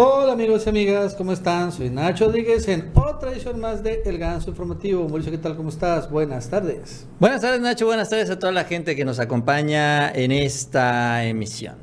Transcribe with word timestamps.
Hola 0.00 0.34
amigos 0.34 0.64
y 0.64 0.68
amigas, 0.68 1.16
¿cómo 1.16 1.32
están? 1.32 1.72
Soy 1.72 1.90
Nacho 1.90 2.26
Rodríguez 2.26 2.68
en 2.68 2.92
otra 2.94 3.32
edición 3.32 3.58
más 3.58 3.82
de 3.82 4.00
El 4.04 4.16
Ganso 4.16 4.50
Informativo. 4.50 5.08
Mauricio, 5.08 5.32
¿qué 5.32 5.38
tal? 5.38 5.56
¿Cómo 5.56 5.70
estás? 5.70 6.08
Buenas 6.08 6.48
tardes. 6.48 7.04
Buenas 7.18 7.40
tardes 7.40 7.60
Nacho, 7.60 7.86
buenas 7.86 8.08
tardes 8.08 8.30
a 8.30 8.38
toda 8.38 8.52
la 8.52 8.62
gente 8.62 8.94
que 8.94 9.04
nos 9.04 9.18
acompaña 9.18 10.08
en 10.12 10.30
esta 10.30 11.24
emisión. 11.24 11.74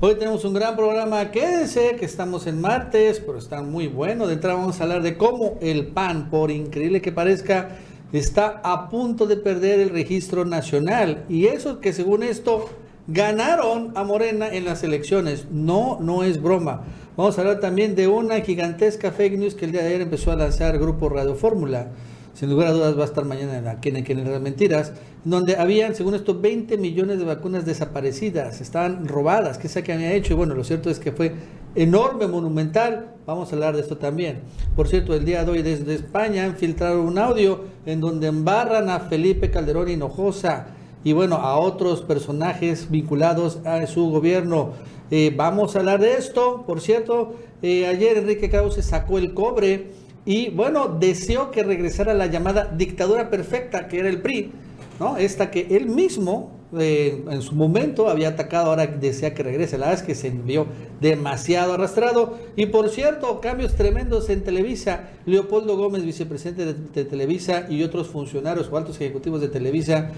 Hoy 0.00 0.16
tenemos 0.16 0.44
un 0.44 0.52
gran 0.52 0.76
programa, 0.76 1.30
quédense 1.30 1.96
que 1.98 2.04
estamos 2.04 2.46
en 2.46 2.60
martes, 2.60 3.22
pero 3.24 3.38
está 3.38 3.62
muy 3.62 3.88
bueno. 3.88 4.26
De 4.26 4.34
entrada 4.34 4.56
vamos 4.56 4.78
a 4.78 4.82
hablar 4.82 5.00
de 5.00 5.16
cómo 5.16 5.56
el 5.62 5.86
PAN, 5.86 6.28
por 6.28 6.50
increíble 6.50 7.00
que 7.00 7.10
parezca, 7.10 7.78
está 8.12 8.60
a 8.62 8.90
punto 8.90 9.24
de 9.24 9.38
perder 9.38 9.80
el 9.80 9.88
registro 9.88 10.44
nacional. 10.44 11.24
Y 11.30 11.46
eso 11.46 11.80
que 11.80 11.94
según 11.94 12.22
esto 12.22 12.68
ganaron 13.06 13.92
a 13.96 14.04
Morena 14.04 14.48
en 14.48 14.64
las 14.64 14.84
elecciones. 14.84 15.46
No, 15.50 15.98
no 16.00 16.22
es 16.22 16.40
broma. 16.40 16.82
Vamos 17.16 17.36
a 17.36 17.40
hablar 17.40 17.58
también 17.58 17.96
de 17.96 18.06
una 18.06 18.40
gigantesca 18.40 19.10
fake 19.10 19.36
news 19.36 19.54
que 19.56 19.64
el 19.64 19.72
día 19.72 19.82
de 19.82 19.88
ayer 19.88 20.00
empezó 20.00 20.30
a 20.30 20.36
lanzar 20.36 20.78
Grupo 20.78 21.08
Radio 21.08 21.34
Fórmula. 21.34 21.88
Sin 22.34 22.48
lugar 22.48 22.68
a 22.68 22.72
dudas 22.72 22.96
va 22.96 23.02
a 23.02 23.06
estar 23.06 23.24
mañana 23.24 23.58
en 23.58 23.66
Aquí 23.66 23.88
en 23.88 24.04
Quienes 24.04 24.28
las 24.28 24.40
Mentiras, 24.40 24.92
donde 25.24 25.56
habían, 25.56 25.96
según 25.96 26.14
esto, 26.14 26.38
20 26.40 26.78
millones 26.78 27.18
de 27.18 27.24
vacunas 27.24 27.66
desaparecidas, 27.66 28.60
estaban 28.60 29.08
robadas, 29.08 29.58
qué 29.58 29.68
sé 29.68 29.82
que 29.82 29.92
había 29.92 30.12
hecho, 30.12 30.34
y 30.34 30.36
bueno, 30.36 30.54
lo 30.54 30.62
cierto 30.62 30.88
es 30.88 31.00
que 31.00 31.10
fue 31.10 31.34
enorme, 31.74 32.28
monumental, 32.28 33.16
vamos 33.26 33.50
a 33.50 33.56
hablar 33.56 33.74
de 33.74 33.82
esto 33.82 33.96
también. 33.96 34.42
Por 34.76 34.86
cierto, 34.86 35.12
el 35.12 35.24
día 35.24 35.44
de 35.44 35.50
hoy 35.50 35.62
desde 35.62 35.94
España 35.94 36.44
han 36.44 36.54
filtrado 36.54 37.02
un 37.02 37.18
audio 37.18 37.64
en 37.86 38.00
donde 38.00 38.28
embarran 38.28 38.88
a 38.88 39.00
Felipe 39.00 39.50
Calderón 39.50 39.88
Hinojosa 39.88 40.68
y 41.02 41.12
bueno, 41.12 41.36
a 41.36 41.58
otros 41.58 42.02
personajes 42.02 42.88
vinculados 42.88 43.58
a 43.64 43.84
su 43.88 44.10
gobierno. 44.10 44.74
Eh, 45.10 45.32
vamos 45.34 45.74
a 45.74 45.80
hablar 45.80 46.00
de 46.00 46.14
esto. 46.14 46.64
Por 46.66 46.80
cierto, 46.80 47.34
eh, 47.62 47.86
ayer 47.86 48.18
Enrique 48.18 48.48
Krause 48.48 48.84
sacó 48.84 49.18
el 49.18 49.34
cobre 49.34 49.88
y 50.24 50.50
bueno, 50.50 50.88
deseó 50.88 51.50
que 51.50 51.62
regresara 51.64 52.14
la 52.14 52.26
llamada 52.26 52.72
dictadura 52.76 53.30
perfecta, 53.30 53.88
que 53.88 53.98
era 53.98 54.08
el 54.08 54.22
PRI, 54.22 54.52
¿no? 55.00 55.16
Esta 55.16 55.50
que 55.50 55.66
él 55.70 55.86
mismo 55.86 56.52
eh, 56.78 57.24
en 57.28 57.42
su 57.42 57.56
momento 57.56 58.08
había 58.08 58.28
atacado, 58.28 58.70
ahora 58.70 58.86
desea 58.86 59.34
que 59.34 59.42
regrese. 59.42 59.78
La 59.78 59.88
verdad 59.88 60.04
que 60.04 60.14
se 60.14 60.28
envió 60.28 60.66
demasiado 61.00 61.72
arrastrado. 61.72 62.38
Y 62.54 62.66
por 62.66 62.88
cierto, 62.90 63.40
cambios 63.40 63.74
tremendos 63.74 64.30
en 64.30 64.44
Televisa. 64.44 65.08
Leopoldo 65.26 65.76
Gómez, 65.76 66.04
vicepresidente 66.04 66.66
de, 66.66 67.04
Televisa, 67.04 67.66
y 67.68 67.82
otros 67.82 68.06
funcionarios 68.06 68.68
o 68.70 68.76
altos 68.76 69.00
ejecutivos 69.00 69.40
de 69.40 69.48
Televisa 69.48 70.12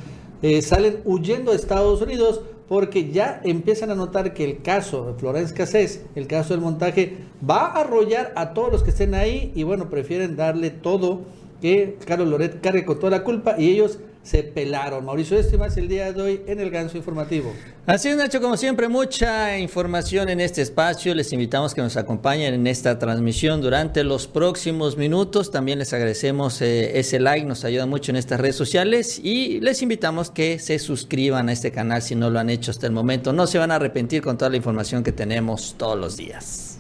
salen 0.61 0.99
huyendo 1.05 1.53
a 1.53 1.55
Estados 1.55 2.03
Unidos 2.03 2.41
porque 2.73 3.11
ya 3.11 3.43
empiezan 3.45 3.91
a 3.91 3.95
notar 3.95 4.33
que 4.33 4.45
el 4.45 4.63
caso 4.63 5.05
de 5.05 5.13
Florence 5.21 5.53
Cassés, 5.53 6.07
el 6.15 6.27
caso 6.27 6.55
del 6.55 6.63
montaje, 6.63 7.19
va 7.47 7.67
a 7.67 7.83
arrollar 7.83 8.33
a 8.35 8.55
todos 8.55 8.73
los 8.73 8.83
que 8.83 8.89
estén 8.89 9.15
ahí 9.15 9.53
y 9.55 9.63
bueno, 9.63 9.91
prefieren 9.91 10.37
darle 10.37 10.71
todo 10.71 11.21
que 11.61 11.99
Carlos 12.07 12.29
Loret 12.29 12.63
cargue 12.63 12.87
con 12.87 12.99
toda 12.99 13.11
la 13.11 13.25
culpa 13.25 13.57
y 13.59 13.69
ellos 13.69 13.99
se 14.23 14.43
pelaron. 14.43 15.05
Mauricio, 15.05 15.39
esto 15.39 15.59
más 15.59 15.77
el 15.77 15.89
día 15.89 16.13
de 16.13 16.23
hoy 16.23 16.43
en 16.47 16.61
el 16.61 16.71
Ganso 16.71 16.97
Informativo. 16.97 17.53
Así 17.87 18.09
es, 18.09 18.17
Nacho, 18.17 18.41
como 18.41 18.57
siempre, 18.57 18.89
mucha 18.89 19.59
información 19.59 20.29
en 20.29 20.41
este 20.41 20.63
espacio. 20.63 21.15
Les 21.15 21.33
invitamos 21.33 21.75
que 21.75 21.83
nos 21.83 21.97
acompañen 21.97 22.55
en 22.55 22.67
esta 22.69 22.99
transmisión 22.99 23.61
durante 23.61 24.05
los 24.05 24.29
próximos 24.29 24.97
minutos. 24.97 25.51
También 25.51 25.81
les 25.81 25.93
agradecemos 25.93 26.63
eh, 26.63 26.99
ese 27.01 27.19
like, 27.19 27.45
nos 27.45 27.65
ayuda 27.65 27.87
mucho 27.87 28.13
en 28.13 28.17
estas 28.17 28.41
redes 28.41 28.57
sociales. 28.57 29.21
Y 29.23 29.61
les 29.61 29.83
invitamos 29.83 30.31
que 30.31 30.61
se 30.61 30.79
suscriban 30.79 31.49
a 31.49 31.53
este 31.53 31.73
canal 31.73 32.03
si 32.03 32.15
no 32.15 32.31
lo 32.31 32.39
han 32.39 32.51
hecho 32.51 32.71
hasta 32.71 32.87
el 32.87 32.93
momento. 32.93 33.33
No 33.33 33.49
se 33.49 33.59
van 33.59 33.73
a 33.73 33.77
arrepentir 33.77 34.23
con 34.23 34.39
toda 34.39 34.51
la 34.51 34.57
información 34.57 35.03
que 35.03 35.13
tenemos 35.13 35.75
todos 35.77 35.99
los 35.99 36.17
días. 36.17 36.72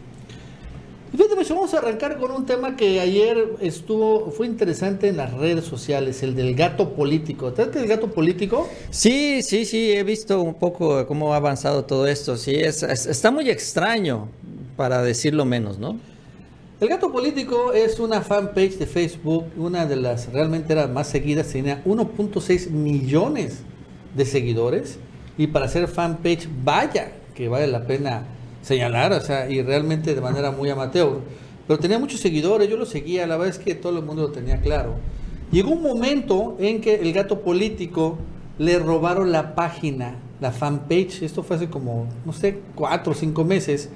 Pues, 1.43 1.51
vamos 1.51 1.75
a 1.75 1.79
arrancar 1.79 2.19
con 2.19 2.31
un 2.31 2.47
tema 2.47 2.77
que 2.77 3.01
ayer 3.01 3.57
estuvo, 3.61 4.31
fue 4.31 4.47
interesante 4.47 5.09
en 5.09 5.17
las 5.17 5.35
redes 5.35 5.65
sociales, 5.65 6.23
el 6.23 6.37
del 6.37 6.55
gato 6.55 6.91
político. 6.91 7.53
¿Trata 7.53 7.81
del 7.81 7.89
gato 7.89 8.13
político? 8.13 8.69
Sí, 8.91 9.42
sí, 9.42 9.64
sí, 9.64 9.91
he 9.91 10.05
visto 10.05 10.41
un 10.41 10.55
poco 10.55 11.05
cómo 11.05 11.35
ha 11.35 11.39
avanzado 11.39 11.85
todo 11.85 12.07
esto. 12.07 12.36
Sí, 12.36 12.55
es, 12.55 12.85
está 12.85 13.33
muy 13.33 13.51
extraño, 13.51 14.29
para 14.77 15.02
decirlo 15.02 15.45
menos, 15.45 15.81
¿no? 15.81 15.98
El 16.81 16.89
gato 16.89 17.11
político 17.11 17.73
es 17.73 17.98
una 17.98 18.20
fanpage 18.20 18.79
de 18.79 18.86
Facebook, 18.86 19.47
una 19.57 19.85
de 19.85 19.97
las 19.97 20.33
realmente 20.33 20.75
era 20.75 20.86
más 20.86 21.08
seguidas, 21.08 21.48
tenía 21.48 21.83
1.6 21.85 22.70
millones 22.70 23.63
de 24.14 24.25
seguidores. 24.27 25.01
Y 25.36 25.48
para 25.48 25.67
ser 25.67 25.89
fanpage, 25.89 26.48
vaya 26.63 27.11
que 27.35 27.48
vale 27.48 27.67
la 27.67 27.85
pena 27.85 28.29
señalar, 28.62 29.12
o 29.12 29.20
sea, 29.20 29.50
y 29.50 29.61
realmente 29.61 30.14
de 30.14 30.20
manera 30.20 30.50
muy 30.50 30.70
amateur. 30.70 31.20
Pero 31.67 31.78
tenía 31.78 31.98
muchos 31.98 32.20
seguidores, 32.20 32.68
yo 32.68 32.77
lo 32.77 32.86
seguía, 32.86 33.27
la 33.27 33.36
verdad 33.36 33.55
es 33.56 33.62
que 33.62 33.74
todo 33.74 33.98
el 33.98 34.05
mundo 34.05 34.23
lo 34.23 34.30
tenía 34.30 34.61
claro. 34.61 34.95
Llegó 35.50 35.73
un 35.73 35.83
momento 35.83 36.56
en 36.58 36.80
que 36.80 36.95
el 36.95 37.12
gato 37.12 37.40
político 37.40 38.18
le 38.58 38.78
robaron 38.78 39.33
la 39.33 39.55
página, 39.55 40.17
la 40.40 40.51
fanpage, 40.51 41.22
esto 41.22 41.42
fue 41.42 41.56
hace 41.56 41.68
como, 41.68 42.06
no 42.24 42.33
sé, 42.33 42.61
cuatro 42.74 43.12
o 43.12 43.14
cinco 43.14 43.45
meses. 43.45 43.90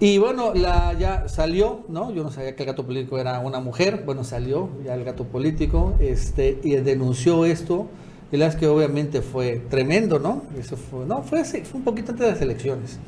Y 0.00 0.18
bueno, 0.18 0.54
la, 0.54 0.94
ya 0.98 1.28
salió, 1.28 1.80
¿no? 1.88 2.10
Yo 2.10 2.22
no 2.22 2.30
sabía 2.30 2.56
que 2.56 2.62
el 2.62 2.68
gato 2.68 2.86
político 2.86 3.18
era 3.18 3.38
una 3.40 3.60
mujer, 3.60 4.02
bueno, 4.04 4.24
salió 4.24 4.70
ya 4.84 4.94
el 4.94 5.04
gato 5.04 5.24
político, 5.24 5.94
este, 6.00 6.58
y 6.62 6.76
denunció 6.76 7.44
esto. 7.44 7.86
Y 8.32 8.36
la 8.36 8.46
verdad 8.46 8.56
es 8.56 8.60
que 8.60 8.66
obviamente 8.68 9.22
fue 9.22 9.60
tremendo, 9.68 10.18
¿no? 10.18 10.42
Eso 10.58 10.76
fue, 10.76 11.04
no, 11.04 11.22
fue, 11.22 11.40
así, 11.40 11.62
fue 11.62 11.78
un 11.78 11.84
poquito 11.84 12.12
antes 12.12 12.26
de 12.26 12.32
las 12.32 12.40
elecciones 12.40 12.98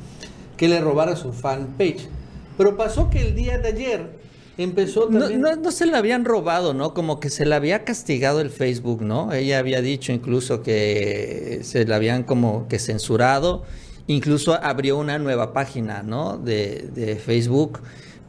que 0.63 0.69
le 0.69 0.79
robara 0.79 1.17
su 1.17 1.33
fanpage. 1.33 2.07
Pero 2.57 2.77
pasó 2.77 3.09
que 3.09 3.19
el 3.19 3.35
día 3.35 3.57
de 3.57 3.67
ayer 3.67 4.17
empezó 4.57 5.09
también... 5.09 5.41
No, 5.41 5.57
no, 5.57 5.71
se 5.73 5.85
la 5.85 5.97
habían 5.97 6.23
robado, 6.23 6.73
¿no? 6.73 6.93
Como 6.93 7.19
que 7.19 7.29
se 7.29 7.45
la 7.45 7.57
había 7.57 7.83
castigado 7.83 8.39
el 8.39 8.49
Facebook, 8.49 9.01
¿no? 9.01 9.33
Ella 9.33 9.59
había 9.59 9.81
dicho 9.81 10.13
incluso 10.13 10.63
que 10.63 11.59
se 11.63 11.85
la 11.85 11.97
habían 11.97 12.23
como 12.23 12.69
que 12.69 12.79
censurado. 12.79 13.63
Incluso 14.07 14.53
abrió 14.53 14.97
una 14.97 15.19
nueva 15.19 15.51
página, 15.51 16.01
¿no? 16.01 16.37
De, 16.37 16.87
de 16.95 17.17
Facebook. 17.17 17.81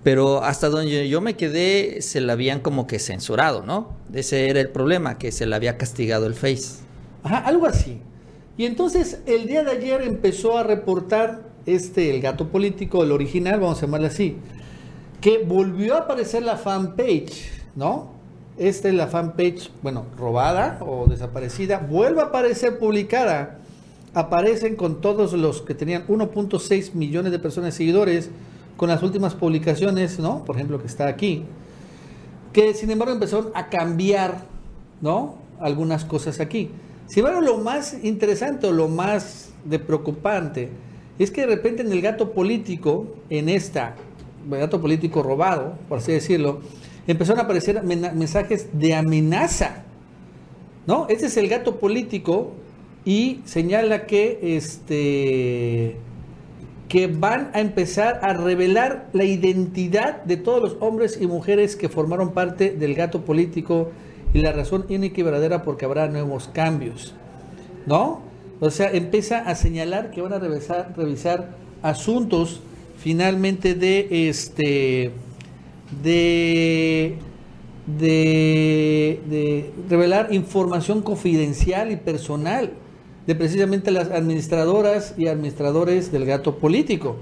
Pero 0.02 0.42
hasta 0.42 0.70
donde 0.70 1.08
yo 1.08 1.20
me 1.20 1.36
quedé, 1.36 2.02
se 2.02 2.20
la 2.20 2.32
habían 2.32 2.58
como 2.58 2.88
que 2.88 2.98
censurado, 2.98 3.62
¿no? 3.62 3.94
Ese 4.12 4.50
era 4.50 4.60
el 4.60 4.70
problema, 4.70 5.18
que 5.18 5.30
se 5.30 5.46
la 5.46 5.54
había 5.54 5.78
castigado 5.78 6.26
el 6.26 6.34
Face. 6.34 6.80
Ajá, 7.22 7.38
algo 7.38 7.66
así. 7.66 8.00
Y 8.56 8.66
entonces 8.66 9.20
el 9.26 9.46
día 9.46 9.62
de 9.62 9.70
ayer 9.70 10.02
empezó 10.02 10.58
a 10.58 10.64
reportar 10.64 11.53
este, 11.66 12.14
el 12.14 12.20
gato 12.20 12.48
político, 12.48 13.02
el 13.02 13.12
original, 13.12 13.60
vamos 13.60 13.78
a 13.78 13.86
llamarle 13.86 14.08
así, 14.08 14.36
que 15.20 15.38
volvió 15.38 15.94
a 15.94 16.00
aparecer 16.00 16.42
la 16.42 16.56
fanpage, 16.56 17.50
¿no? 17.75 18.12
Esta 18.56 18.88
es 18.88 18.94
la 18.94 19.08
fanpage, 19.08 19.70
bueno, 19.82 20.06
robada 20.16 20.78
o 20.80 21.06
desaparecida, 21.06 21.78
vuelve 21.78 22.20
a 22.20 22.26
aparecer 22.26 22.78
publicada. 22.78 23.58
Aparecen 24.12 24.76
con 24.76 25.00
todos 25.00 25.32
los 25.32 25.62
que 25.62 25.75
tenían 25.75 26.06
1.6 26.06 26.94
millones 26.94 27.32
de 27.32 27.41
personas 27.41 27.75
seguidores, 27.75 28.31
con 28.76 28.88
las 28.88 29.02
últimas 29.02 29.34
publicaciones, 29.34 30.20
¿no? 30.20 30.44
Por 30.44 30.54
ejemplo, 30.56 30.81
que 30.81 30.86
está 30.86 31.08
aquí, 31.08 31.44
que 32.52 32.75
sin 32.75 32.91
embargo 32.91 33.14
empezaron 33.14 33.50
a 33.54 33.69
cambiar, 33.70 34.46
¿no? 35.00 35.36
Algunas 35.58 36.04
cosas 36.04 36.38
aquí. 36.38 36.70
Sin 37.06 37.20
embargo, 37.20 37.41
lo 37.41 37.58
más 37.58 37.96
interesante 38.04 38.69
o 38.69 38.72
lo 38.72 38.88
más 38.88 39.50
preocupante 39.86 40.70
es 41.19 41.30
que 41.30 41.42
de 41.42 41.47
repente 41.48 41.82
en 41.82 41.92
el 41.92 42.00
gato 42.00 42.32
político, 42.32 43.06
en 43.30 43.48
esta, 43.48 43.94
el 44.50 44.58
gato 44.58 44.80
político 44.80 45.22
robado, 45.22 45.75
por 45.88 45.98
así 45.98 46.12
decirlo, 46.12 46.60
empezaron 47.06 47.41
a 47.41 47.42
aparecer 47.44 47.82
mensajes 47.82 48.69
de 48.72 48.94
amenaza. 48.94 49.84
¿No? 50.86 51.06
Este 51.08 51.26
es 51.26 51.36
el 51.38 51.48
gato 51.48 51.76
político 51.76 52.52
y 53.04 53.41
señala 53.44 54.06
que 54.06 54.38
este 54.56 55.97
que 56.88 57.06
van 57.06 57.50
a 57.54 57.60
empezar 57.60 58.20
a 58.22 58.34
revelar 58.34 59.08
la 59.14 59.25
identidad 59.25 60.22
de 60.25 60.37
todos 60.37 60.62
los 60.62 60.76
hombres 60.81 61.19
y 61.20 61.26
mujeres 61.26 61.76
que 61.76 61.88
formaron 61.88 62.32
parte 62.32 62.70
del 62.70 62.94
gato 62.94 63.25
político 63.25 63.90
y 64.34 64.40
la 64.40 64.52
razón 64.52 64.84
única 64.90 65.20
y 65.20 65.25
verdadera 65.25 65.62
porque 65.62 65.87
habrá 65.87 66.06
nuevos 66.08 66.49
cambios. 66.52 67.14
¿No? 67.87 68.20
O 68.64 68.70
sea, 68.70 68.90
empieza 68.90 69.40
a 69.40 69.55
señalar 69.55 70.11
que 70.11 70.22
van 70.22 70.32
a 70.32 70.38
revisar, 70.38 71.50
asuntos 71.82 72.62
finalmente 72.96 73.75
de 73.75 74.31
este 74.31 75.11
de, 76.02 77.19
de, 77.87 79.70
revelar 79.90 80.32
información 80.32 81.02
confidencial 81.02 81.93
y 81.93 81.96
personal 81.96 82.72
de 83.26 83.34
precisamente 83.34 83.90
las 83.90 84.11
administradoras 84.11 85.12
y 85.19 85.26
administradores 85.26 86.11
del 86.11 86.25
gato 86.25 86.56
político. 86.56 87.16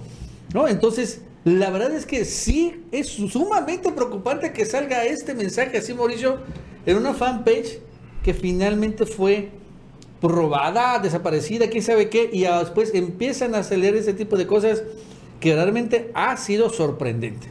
¿no? 0.54 0.68
Entonces, 0.68 1.22
la 1.44 1.70
verdad 1.70 1.90
es 1.90 2.06
que 2.06 2.24
sí 2.24 2.84
es 2.92 3.08
sumamente 3.08 3.90
preocupante 3.90 4.52
que 4.52 4.64
salga 4.64 5.04
este 5.06 5.34
mensaje 5.34 5.78
así, 5.78 5.92
Mauricio, 5.92 6.38
en 6.86 6.98
una 6.98 7.14
fanpage 7.14 7.80
que 8.22 8.32
finalmente 8.32 9.06
fue 9.06 9.50
robada, 10.22 10.98
desaparecida, 10.98 11.68
quién 11.68 11.82
sabe 11.82 12.08
qué, 12.08 12.30
y 12.32 12.42
después 12.42 12.94
empiezan 12.94 13.54
a 13.54 13.58
acelerar 13.58 13.96
ese 13.96 14.14
tipo 14.14 14.36
de 14.36 14.46
cosas 14.46 14.82
que 15.40 15.54
realmente 15.54 16.10
ha 16.14 16.36
sido 16.36 16.70
sorprendente. 16.70 17.48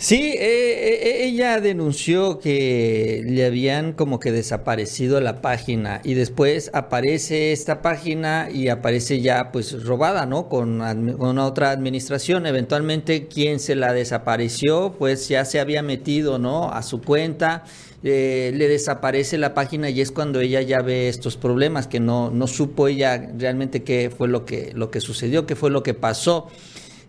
Sí, 0.00 0.32
eh, 0.38 0.38
eh, 0.40 1.24
ella 1.24 1.60
denunció 1.60 2.38
que 2.38 3.20
le 3.26 3.44
habían 3.44 3.94
como 3.94 4.20
que 4.20 4.30
desaparecido 4.30 5.20
la 5.20 5.42
página 5.42 6.00
y 6.04 6.14
después 6.14 6.70
aparece 6.72 7.50
esta 7.50 7.82
página 7.82 8.48
y 8.48 8.68
aparece 8.68 9.20
ya 9.20 9.50
pues 9.50 9.82
robada, 9.82 10.24
¿no? 10.24 10.48
Con, 10.48 10.78
con 11.18 11.38
otra 11.40 11.72
administración. 11.72 12.46
Eventualmente 12.46 13.26
quien 13.26 13.58
se 13.58 13.74
la 13.74 13.92
desapareció 13.92 14.94
pues 14.96 15.28
ya 15.28 15.44
se 15.44 15.58
había 15.58 15.82
metido, 15.82 16.38
¿no? 16.38 16.70
A 16.70 16.84
su 16.84 17.02
cuenta. 17.02 17.64
Eh, 18.04 18.52
le 18.54 18.68
desaparece 18.68 19.38
la 19.38 19.54
página 19.54 19.90
y 19.90 20.00
es 20.00 20.12
cuando 20.12 20.38
ella 20.38 20.62
ya 20.62 20.82
ve 20.82 21.08
estos 21.08 21.36
problemas 21.36 21.88
que 21.88 21.98
no, 21.98 22.30
no 22.30 22.46
supo 22.46 22.86
ella 22.86 23.32
realmente 23.36 23.82
qué 23.82 24.08
fue 24.16 24.28
lo 24.28 24.44
que, 24.44 24.70
lo 24.74 24.92
que 24.92 25.00
sucedió, 25.00 25.46
qué 25.46 25.56
fue 25.56 25.70
lo 25.70 25.82
que 25.82 25.94
pasó. 25.94 26.48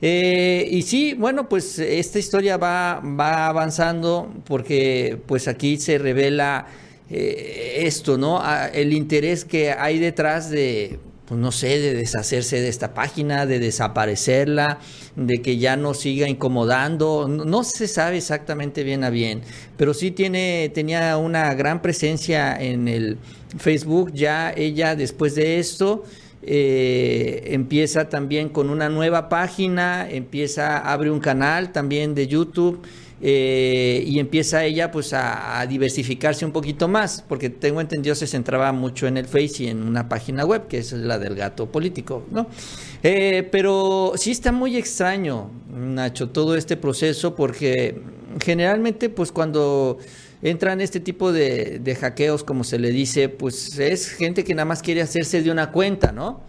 Eh, 0.01 0.67
y 0.71 0.81
sí, 0.81 1.13
bueno, 1.13 1.47
pues 1.47 1.77
esta 1.77 2.17
historia 2.17 2.57
va, 2.57 3.01
va 3.01 3.47
avanzando 3.47 4.33
porque 4.45 5.19
pues 5.27 5.47
aquí 5.47 5.77
se 5.77 5.99
revela 5.99 6.65
eh, 7.11 7.81
esto, 7.81 8.17
¿no? 8.17 8.41
el 8.73 8.93
interés 8.93 9.45
que 9.45 9.71
hay 9.71 9.99
detrás 9.99 10.49
de, 10.49 10.99
pues 11.29 11.39
no 11.39 11.51
sé, 11.51 11.79
de 11.79 11.93
deshacerse 11.93 12.59
de 12.59 12.69
esta 12.69 12.95
página, 12.95 13.45
de 13.45 13.59
desaparecerla, 13.59 14.79
de 15.15 15.43
que 15.43 15.57
ya 15.57 15.77
no 15.77 15.93
siga 15.93 16.27
incomodando, 16.27 17.27
no, 17.27 17.63
se 17.63 17.87
sabe 17.87 18.17
exactamente 18.17 18.83
bien 18.83 19.03
a 19.03 19.11
bien, 19.11 19.43
pero 19.77 19.93
sí 19.93 20.09
tiene, 20.09 20.71
tenía 20.73 21.15
una 21.17 21.53
gran 21.53 21.83
presencia 21.83 22.59
en 22.59 22.87
el 22.87 23.19
Facebook, 23.59 24.11
ya 24.11 24.51
ella 24.57 24.95
después 24.95 25.35
de 25.35 25.59
esto 25.59 26.03
eh, 26.41 27.43
empieza 27.51 28.09
también 28.09 28.49
con 28.49 28.71
una 28.71 28.89
nueva 28.89 29.29
página, 29.29 30.09
empieza, 30.09 30.79
abre 30.79 31.11
un 31.11 31.19
canal 31.19 31.71
también 31.71 32.15
de 32.15 32.27
YouTube 32.27 32.81
eh, 33.21 34.03
y 34.07 34.19
empieza 34.19 34.63
ella 34.63 34.91
pues 34.91 35.13
a, 35.13 35.65
diversificarse 35.67 36.45
un 36.45 36.51
poquito 36.51 36.87
más, 36.87 37.23
porque 37.27 37.49
tengo 37.49 37.81
entendido 37.81 38.15
se 38.15 38.27
centraba 38.27 38.71
mucho 38.71 39.07
en 39.07 39.17
el 39.17 39.25
Face 39.25 39.63
y 39.63 39.67
en 39.67 39.83
una 39.83 40.07
página 40.07 40.45
web, 40.45 40.67
que 40.67 40.77
es 40.77 40.93
la 40.93 41.19
del 41.19 41.35
gato 41.35 41.69
político, 41.71 42.25
¿no? 42.31 42.47
Eh, 43.03 43.47
pero 43.51 44.13
sí 44.15 44.31
está 44.31 44.51
muy 44.51 44.77
extraño, 44.77 45.51
Nacho, 45.69 46.29
todo 46.29 46.55
este 46.55 46.77
proceso, 46.77 47.35
porque 47.35 48.01
generalmente 48.43 49.09
pues 49.09 49.31
cuando 49.31 49.97
entran 50.41 50.79
este 50.79 50.99
tipo 50.99 51.33
de, 51.33 51.79
de, 51.79 51.95
hackeos, 51.95 52.43
como 52.43 52.63
se 52.63 52.79
le 52.79 52.91
dice, 52.91 53.27
pues 53.27 53.77
es 53.79 54.09
gente 54.09 54.43
que 54.43 54.53
nada 54.53 54.65
más 54.65 54.81
quiere 54.81 55.01
hacerse 55.01 55.41
de 55.41 55.51
una 55.51 55.71
cuenta, 55.71 56.13
¿no? 56.13 56.41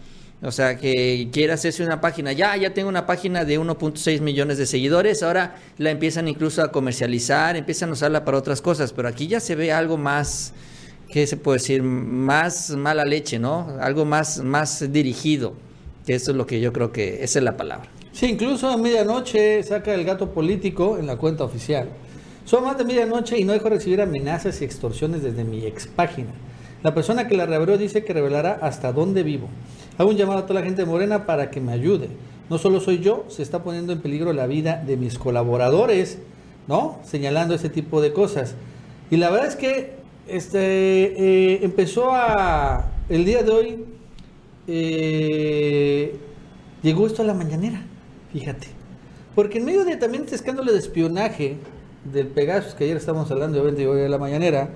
O 0.43 0.51
sea, 0.51 0.75
que 0.75 1.29
quiere 1.31 1.53
hacerse 1.53 1.83
una 1.83 2.01
página. 2.01 2.31
Ya, 2.31 2.57
ya 2.57 2.73
tengo 2.73 2.89
una 2.89 3.05
página 3.05 3.45
de 3.45 3.59
1.6 3.59 4.21
millones 4.21 4.57
de 4.57 4.65
seguidores. 4.65 5.21
Ahora 5.21 5.57
la 5.77 5.91
empiezan 5.91 6.27
incluso 6.27 6.63
a 6.63 6.71
comercializar, 6.71 7.55
empiezan 7.55 7.89
a 7.89 7.93
usarla 7.93 8.25
para 8.25 8.37
otras 8.39 8.59
cosas. 8.61 8.91
Pero 8.91 9.07
aquí 9.07 9.27
ya 9.27 9.39
se 9.39 9.55
ve 9.55 9.71
algo 9.71 9.97
más, 9.97 10.53
¿qué 11.09 11.27
se 11.27 11.37
puede 11.37 11.59
decir? 11.59 11.83
Más 11.83 12.71
mala 12.71 13.05
leche, 13.05 13.37
¿no? 13.37 13.77
Algo 13.79 14.03
más, 14.03 14.43
más 14.43 14.91
dirigido. 14.91 15.53
Que 16.07 16.15
eso 16.15 16.31
es 16.31 16.37
lo 16.37 16.47
que 16.47 16.59
yo 16.59 16.73
creo 16.73 16.91
que 16.91 17.23
esa 17.23 17.37
es 17.37 17.45
la 17.45 17.55
palabra. 17.55 17.87
Sí, 18.11 18.25
incluso 18.25 18.67
a 18.67 18.77
medianoche 18.77 19.61
saca 19.61 19.93
el 19.93 20.03
gato 20.03 20.31
político 20.31 20.97
en 20.97 21.05
la 21.05 21.17
cuenta 21.17 21.43
oficial. 21.43 21.87
Son 22.45 22.63
más 22.63 22.79
de 22.79 22.83
medianoche 22.83 23.37
y 23.37 23.43
no 23.43 23.53
dejo 23.53 23.69
recibir 23.69 24.01
amenazas 24.01 24.59
y 24.61 24.65
extorsiones 24.65 25.21
desde 25.21 25.43
mi 25.43 25.67
ex 25.67 25.85
página. 25.85 26.31
La 26.81 26.95
persona 26.95 27.27
que 27.27 27.37
la 27.37 27.45
reabrió 27.45 27.77
dice 27.77 28.03
que 28.03 28.11
revelará 28.11 28.57
hasta 28.61 28.91
dónde 28.91 29.21
vivo. 29.21 29.47
Hago 29.97 30.09
un 30.09 30.17
llamado 30.17 30.39
a 30.39 30.45
toda 30.45 30.59
la 30.59 30.65
gente 30.65 30.81
de 30.83 30.87
Morena 30.87 31.25
para 31.25 31.51
que 31.51 31.61
me 31.61 31.71
ayude. 31.71 32.09
No 32.49 32.57
solo 32.57 32.79
soy 32.79 32.99
yo, 32.99 33.25
se 33.29 33.43
está 33.43 33.63
poniendo 33.63 33.93
en 33.93 34.01
peligro 34.01 34.33
la 34.33 34.47
vida 34.47 34.83
de 34.85 34.97
mis 34.97 35.17
colaboradores, 35.17 36.19
¿no? 36.67 36.99
Señalando 37.03 37.55
ese 37.55 37.69
tipo 37.69 38.01
de 38.01 38.13
cosas. 38.13 38.55
Y 39.09 39.17
la 39.17 39.29
verdad 39.29 39.47
es 39.47 39.55
que 39.55 39.93
este, 40.27 40.59
eh, 40.59 41.59
empezó 41.63 42.11
a, 42.11 42.91
el 43.09 43.25
día 43.25 43.43
de 43.43 43.51
hoy, 43.51 43.85
eh, 44.67 46.15
llegó 46.81 47.07
esto 47.07 47.21
a 47.21 47.25
la 47.25 47.33
mañanera, 47.33 47.81
fíjate. 48.31 48.67
Porque 49.35 49.59
en 49.59 49.65
medio 49.65 49.85
de 49.85 49.95
también 49.97 50.23
este 50.23 50.35
escándalo 50.35 50.71
de 50.71 50.79
espionaje, 50.79 51.57
del 52.03 52.27
Pegasus, 52.27 52.73
que 52.73 52.85
ayer 52.85 52.97
estábamos 52.97 53.29
hablando 53.31 53.59
obviamente 53.59 53.87
hoy 53.87 54.01
de 54.01 54.09
la 54.09 54.17
mañanera, 54.17 54.69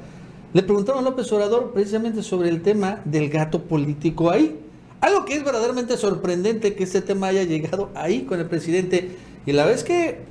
le 0.54 0.64
preguntaron 0.64 1.06
a 1.06 1.10
López 1.10 1.32
Obrador 1.34 1.72
precisamente 1.74 2.24
sobre 2.24 2.50
el 2.50 2.62
tema 2.62 3.02
del 3.06 3.30
gato 3.30 3.64
político 3.64 4.30
ahí. 4.30 4.60
Algo 5.02 5.26
que 5.26 5.36
es 5.36 5.44
verdaderamente 5.44 5.98
sorprendente 5.98 6.76
que 6.76 6.84
este 6.84 7.02
tema 7.02 7.28
haya 7.28 7.44
llegado 7.44 7.92
ahí 7.96 8.24
con 8.24 8.40
el 8.40 8.48
presidente. 8.48 9.18
Y 9.46 9.52
la 9.52 9.66
vez 9.66 9.84
que, 9.84 10.22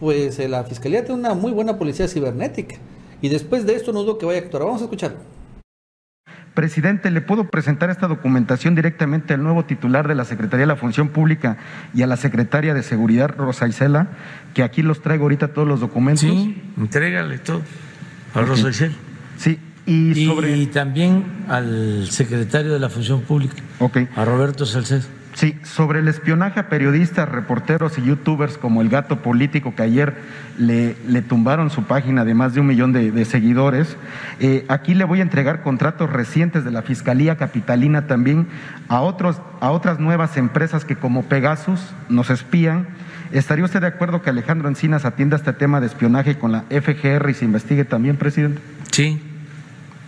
pues, 0.00 0.38
la 0.48 0.64
fiscalía 0.64 1.04
tiene 1.04 1.20
una 1.20 1.34
muy 1.34 1.52
buena 1.52 1.78
policía 1.78 2.08
cibernética. 2.08 2.76
Y 3.20 3.28
después 3.28 3.66
de 3.66 3.74
esto 3.74 3.92
no 3.92 4.02
dudo 4.02 4.18
que 4.18 4.26
vaya 4.26 4.40
a 4.40 4.42
actuar. 4.42 4.64
Vamos 4.64 4.80
a 4.80 4.84
escucharlo. 4.84 5.18
Presidente, 6.54 7.10
¿le 7.10 7.22
puedo 7.22 7.48
presentar 7.48 7.88
esta 7.88 8.08
documentación 8.08 8.74
directamente 8.74 9.32
al 9.32 9.42
nuevo 9.42 9.64
titular 9.64 10.06
de 10.06 10.14
la 10.14 10.26
Secretaría 10.26 10.64
de 10.64 10.66
la 10.66 10.76
Función 10.76 11.08
Pública 11.08 11.56
y 11.94 12.02
a 12.02 12.06
la 12.06 12.18
Secretaria 12.18 12.74
de 12.74 12.82
Seguridad, 12.82 13.30
Rosa 13.34 13.66
Isela, 13.68 14.08
que 14.52 14.62
aquí 14.62 14.82
los 14.82 15.00
traigo 15.00 15.22
ahorita 15.24 15.48
todos 15.54 15.66
los 15.66 15.80
documentos? 15.80 16.20
Sí, 16.20 16.62
entrégale 16.76 17.38
todo 17.38 17.62
a 18.34 18.42
Rosa 18.42 18.68
Isela. 18.68 18.94
Sí, 19.38 19.58
y, 19.86 20.26
sobre... 20.26 20.56
y, 20.56 20.66
también 20.66 21.24
al 21.48 22.08
secretario 22.10 22.72
de 22.72 22.78
la 22.78 22.88
Función 22.88 23.22
Pública, 23.22 23.56
okay. 23.78 24.08
a 24.14 24.24
Roberto 24.24 24.66
Salcedo. 24.66 25.02
Sí, 25.34 25.56
sobre 25.62 26.00
el 26.00 26.08
espionaje 26.08 26.60
a 26.60 26.68
periodistas, 26.68 27.26
reporteros 27.26 27.96
y 27.96 28.02
youtubers 28.02 28.58
como 28.58 28.82
el 28.82 28.90
gato 28.90 29.22
político 29.22 29.74
que 29.74 29.82
ayer 29.82 30.14
le, 30.58 30.94
le 31.08 31.22
tumbaron 31.22 31.70
su 31.70 31.84
página 31.84 32.26
de 32.26 32.34
más 32.34 32.52
de 32.52 32.60
un 32.60 32.66
millón 32.66 32.92
de, 32.92 33.24
seguidores, 33.24 33.96
eh, 34.40 34.66
aquí 34.68 34.94
le 34.94 35.04
voy 35.04 35.20
a 35.20 35.22
entregar 35.22 35.62
contratos 35.62 36.10
recientes 36.10 36.64
de 36.64 36.70
la 36.70 36.82
Fiscalía 36.82 37.36
Capitalina 37.36 38.06
también 38.06 38.46
a, 38.88 39.00
otros, 39.00 39.40
a 39.60 39.70
otras 39.70 39.98
nuevas 39.98 40.36
empresas 40.36 40.84
que 40.84 40.96
como 40.96 41.22
Pegasus 41.22 41.80
nos 42.10 42.28
espían. 42.28 42.88
¿Estaría 43.32 43.64
usted 43.64 43.80
de 43.80 43.86
acuerdo 43.86 44.20
que 44.20 44.28
Alejandro 44.28 44.68
Encinas 44.68 45.06
atienda 45.06 45.36
este 45.36 45.54
tema 45.54 45.80
de 45.80 45.86
espionaje 45.86 46.38
con 46.38 46.52
la 46.52 46.64
FGR 46.68 47.30
y 47.30 47.34
se 47.34 47.46
investigue 47.46 47.86
también, 47.86 48.18
presidente? 48.18 48.60
Sí. 48.90 49.31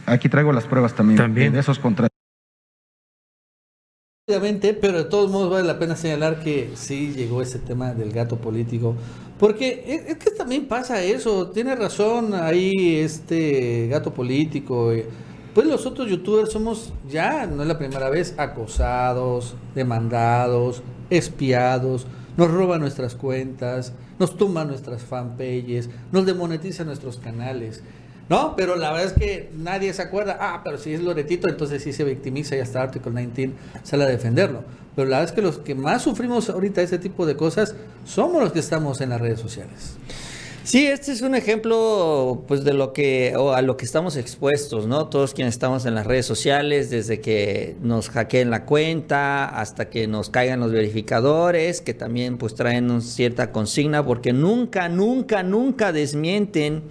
Aquí 0.06 0.29
traigo 0.29 0.53
las 0.53 0.65
pruebas 0.65 0.95
también, 0.95 1.19
¿También? 1.19 1.53
de 1.53 1.61
esos 1.61 1.79
contratos. 1.79 2.11
Obviamente, 4.27 4.73
pero 4.73 4.99
de 4.99 5.05
todos 5.05 5.31
modos 5.31 5.51
vale 5.51 5.67
la 5.67 5.79
pena 5.79 5.97
señalar 5.97 6.41
que 6.41 6.71
sí 6.77 7.12
llegó 7.15 7.43
ese 7.43 7.59
tema 7.59 7.93
del 7.93 8.11
gato 8.11 8.39
político, 8.39 8.95
porque 9.39 10.06
es, 10.09 10.17
que 10.17 10.31
también 10.31 10.67
pasa 10.67 11.02
eso, 11.02 11.50
tiene 11.50 11.76
razón 11.76 12.33
ahí 12.33 12.97
este 12.97 13.88
gato 13.88 14.14
político, 14.14 14.93
eh, 14.93 15.07
pues 15.55 15.67
los 15.67 15.85
otros 15.85 16.09
youtubers 16.09 16.50
somos 16.52 16.95
ya, 17.07 17.47
no 17.47 17.61
es 17.61 17.69
la 17.69 17.76
primera 17.76 18.09
vez, 18.09 18.35
acosados, 18.38 19.57
demandados, 19.75 20.83
espiados, 21.11 22.07
nos 22.38 22.50
roban 22.50 22.81
nuestras 22.81 23.14
cuentas, 23.14 23.93
nos 24.19 24.38
tumban 24.38 24.69
nuestras 24.69 25.02
fanpages, 25.02 25.90
nos 26.12 26.25
demonetizan 26.25 26.87
nuestros 26.87 27.19
canales. 27.19 27.83
¿No? 28.28 28.57
Pero 28.57 28.76
la 28.76 28.90
verdad 28.90 29.07
es 29.07 29.12
que 29.12 29.50
nadie 29.57 29.93
se 29.93 30.02
acuerda, 30.02 30.38
ah, 30.40 30.61
pero 30.64 30.78
si 30.78 30.95
es 30.95 31.00
Loretito, 31.00 31.49
entonces 31.49 31.83
sí 31.83 31.93
se 31.93 32.04
victimiza 32.04 32.57
y 32.57 32.61
hasta 32.61 32.83
Article 32.83 33.12
19 33.12 33.52
sale 33.83 34.04
a 34.04 34.09
defenderlo. 34.09 34.62
Pero 34.97 35.09
la 35.09 35.19
verdad 35.19 35.33
es 35.33 35.35
que 35.35 35.43
los 35.43 35.59
que 35.59 35.75
más 35.75 36.02
sufrimos 36.02 36.49
ahorita 36.49 36.81
ese 36.81 36.99
tipo 36.99 37.26
de 37.26 37.37
cosas 37.37 37.75
somos 38.04 38.43
los 38.43 38.52
que 38.52 38.61
estamos 38.61 39.00
en 39.00 39.11
las 39.11 39.21
redes 39.21 39.40
sociales. 39.40 39.97
Sí, 40.64 40.87
este 40.87 41.12
es 41.12 41.21
un 41.21 41.35
ejemplo 41.35 42.43
pues 42.49 42.64
de 42.64 42.73
lo 42.73 42.95
que 42.95 43.35
o 43.37 43.52
a 43.52 43.61
lo 43.61 43.76
que 43.76 43.85
estamos 43.85 44.16
expuestos, 44.16 44.87
¿no? 44.87 45.09
Todos 45.09 45.35
quienes 45.35 45.52
estamos 45.52 45.85
en 45.85 45.95
las 45.95 46.07
redes 46.07 46.25
sociales, 46.25 46.88
desde 46.88 47.21
que 47.21 47.76
nos 47.83 48.09
hackeen 48.09 48.49
la 48.49 48.64
cuenta 48.64 49.45
hasta 49.45 49.90
que 49.90 50.07
nos 50.07 50.31
caigan 50.31 50.61
los 50.61 50.73
verificadores, 50.73 51.83
que 51.83 51.93
también 51.93 52.38
pues 52.38 52.54
traen 52.54 53.02
cierta 53.02 53.52
consigna 53.52 54.07
porque 54.07 54.33
nunca, 54.33 54.88
nunca, 54.88 55.43
nunca 55.43 55.93
desmienten 55.93 56.85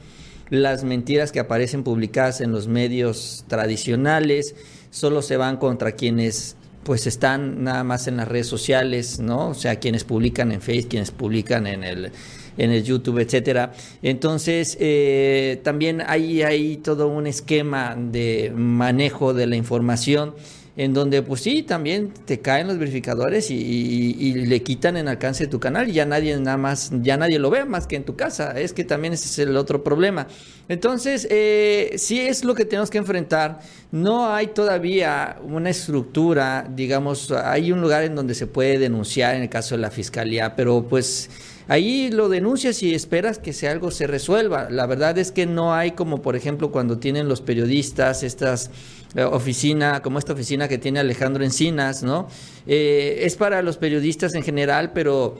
las 0.54 0.84
mentiras 0.84 1.32
que 1.32 1.40
aparecen 1.40 1.84
publicadas 1.84 2.40
en 2.40 2.52
los 2.52 2.68
medios 2.68 3.44
tradicionales 3.48 4.54
solo 4.92 5.24
se 5.24 5.36
van 5.36 5.58
contra 5.58 5.94
quienes 5.94 6.56
pues 6.84 7.08
están 7.08 7.64
nada 7.64 7.84
más 7.84 8.08
en 8.08 8.18
las 8.18 8.28
redes 8.28 8.46
sociales, 8.46 9.20
¿no? 9.20 9.50
O 9.50 9.54
sea, 9.56 9.80
quienes 9.80 10.04
publican 10.04 10.52
en 10.52 10.62
Facebook, 10.62 10.90
quienes 10.90 11.10
publican 11.10 11.66
en 11.66 11.84
el 11.84 12.12
en 12.56 12.70
el 12.70 12.84
YouTube, 12.84 13.18
etcétera. 13.18 13.72
Entonces, 14.04 14.78
eh, 14.80 15.60
también 15.64 16.04
hay, 16.06 16.44
hay 16.44 16.78
todo 16.78 17.08
un 17.08 17.26
esquema 17.26 17.96
de 17.98 18.54
manejo 18.56 19.34
de 19.34 19.48
la 19.48 19.56
información 19.56 20.36
en 20.76 20.94
donde 20.94 21.22
pues 21.22 21.42
sí, 21.42 21.62
también 21.62 22.12
te 22.26 22.40
caen 22.40 22.68
los 22.68 22.80
verificadores 22.80 23.52
y, 23.52 24.34
le 24.34 24.64
quitan 24.64 24.98
en 24.98 25.08
alcance 25.08 25.48
tu 25.48 25.60
canal 25.60 25.88
y 25.90 25.94
ya 25.94 26.06
nadie 26.06 26.36
nada 26.38 26.58
más, 26.58 26.92
ya 27.02 27.18
nadie 27.18 27.38
lo 27.38 27.50
ve 27.50 27.66
más 27.66 27.86
que 27.86 27.96
en 27.96 28.04
tu 28.04 28.16
casa. 28.16 28.60
Es 28.60 28.74
que 28.74 28.84
también 28.84 29.14
ese 29.14 29.26
es 29.26 29.48
el 29.48 29.56
otro 29.56 29.84
problema. 29.84 30.28
Entonces, 30.68 31.28
eh, 31.30 31.94
sí 31.98 32.20
es 32.20 32.44
lo 32.44 32.56
que 32.56 32.66
tenemos 32.66 32.90
que 32.90 32.98
enfrentar. 32.98 33.60
No 33.92 34.34
hay 34.34 34.48
todavía 34.48 35.38
una 35.44 35.70
estructura, 35.70 36.68
digamos, 36.70 37.32
hay 37.32 37.72
un 37.72 37.82
lugar 37.82 38.04
en 38.04 38.16
donde 38.16 38.34
se 38.34 38.48
puede 38.48 38.80
denunciar 38.80 39.36
en 39.36 39.44
el 39.44 39.50
caso 39.50 39.76
de 39.76 39.82
la 39.82 39.92
fiscalía, 39.92 40.56
pero 40.56 40.88
pues 40.88 41.30
ahí 41.68 42.10
lo 42.12 42.30
denuncias 42.30 42.82
y 42.84 42.94
esperas 42.94 43.40
que 43.40 43.54
si 43.54 43.66
algo 43.66 43.92
se 43.92 44.08
resuelva. 44.08 44.70
La 44.70 44.86
verdad 44.86 45.18
es 45.18 45.32
que 45.32 45.46
no 45.46 45.74
hay 45.74 45.92
como, 45.92 46.22
por 46.22 46.36
ejemplo, 46.36 46.72
cuando 46.72 46.98
tienen 47.00 47.28
los 47.28 47.42
periodistas 47.42 48.24
estas 48.24 48.72
eh, 49.16 49.24
oficina, 49.24 50.02
como 50.02 50.18
esta 50.18 50.34
oficina 50.34 50.68
que 50.68 50.78
tiene 50.80 51.00
Alejandro 51.00 51.44
Encinas, 51.44 52.02
¿no? 52.02 52.28
Eh, 52.66 53.20
es 53.22 53.36
para 53.36 53.62
los 53.62 53.78
periodistas 53.78 54.34
en 54.34 54.42
general, 54.44 54.92
pero 54.94 55.38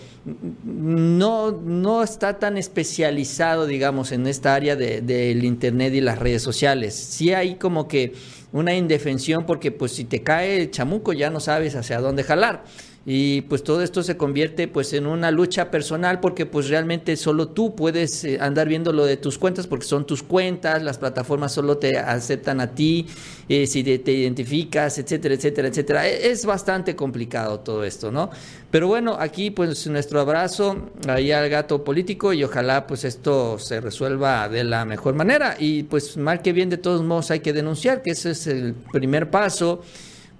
no, 0.64 1.52
no 1.52 2.04
está 2.04 2.40
tan 2.40 2.58
especializado, 2.58 3.66
digamos, 3.66 4.12
en 4.12 4.28
esta 4.28 4.54
área 4.54 4.76
de- 4.76 5.02
del 5.02 5.44
Internet 5.44 5.94
y 5.94 6.02
las 6.02 6.20
redes 6.20 6.42
sociales. 6.42 6.94
Sí 6.96 7.34
hay 7.34 7.56
como 7.56 7.88
que 7.88 8.14
una 8.52 8.76
indefensión 8.76 9.46
porque 9.46 9.72
pues 9.72 9.94
si 9.94 10.04
te 10.06 10.22
cae 10.22 10.62
el 10.62 10.70
chamuco 10.72 11.12
ya 11.14 11.30
no 11.32 11.40
sabes 11.40 11.76
hacia 11.76 12.00
dónde 12.00 12.24
jalar. 12.24 12.64
Y 13.06 13.42
pues 13.42 13.64
todo 13.66 13.82
esto 13.82 14.02
se 14.02 14.16
convierte 14.16 14.70
pues 14.70 14.94
en 14.94 15.08
una 15.08 15.30
lucha 15.30 15.70
personal 15.70 16.22
porque 16.22 16.46
pues 16.46 16.70
realmente 16.70 17.18
solo 17.18 17.50
tú 17.50 17.76
puedes 17.76 18.24
eh, 18.24 18.38
andar 18.40 18.70
viendo 18.70 18.94
lo 18.94 19.04
de 19.06 19.18
tus 19.18 19.38
cuentas 19.38 19.68
porque 19.68 19.86
son 19.86 20.06
tus 20.08 20.24
cuentas, 20.24 20.82
las 20.82 21.00
plataformas 21.00 21.52
solo 21.52 21.78
te 21.78 21.98
aceptan 21.98 22.62
a 22.62 22.74
ti, 22.74 23.06
eh, 23.50 23.68
si 23.68 23.84
te, 23.84 24.00
te 24.00 24.14
identificas, 24.14 24.98
etcétera, 25.00 25.36
etcétera, 25.36 25.68
etcétera. 25.68 26.08
E- 26.08 26.32
Es 26.32 26.46
bastante 26.46 26.96
complicado 26.96 27.60
todo 27.60 27.84
esto, 27.84 28.10
¿no? 28.10 28.30
Pero 28.72 28.88
bueno, 28.88 29.18
aquí 29.20 29.52
pues 29.52 29.86
nuestro 29.88 30.22
abrazo 30.22 30.90
ahí 31.10 31.34
al 31.34 31.50
gato 31.50 31.84
político 31.84 32.32
y 32.32 32.42
ojalá 32.46 32.88
pues 32.88 33.04
esto 33.04 33.60
se 33.60 33.82
resuelva 33.82 34.48
de 34.48 34.64
la 34.64 34.86
mejor 34.86 35.14
manera 35.14 35.58
y 35.60 35.84
pues 35.84 36.16
mal 36.16 36.42
que 36.42 36.54
bien 36.54 36.70
de 36.70 36.78
todos 36.78 37.04
modos 37.04 37.32
hay 37.32 37.42
que 37.42 37.52
denunciar 37.52 38.02
que 38.02 38.12
ese 38.12 38.32
es 38.32 38.48
el 38.48 38.74
primer 38.94 39.30
paso 39.30 39.82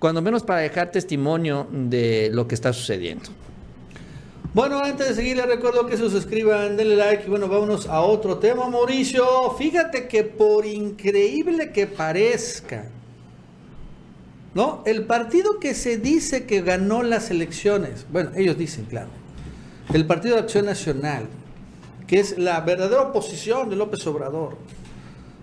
cuando 0.04 0.22
menos 0.22 0.44
para 0.44 0.60
dejar 0.60 0.92
testimonio 0.92 1.66
de 1.72 2.30
lo 2.34 2.46
que 2.46 2.56
está 2.56 2.74
sucediendo. 2.74 3.30
Bueno, 4.54 4.80
antes 4.84 5.08
de 5.08 5.16
seguir, 5.16 5.38
les 5.38 5.46
recuerdo 5.46 5.86
que 5.86 5.96
se 5.96 6.10
suscriban, 6.10 6.76
denle 6.76 6.98
like 6.98 7.24
y 7.26 7.30
bueno, 7.30 7.48
vámonos 7.48 7.88
a 7.88 8.02
otro 8.02 8.38
tema, 8.38 8.68
Mauricio. 8.68 9.26
Fíjate 9.58 10.10
que 10.10 10.26
por 10.26 10.66
increíble 10.66 11.72
que 11.72 11.88
parezca, 11.88 12.90
¿no? 14.54 14.84
El 14.86 15.06
partido 15.06 15.58
que 15.62 15.74
se 15.74 15.98
dice 15.98 16.46
que 16.46 16.60
ganó 16.60 17.02
las 17.02 17.32
elecciones, 17.32 18.06
bueno, 18.12 18.32
ellos 18.36 18.58
dicen, 18.58 18.84
claro, 18.84 19.08
el 19.94 20.06
Partido 20.06 20.36
de 20.36 20.42
Acción 20.42 20.66
Nacional, 20.66 21.28
que 22.08 22.20
es 22.20 22.38
la 22.38 22.60
verdadera 22.60 23.04
oposición 23.04 23.70
de 23.70 23.78
López 23.78 24.06
Obrador, 24.06 24.58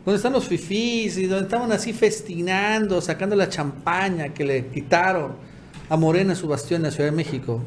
donde 0.04 0.16
están 0.16 0.33
los 0.33 0.49
fifís 0.49 1.16
y 1.19 1.26
donde 1.26 1.45
estaban 1.45 1.71
así 1.73 1.92
festinando, 1.92 3.00
sacando 3.00 3.37
la 3.37 3.49
champaña 3.49 4.30
que 4.30 4.45
le 4.45 4.66
quitaron 4.69 5.33
a 5.88 5.97
Morena 5.97 6.35
su 6.35 6.49
bastión 6.49 6.78
en 6.78 6.85
la 6.85 6.90
Ciudad 6.90 7.11
de 7.11 7.16
México. 7.16 7.61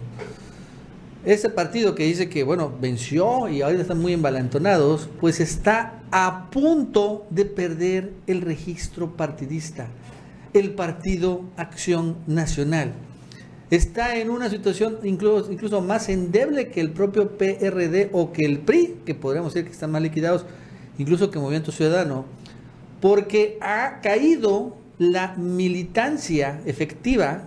Ese 1.25 1.49
partido 1.49 1.95
que 1.95 2.03
dice 2.03 2.27
que, 2.27 2.43
bueno, 2.43 2.73
venció 2.81 3.47
y 3.47 3.61
ahora 3.61 3.79
están 3.79 4.01
muy 4.01 4.11
embalantonados, 4.13 5.09
pues 5.21 5.39
está 5.39 6.01
a 6.11 6.49
punto 6.49 7.25
de 7.29 7.45
perder 7.45 8.11
el 8.27 8.41
registro 8.41 9.15
partidista, 9.15 9.87
el 10.53 10.71
Partido 10.71 11.43
Acción 11.55 12.17
Nacional. 12.27 12.93
Está 13.71 14.17
en 14.17 14.29
una 14.29 14.49
situación 14.49 14.97
incluso, 15.03 15.51
incluso 15.51 15.81
más 15.81 16.09
endeble 16.09 16.67
que 16.67 16.81
el 16.81 16.91
propio 16.91 17.37
PRD 17.37 18.09
o 18.11 18.33
que 18.33 18.45
el 18.45 18.59
PRI, 18.59 18.97
que 19.05 19.15
podríamos 19.15 19.53
decir 19.53 19.65
que 19.67 19.73
están 19.73 19.91
más 19.91 20.01
liquidados, 20.01 20.45
incluso 20.97 21.31
que 21.31 21.39
Movimiento 21.39 21.71
Ciudadano, 21.71 22.25
porque 23.01 23.57
ha 23.62 24.00
caído 24.01 24.77
la 24.97 25.35
militancia 25.35 26.62
efectiva, 26.65 27.43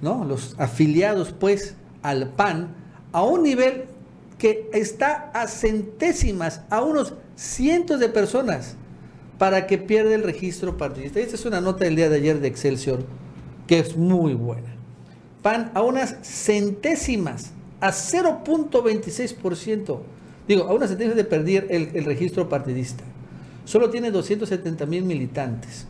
¿no? 0.00 0.24
los 0.24 0.56
afiliados 0.58 1.32
pues 1.32 1.74
al 2.02 2.30
PAN, 2.30 2.74
a 3.12 3.22
un 3.22 3.44
nivel 3.44 3.84
que 4.38 4.68
está 4.72 5.30
a 5.32 5.46
centésimas, 5.46 6.62
a 6.70 6.82
unos 6.82 7.14
cientos 7.36 8.00
de 8.00 8.08
personas, 8.08 8.76
para 9.38 9.66
que 9.66 9.78
pierda 9.78 10.14
el 10.14 10.22
registro 10.22 10.76
partidista. 10.76 11.20
Esta 11.20 11.36
es 11.36 11.44
una 11.44 11.60
nota 11.60 11.84
del 11.84 11.96
día 11.96 12.08
de 12.08 12.16
ayer 12.16 12.40
de 12.40 12.48
Excelsior, 12.48 13.04
que 13.66 13.78
es 13.78 13.96
muy 13.96 14.34
buena. 14.34 14.74
PAN 15.42 15.70
a 15.74 15.82
unas 15.82 16.16
centésimas, 16.22 17.52
a 17.80 17.90
0.26%. 17.90 20.00
Digo, 20.46 20.64
a 20.64 20.74
unas 20.74 20.90
centésimas 20.90 21.16
de 21.16 21.24
perder 21.24 21.68
el, 21.70 22.04
registro 22.04 22.46
partidista. 22.48 23.04
Solo 23.64 23.90
tiene 23.90 24.10
270 24.10 24.84
mil 24.86 25.04
militantes. 25.04 25.86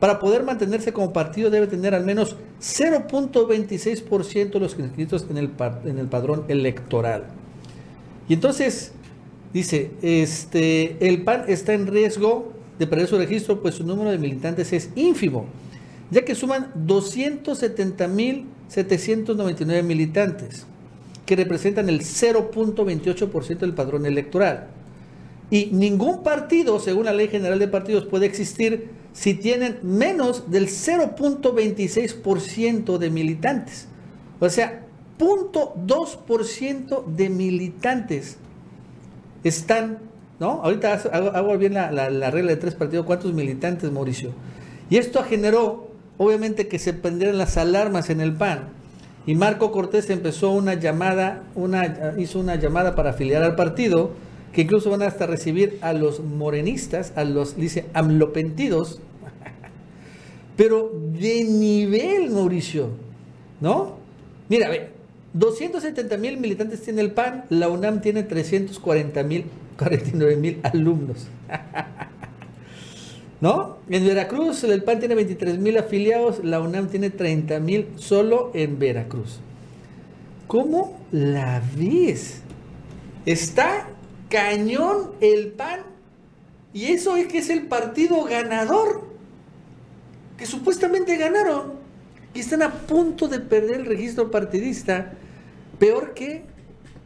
Para 0.00 0.18
poder 0.18 0.42
mantenerse 0.42 0.92
como 0.92 1.12
partido 1.12 1.50
debe 1.50 1.68
tener 1.68 1.94
al 1.94 2.04
menos 2.04 2.36
0.26% 2.60 4.50
de 4.50 4.60
los 4.60 4.76
inscritos 4.76 5.24
en 5.30 5.38
el, 5.38 5.50
en 5.84 5.98
el 5.98 6.08
padrón 6.08 6.44
electoral. 6.48 7.26
Y 8.28 8.34
entonces, 8.34 8.90
dice, 9.52 9.92
este, 10.02 10.96
el 11.06 11.22
PAN 11.22 11.44
está 11.46 11.74
en 11.74 11.86
riesgo 11.86 12.52
de 12.80 12.88
perder 12.88 13.06
su 13.06 13.18
registro, 13.18 13.62
pues 13.62 13.76
su 13.76 13.86
número 13.86 14.10
de 14.10 14.18
militantes 14.18 14.72
es 14.72 14.90
ínfimo, 14.96 15.46
ya 16.10 16.24
que 16.24 16.34
suman 16.34 16.72
270.799 16.86 19.82
militantes, 19.84 20.66
que 21.26 21.36
representan 21.36 21.88
el 21.88 22.00
0.28% 22.00 23.58
del 23.58 23.74
padrón 23.74 24.06
electoral. 24.06 24.66
Y 25.50 25.66
ningún 25.72 26.22
partido, 26.22 26.78
según 26.80 27.04
la 27.04 27.12
Ley 27.12 27.28
General 27.28 27.58
de 27.58 27.68
Partidos, 27.68 28.06
puede 28.06 28.24
existir 28.26 28.88
si 29.12 29.34
tienen 29.34 29.78
menos 29.82 30.50
del 30.50 30.68
0.26% 30.68 32.96
de 32.98 33.10
militantes. 33.10 33.86
O 34.40 34.48
sea, 34.48 34.82
0.2% 35.18 37.04
de 37.06 37.28
militantes 37.30 38.36
están, 39.44 39.98
¿no? 40.40 40.60
Ahorita 40.62 40.94
hago, 41.12 41.56
bien 41.58 41.74
la, 41.74 41.90
la- 41.92 42.10
la 42.10 42.30
regla 42.30 42.50
de 42.52 42.56
tres 42.56 42.74
partidos. 42.74 43.06
¿Cuántos 43.06 43.32
militantes, 43.32 43.90
Mauricio? 43.90 44.30
Y 44.90 44.98
esto 44.98 45.22
generó, 45.22 45.88
obviamente, 46.18 46.68
que 46.68 46.78
se 46.78 46.92
prendieran 46.92 47.38
las 47.38 47.56
alarmas 47.56 48.10
en 48.10 48.20
el 48.20 48.34
PAN. 48.34 48.68
Y 49.26 49.34
Marco 49.34 49.70
Cortés 49.70 50.10
empezó 50.10 50.50
una 50.50 50.74
llamada, 50.74 51.44
hizo 52.18 52.40
una 52.40 52.56
llamada 52.56 52.94
para 52.94 53.10
afiliar 53.10 53.42
al 53.42 53.54
partido, 53.54 54.10
que 54.52 54.62
incluso 54.62 54.90
van 54.90 55.02
hasta 55.02 55.26
recibir 55.26 55.78
a 55.80 55.92
los 55.92 56.20
morenistas, 56.20 57.12
a 57.16 57.24
los, 57.24 57.56
dice, 57.56 57.86
amlopentidos, 57.94 59.00
pero 60.56 60.92
de 61.18 61.44
nivel, 61.44 62.30
Mauricio, 62.30 62.88
¿no? 63.60 63.96
Mira, 64.48 64.68
ve, 64.68 64.90
270 65.34 66.16
mil 66.18 66.36
militantes 66.38 66.82
tiene 66.82 67.00
el 67.00 67.12
PAN, 67.12 67.44
la 67.48 67.68
UNAM 67.68 68.00
tiene 68.02 68.24
340 68.24 69.22
mil, 69.22 69.44
49 69.78 70.36
mil 70.36 70.60
alumnos. 70.62 71.28
¿No? 73.42 73.78
En 73.88 74.06
Veracruz 74.06 74.62
el 74.62 74.84
PAN 74.84 75.00
tiene 75.00 75.16
23 75.16 75.58
mil 75.58 75.76
afiliados, 75.76 76.44
la 76.44 76.60
UNAM 76.60 76.86
tiene 76.86 77.10
30 77.10 77.58
mil 77.58 77.88
solo 77.96 78.52
en 78.54 78.78
Veracruz. 78.78 79.40
¿Cómo 80.46 81.00
la 81.10 81.60
ves? 81.76 82.40
Está 83.26 83.88
cañón 84.28 85.10
el 85.20 85.48
PAN. 85.48 85.80
Y 86.72 86.84
eso 86.92 87.16
es 87.16 87.26
que 87.26 87.38
es 87.38 87.50
el 87.50 87.66
partido 87.66 88.22
ganador. 88.22 89.08
Que 90.38 90.46
supuestamente 90.46 91.16
ganaron. 91.16 91.72
Y 92.34 92.38
están 92.38 92.62
a 92.62 92.72
punto 92.72 93.26
de 93.26 93.40
perder 93.40 93.80
el 93.80 93.86
registro 93.86 94.30
partidista. 94.30 95.14
Peor 95.80 96.14
que 96.14 96.44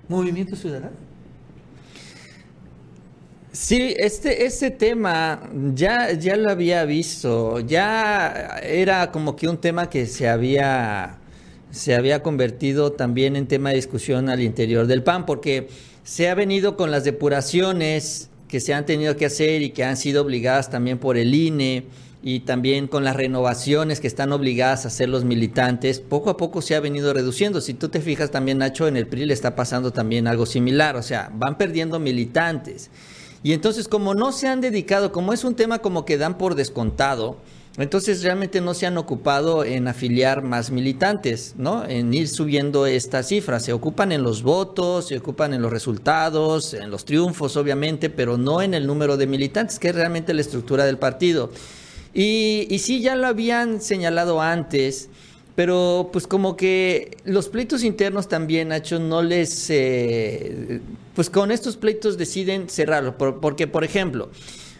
Movimiento 0.06 0.54
Ciudadano. 0.54 1.05
Sí, 3.58 3.94
este, 3.96 4.44
este 4.44 4.70
tema 4.70 5.48
ya, 5.74 6.12
ya 6.12 6.36
lo 6.36 6.50
había 6.50 6.84
visto, 6.84 7.60
ya 7.60 8.60
era 8.62 9.10
como 9.10 9.34
que 9.34 9.48
un 9.48 9.56
tema 9.56 9.88
que 9.88 10.04
se 10.04 10.28
había, 10.28 11.16
se 11.70 11.94
había 11.94 12.22
convertido 12.22 12.92
también 12.92 13.34
en 13.34 13.46
tema 13.46 13.70
de 13.70 13.76
discusión 13.76 14.28
al 14.28 14.42
interior 14.42 14.86
del 14.86 15.02
PAN, 15.02 15.24
porque 15.24 15.68
se 16.04 16.28
ha 16.28 16.34
venido 16.34 16.76
con 16.76 16.90
las 16.90 17.04
depuraciones 17.04 18.28
que 18.46 18.60
se 18.60 18.74
han 18.74 18.84
tenido 18.84 19.16
que 19.16 19.24
hacer 19.24 19.62
y 19.62 19.70
que 19.70 19.84
han 19.84 19.96
sido 19.96 20.22
obligadas 20.22 20.68
también 20.68 20.98
por 20.98 21.16
el 21.16 21.34
INE 21.34 21.86
y 22.22 22.40
también 22.40 22.88
con 22.88 23.04
las 23.04 23.16
renovaciones 23.16 24.00
que 24.00 24.06
están 24.06 24.32
obligadas 24.32 24.84
a 24.84 24.88
hacer 24.88 25.08
los 25.08 25.24
militantes, 25.24 26.00
poco 26.00 26.28
a 26.28 26.36
poco 26.36 26.60
se 26.60 26.74
ha 26.74 26.80
venido 26.80 27.14
reduciendo. 27.14 27.62
Si 27.62 27.72
tú 27.72 27.88
te 27.88 28.02
fijas 28.02 28.30
también, 28.30 28.58
Nacho, 28.58 28.86
en 28.86 28.98
el 28.98 29.06
PRI 29.06 29.24
le 29.24 29.32
está 29.32 29.56
pasando 29.56 29.92
también 29.92 30.26
algo 30.26 30.44
similar, 30.44 30.94
o 30.96 31.02
sea, 31.02 31.30
van 31.34 31.56
perdiendo 31.56 31.98
militantes. 31.98 32.90
Y 33.46 33.52
entonces, 33.52 33.86
como 33.86 34.12
no 34.12 34.32
se 34.32 34.48
han 34.48 34.60
dedicado, 34.60 35.12
como 35.12 35.32
es 35.32 35.44
un 35.44 35.54
tema 35.54 35.78
como 35.78 36.04
que 36.04 36.18
dan 36.18 36.36
por 36.36 36.56
descontado, 36.56 37.36
Entonces 37.78 38.24
realmente 38.24 38.60
no 38.60 38.74
se 38.74 38.86
han 38.86 38.98
ocupado 38.98 39.62
en 39.62 39.86
afiliar 39.86 40.42
más 40.42 40.72
militantes, 40.72 41.54
¿no? 41.56 41.86
En 41.86 42.12
ir 42.12 42.26
subiendo 42.26 42.86
estas 42.86 43.28
cifras. 43.28 43.62
Se 43.64 43.72
ocupan 43.72 44.10
en 44.10 44.24
los 44.24 44.42
votos, 44.42 45.06
se 45.06 45.18
ocupan 45.18 45.54
en 45.54 45.62
los 45.62 45.70
resultados, 45.70 46.74
en 46.74 46.90
los 46.90 47.04
triunfos, 47.04 47.56
obviamente, 47.56 48.10
pero 48.10 48.36
no 48.36 48.62
en 48.62 48.74
el 48.74 48.84
número 48.84 49.16
de 49.16 49.28
militantes, 49.28 49.78
que 49.78 49.90
es 49.90 49.94
realmente 49.94 50.34
la 50.34 50.40
estructura 50.40 50.84
del 50.84 50.98
partido. 50.98 51.52
Y, 52.12 52.66
y 52.68 52.80
sí, 52.80 53.00
ya 53.00 53.14
lo 53.14 53.28
habían 53.28 53.80
señalado 53.80 54.40
antes, 54.40 55.08
pero 55.56 56.10
pues 56.12 56.28
como 56.28 56.56
que 56.56 57.16
los 57.24 57.48
pleitos 57.48 57.82
internos 57.82 58.28
también, 58.28 58.68
Nacho, 58.68 59.00
no 59.00 59.22
les... 59.22 59.68
Eh, 59.70 60.80
pues 61.14 61.30
con 61.30 61.50
estos 61.50 61.76
pleitos 61.76 62.16
deciden 62.16 62.68
cerrarlo, 62.68 63.18
porque 63.18 63.66
por 63.66 63.82
ejemplo... 63.82 64.30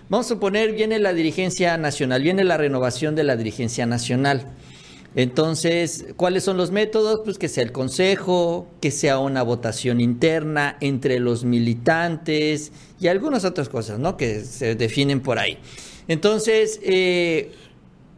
Vamos 0.09 0.27
a 0.27 0.29
suponer, 0.29 0.73
viene 0.73 1.01
la 1.01 1.13
dirigencia 1.13 1.77
nacional, 1.79 2.23
viene 2.23 2.45
la 2.45 2.57
renovación 2.57 3.17
de 3.17 3.25
la 3.25 3.35
dirigencia 3.35 3.87
nacional. 3.87 4.53
Entonces, 5.17 6.05
¿cuáles 6.15 6.45
son 6.45 6.57
los 6.57 6.71
métodos? 6.71 7.23
Pues 7.25 7.39
que 7.39 7.49
sea 7.49 7.65
el 7.65 7.73
consejo, 7.73 8.69
que 8.81 8.93
sea 8.93 9.19
una 9.19 9.43
votación 9.43 10.01
interna 10.01 10.77
entre 10.81 11.19
los 11.19 11.43
militantes 11.43 12.71
y 13.01 13.09
algunas 13.09 13.45
otras 13.45 13.69
cosas, 13.69 13.99
¿no? 13.99 14.17
Que 14.17 14.45
se 14.45 14.77
definen 14.77 15.23
por 15.23 15.41
ahí. 15.41 15.59
Entonces, 16.07 16.79
eh, 16.85 17.51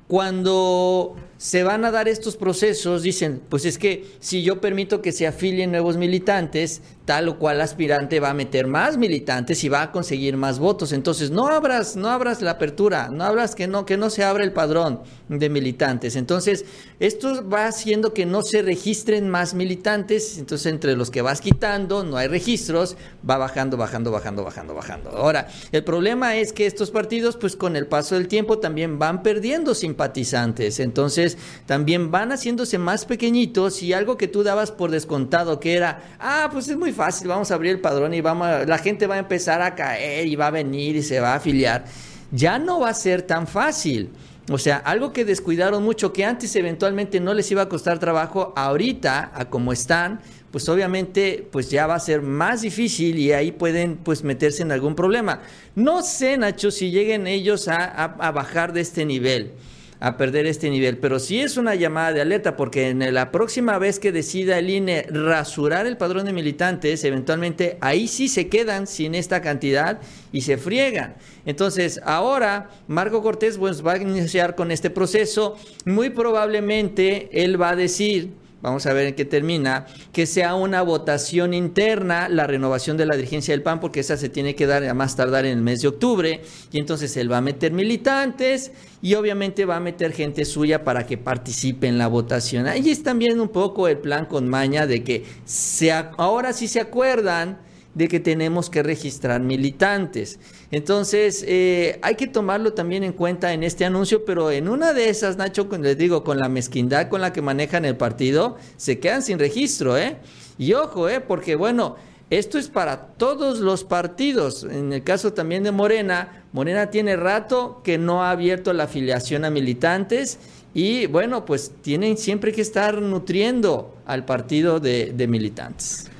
cuando 0.08 1.16
se 1.38 1.62
van 1.62 1.84
a 1.84 1.92
dar 1.92 2.08
estos 2.08 2.36
procesos, 2.36 3.02
dicen, 3.02 3.40
pues 3.48 3.64
es 3.64 3.78
que 3.78 4.04
si 4.18 4.42
yo 4.42 4.60
permito 4.60 5.00
que 5.00 5.12
se 5.12 5.26
afilien 5.26 5.70
nuevos 5.70 5.96
militantes, 5.96 6.82
tal 7.08 7.26
o 7.30 7.38
cual 7.38 7.62
aspirante 7.62 8.20
va 8.20 8.28
a 8.28 8.34
meter 8.34 8.66
más 8.66 8.98
militantes 8.98 9.64
y 9.64 9.70
va 9.70 9.80
a 9.80 9.92
conseguir 9.92 10.36
más 10.36 10.58
votos. 10.58 10.92
Entonces, 10.92 11.30
no 11.30 11.48
abras, 11.48 11.96
no 11.96 12.10
abras 12.10 12.42
la 12.42 12.50
apertura, 12.50 13.08
no 13.08 13.24
abras 13.24 13.54
que 13.54 13.66
no, 13.66 13.86
que 13.86 13.96
no 13.96 14.10
se 14.10 14.24
abra 14.24 14.44
el 14.44 14.52
padrón 14.52 15.00
de 15.30 15.48
militantes. 15.48 16.16
Entonces, 16.16 16.66
esto 17.00 17.48
va 17.48 17.64
haciendo 17.64 18.12
que 18.12 18.26
no 18.26 18.42
se 18.42 18.60
registren 18.60 19.30
más 19.30 19.54
militantes. 19.54 20.36
Entonces, 20.36 20.70
entre 20.70 20.96
los 20.96 21.10
que 21.10 21.22
vas 21.22 21.40
quitando, 21.40 22.04
no 22.04 22.18
hay 22.18 22.28
registros, 22.28 22.98
va 23.28 23.38
bajando, 23.38 23.78
bajando, 23.78 24.10
bajando, 24.10 24.44
bajando, 24.44 24.74
bajando. 24.74 25.10
Ahora, 25.10 25.48
el 25.72 25.84
problema 25.84 26.36
es 26.36 26.52
que 26.52 26.66
estos 26.66 26.90
partidos, 26.90 27.38
pues 27.38 27.56
con 27.56 27.74
el 27.74 27.86
paso 27.86 28.16
del 28.16 28.28
tiempo, 28.28 28.58
también 28.58 28.98
van 28.98 29.22
perdiendo 29.22 29.74
simpatizantes. 29.98 30.78
Entonces, 30.78 31.36
también 31.66 32.10
van 32.10 32.30
haciéndose 32.30 32.78
más 32.78 33.04
pequeñitos 33.04 33.82
y 33.82 33.92
algo 33.92 34.16
que 34.16 34.28
tú 34.28 34.44
dabas 34.44 34.70
por 34.70 34.90
descontado, 34.90 35.58
que 35.58 35.74
era, 35.74 36.16
ah, 36.20 36.48
pues 36.52 36.68
es 36.68 36.76
muy 36.76 36.92
fácil, 36.92 37.28
vamos 37.28 37.50
a 37.50 37.54
abrir 37.54 37.72
el 37.72 37.80
padrón 37.80 38.14
y 38.14 38.20
vamos 38.20 38.48
la 38.66 38.78
gente 38.78 39.06
va 39.06 39.16
a 39.16 39.18
empezar 39.18 39.60
a 39.60 39.74
caer 39.74 40.26
y 40.26 40.36
va 40.36 40.46
a 40.46 40.50
venir 40.50 40.96
y 40.96 41.02
se 41.02 41.20
va 41.20 41.32
a 41.32 41.36
afiliar. 41.36 41.84
Ya 42.30 42.58
no 42.58 42.80
va 42.80 42.90
a 42.90 42.94
ser 42.94 43.22
tan 43.22 43.46
fácil. 43.46 44.10
O 44.50 44.56
sea, 44.56 44.78
algo 44.78 45.12
que 45.12 45.26
descuidaron 45.26 45.82
mucho, 45.82 46.12
que 46.12 46.24
antes 46.24 46.56
eventualmente 46.56 47.20
no 47.20 47.34
les 47.34 47.50
iba 47.50 47.62
a 47.62 47.68
costar 47.68 47.98
trabajo, 47.98 48.54
ahorita, 48.56 49.32
a 49.34 49.50
como 49.50 49.72
están, 49.72 50.20
pues 50.50 50.66
obviamente 50.70 51.46
pues 51.52 51.70
ya 51.70 51.86
va 51.86 51.96
a 51.96 52.00
ser 52.00 52.22
más 52.22 52.62
difícil 52.62 53.18
y 53.18 53.32
ahí 53.32 53.52
pueden 53.52 53.96
pues 53.96 54.24
meterse 54.24 54.62
en 54.62 54.72
algún 54.72 54.94
problema. 54.94 55.42
No 55.74 56.02
sé, 56.02 56.38
Nacho, 56.38 56.70
si 56.70 56.90
lleguen 56.90 57.26
ellos 57.26 57.68
a 57.68 58.32
bajar 58.32 58.72
de 58.72 58.80
este 58.80 59.04
nivel 59.04 59.52
a 60.00 60.16
perder 60.16 60.46
este 60.46 60.70
nivel. 60.70 60.98
Pero 60.98 61.18
sí 61.18 61.40
es 61.40 61.56
una 61.56 61.74
llamada 61.74 62.12
de 62.12 62.20
alerta, 62.20 62.56
porque 62.56 62.88
en 62.88 63.14
la 63.14 63.30
próxima 63.30 63.78
vez 63.78 63.98
que 63.98 64.12
decida 64.12 64.58
el 64.58 64.70
INE 64.70 65.06
rasurar 65.10 65.86
el 65.86 65.96
padrón 65.96 66.26
de 66.26 66.32
militantes, 66.32 67.04
eventualmente 67.04 67.78
ahí 67.80 68.08
sí 68.08 68.28
se 68.28 68.48
quedan 68.48 68.86
sin 68.86 69.14
esta 69.14 69.40
cantidad 69.40 70.00
y 70.32 70.42
se 70.42 70.56
friegan. 70.56 71.16
Entonces, 71.46 72.00
ahora 72.04 72.70
Marco 72.86 73.22
Cortés 73.22 73.58
pues, 73.58 73.84
va 73.84 73.94
a 73.94 73.98
iniciar 73.98 74.54
con 74.54 74.70
este 74.70 74.90
proceso. 74.90 75.56
Muy 75.84 76.10
probablemente 76.10 77.28
él 77.32 77.60
va 77.60 77.70
a 77.70 77.76
decir 77.76 78.30
vamos 78.60 78.86
a 78.86 78.92
ver 78.92 79.08
en 79.08 79.14
qué 79.14 79.24
termina, 79.24 79.86
que 80.12 80.26
sea 80.26 80.54
una 80.54 80.82
votación 80.82 81.54
interna 81.54 82.28
la 82.28 82.46
renovación 82.46 82.96
de 82.96 83.06
la 83.06 83.16
dirigencia 83.16 83.52
del 83.52 83.62
PAN, 83.62 83.80
porque 83.80 84.00
esa 84.00 84.16
se 84.16 84.28
tiene 84.28 84.54
que 84.54 84.66
dar 84.66 84.84
a 84.84 84.94
más 84.94 85.16
tardar 85.16 85.46
en 85.46 85.58
el 85.58 85.62
mes 85.62 85.80
de 85.80 85.88
octubre, 85.88 86.42
y 86.72 86.78
entonces 86.78 87.16
él 87.16 87.30
va 87.30 87.38
a 87.38 87.42
meter 87.42 87.72
militantes 87.72 88.72
y 89.00 89.14
obviamente 89.14 89.64
va 89.64 89.76
a 89.76 89.80
meter 89.80 90.12
gente 90.12 90.44
suya 90.44 90.84
para 90.84 91.06
que 91.06 91.18
participe 91.18 91.86
en 91.86 91.98
la 91.98 92.08
votación. 92.08 92.66
Ahí 92.66 92.90
es 92.90 93.02
también 93.02 93.40
un 93.40 93.48
poco 93.48 93.88
el 93.88 93.98
plan 93.98 94.26
con 94.26 94.48
maña 94.48 94.86
de 94.86 95.04
que 95.04 95.24
se, 95.44 95.92
ahora 95.92 96.52
sí 96.52 96.66
se 96.66 96.80
acuerdan 96.80 97.67
de 97.94 98.08
que 98.08 98.20
tenemos 98.20 98.70
que 98.70 98.82
registrar 98.82 99.40
militantes. 99.40 100.38
Entonces, 100.70 101.44
eh, 101.46 101.98
hay 102.02 102.14
que 102.14 102.26
tomarlo 102.26 102.72
también 102.72 103.02
en 103.02 103.12
cuenta 103.12 103.52
en 103.52 103.62
este 103.62 103.84
anuncio, 103.84 104.24
pero 104.24 104.50
en 104.50 104.68
una 104.68 104.92
de 104.92 105.08
esas, 105.08 105.36
Nacho, 105.36 105.68
les 105.80 105.98
digo, 105.98 106.22
con 106.22 106.38
la 106.38 106.48
mezquindad 106.48 107.08
con 107.08 107.20
la 107.20 107.32
que 107.32 107.42
manejan 107.42 107.84
el 107.84 107.96
partido, 107.96 108.56
se 108.76 108.98
quedan 108.98 109.22
sin 109.22 109.38
registro, 109.38 109.96
¿eh? 109.96 110.16
Y 110.58 110.74
ojo, 110.74 111.08
¿eh? 111.08 111.20
Porque 111.20 111.56
bueno, 111.56 111.96
esto 112.30 112.58
es 112.58 112.68
para 112.68 113.06
todos 113.16 113.60
los 113.60 113.84
partidos. 113.84 114.64
En 114.64 114.92
el 114.92 115.02
caso 115.02 115.32
también 115.32 115.62
de 115.62 115.72
Morena, 115.72 116.44
Morena 116.52 116.90
tiene 116.90 117.16
rato 117.16 117.80
que 117.82 117.96
no 117.96 118.22
ha 118.22 118.30
abierto 118.30 118.72
la 118.72 118.84
afiliación 118.84 119.44
a 119.44 119.50
militantes 119.50 120.38
y 120.74 121.06
bueno, 121.06 121.46
pues 121.46 121.72
tienen 121.80 122.18
siempre 122.18 122.52
que 122.52 122.60
estar 122.60 123.00
nutriendo 123.00 123.94
al 124.04 124.26
partido 124.26 124.78
de, 124.78 125.12
de 125.16 125.26
militantes. 125.26 126.10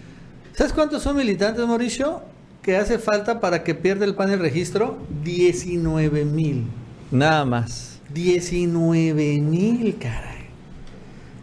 ¿Sabes 0.58 0.72
cuántos 0.72 1.04
son 1.04 1.16
militantes, 1.16 1.64
Mauricio? 1.64 2.20
que 2.62 2.74
hace 2.74 2.98
falta 2.98 3.38
para 3.38 3.62
que 3.62 3.76
pierda 3.76 4.04
el 4.04 4.16
PAN 4.16 4.32
el 4.32 4.40
registro? 4.40 4.98
19 5.22 6.24
mil. 6.24 6.64
Nada 7.12 7.44
más. 7.44 8.00
19 8.12 9.38
mil, 9.40 9.96
caray. 10.00 10.48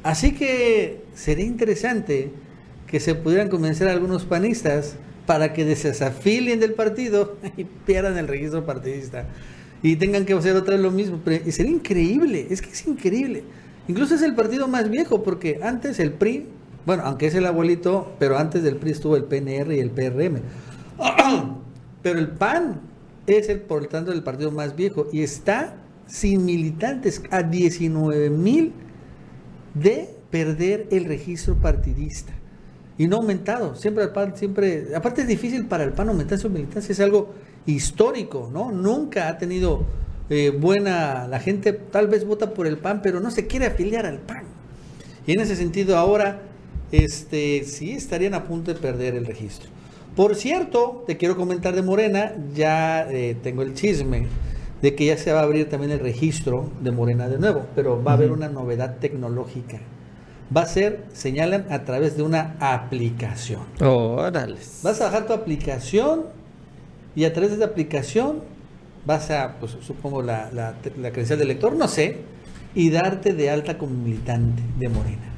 Así 0.03 0.33
que 0.33 1.01
sería 1.13 1.45
interesante 1.45 2.29
que 2.87 2.99
se 2.99 3.15
pudieran 3.15 3.47
convencer 3.47 3.87
a 3.87 3.93
algunos 3.93 4.25
panistas 4.25 4.97
para 5.25 5.53
que 5.53 5.63
desafilien 5.63 6.59
del 6.59 6.73
partido 6.73 7.37
y 7.55 7.63
pierdan 7.63 8.17
el 8.17 8.27
registro 8.27 8.65
partidista. 8.65 9.27
Y 9.81 9.95
tengan 9.95 10.25
que 10.25 10.33
hacer 10.33 10.57
otra 10.57 10.73
vez 10.73 10.83
lo 10.83 10.91
mismo. 10.91 11.21
Pero 11.23 11.49
sería 11.53 11.71
increíble, 11.71 12.47
es 12.49 12.61
que 12.61 12.69
es 12.69 12.85
increíble. 12.85 13.45
Incluso 13.87 14.15
es 14.15 14.21
el 14.23 14.35
partido 14.35 14.67
más 14.67 14.89
viejo, 14.89 15.23
porque 15.23 15.61
antes 15.63 16.01
el 16.01 16.11
PRI, 16.11 16.47
bueno, 16.85 17.03
aunque 17.05 17.27
es 17.27 17.35
el 17.35 17.45
abuelito, 17.45 18.13
pero 18.19 18.37
antes 18.37 18.63
del 18.63 18.77
PRI 18.77 18.91
estuvo 18.91 19.15
el 19.15 19.23
PNR 19.23 19.73
y 19.75 19.79
el 19.79 19.91
PRM. 19.91 20.41
Pero 22.01 22.19
el 22.19 22.27
PAN 22.29 22.81
es 23.25 23.49
el, 23.49 23.61
por 23.61 23.81
lo 23.81 23.87
tanto, 23.87 24.11
el 24.11 24.21
partido 24.21 24.51
más 24.51 24.75
viejo 24.75 25.07
y 25.11 25.23
está 25.23 25.75
sin 26.05 26.45
militantes 26.45 27.23
a 27.31 27.41
19 27.41 28.29
mil 28.29 28.73
de 29.73 30.15
perder 30.29 30.87
el 30.91 31.05
registro 31.05 31.55
partidista. 31.55 32.33
Y 32.97 33.07
no 33.07 33.17
aumentado. 33.17 33.75
Siempre 33.75 34.03
el 34.03 34.11
PAN, 34.11 34.37
siempre. 34.37 34.95
Aparte 34.95 35.21
es 35.23 35.27
difícil 35.27 35.65
para 35.65 35.83
el 35.83 35.93
PAN 35.93 36.09
aumentar 36.09 36.37
su 36.37 36.49
militancia, 36.49 36.93
es 36.93 36.99
algo 36.99 37.33
histórico, 37.65 38.49
¿no? 38.53 38.71
Nunca 38.71 39.27
ha 39.27 39.37
tenido 39.37 39.85
eh, 40.29 40.51
buena. 40.51 41.27
La 41.27 41.39
gente 41.39 41.73
tal 41.73 42.07
vez 42.07 42.25
vota 42.25 42.53
por 42.53 42.67
el 42.67 42.77
PAN, 42.77 43.01
pero 43.01 43.19
no 43.19 43.31
se 43.31 43.47
quiere 43.47 43.65
afiliar 43.65 44.05
al 44.05 44.19
PAN. 44.19 44.43
Y 45.27 45.33
en 45.33 45.41
ese 45.41 45.55
sentido, 45.55 45.97
ahora, 45.97 46.41
este, 46.91 47.63
sí 47.63 47.91
estarían 47.91 48.33
a 48.33 48.45
punto 48.45 48.73
de 48.73 48.79
perder 48.79 49.15
el 49.15 49.25
registro. 49.25 49.69
Por 50.15 50.35
cierto, 50.35 51.03
te 51.05 51.17
quiero 51.17 51.35
comentar 51.35 51.75
de 51.75 51.81
Morena, 51.81 52.33
ya 52.53 53.05
eh, 53.11 53.35
tengo 53.43 53.63
el 53.63 53.73
chisme 53.73 54.27
de 54.81 54.95
que 54.95 55.05
ya 55.05 55.17
se 55.17 55.33
va 55.33 55.41
a 55.41 55.43
abrir 55.43 55.69
también 55.69 55.91
el 55.91 55.99
registro 55.99 56.69
de 56.81 56.91
Morena 56.91 57.27
de 57.27 57.37
nuevo, 57.37 57.65
pero 57.75 58.01
va 58.01 58.11
a 58.11 58.13
haber 58.13 58.31
una 58.31 58.47
novedad 58.47 58.97
tecnológica. 58.99 59.79
Va 60.55 60.61
a 60.61 60.65
ser, 60.67 61.03
señalan, 61.11 61.65
a 61.69 61.83
través 61.83 62.15
de 62.15 62.23
una 62.23 62.55
aplicación. 62.59 63.63
Órale. 63.81 64.57
Vas 64.83 65.01
a 65.01 65.05
bajar 65.05 65.27
tu 65.27 65.33
aplicación 65.33 66.25
y 67.15 67.25
a 67.25 67.33
través 67.33 67.51
de 67.51 67.57
esa 67.57 67.65
aplicación 67.65 68.41
vas 69.05 69.31
a, 69.31 69.55
pues 69.59 69.75
supongo, 69.81 70.21
la, 70.21 70.49
la, 70.51 70.75
la 70.97 71.11
credencial 71.11 71.39
del 71.39 71.49
lector, 71.49 71.75
no 71.75 71.87
sé, 71.87 72.19
y 72.73 72.89
darte 72.89 73.33
de 73.33 73.49
alta 73.49 73.77
como 73.77 73.95
militante 73.95 74.61
de 74.77 74.89
Morena. 74.89 75.34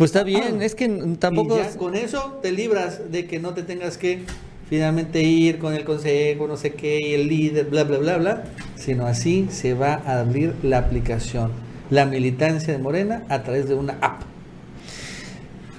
Pues 0.00 0.12
está 0.12 0.24
bien, 0.24 0.62
es 0.62 0.74
que 0.74 0.88
tampoco... 1.18 1.58
Y 1.58 1.62
ya 1.62 1.76
con 1.76 1.94
eso 1.94 2.38
te 2.40 2.52
libras 2.52 3.12
de 3.12 3.26
que 3.26 3.38
no 3.38 3.52
te 3.52 3.62
tengas 3.62 3.98
que 3.98 4.22
finalmente 4.70 5.22
ir 5.22 5.58
con 5.58 5.74
el 5.74 5.84
consejo, 5.84 6.46
no 6.46 6.56
sé 6.56 6.72
qué, 6.72 6.98
y 7.02 7.12
el 7.12 7.28
líder, 7.28 7.66
bla, 7.66 7.84
bla, 7.84 7.98
bla, 7.98 8.16
bla, 8.16 8.44
sino 8.76 9.04
así 9.04 9.48
se 9.50 9.74
va 9.74 10.00
a 10.06 10.20
abrir 10.20 10.54
la 10.62 10.78
aplicación, 10.78 11.52
la 11.90 12.06
militancia 12.06 12.72
de 12.72 12.78
Morena 12.78 13.26
a 13.28 13.42
través 13.42 13.68
de 13.68 13.74
una 13.74 13.98
app. 14.00 14.22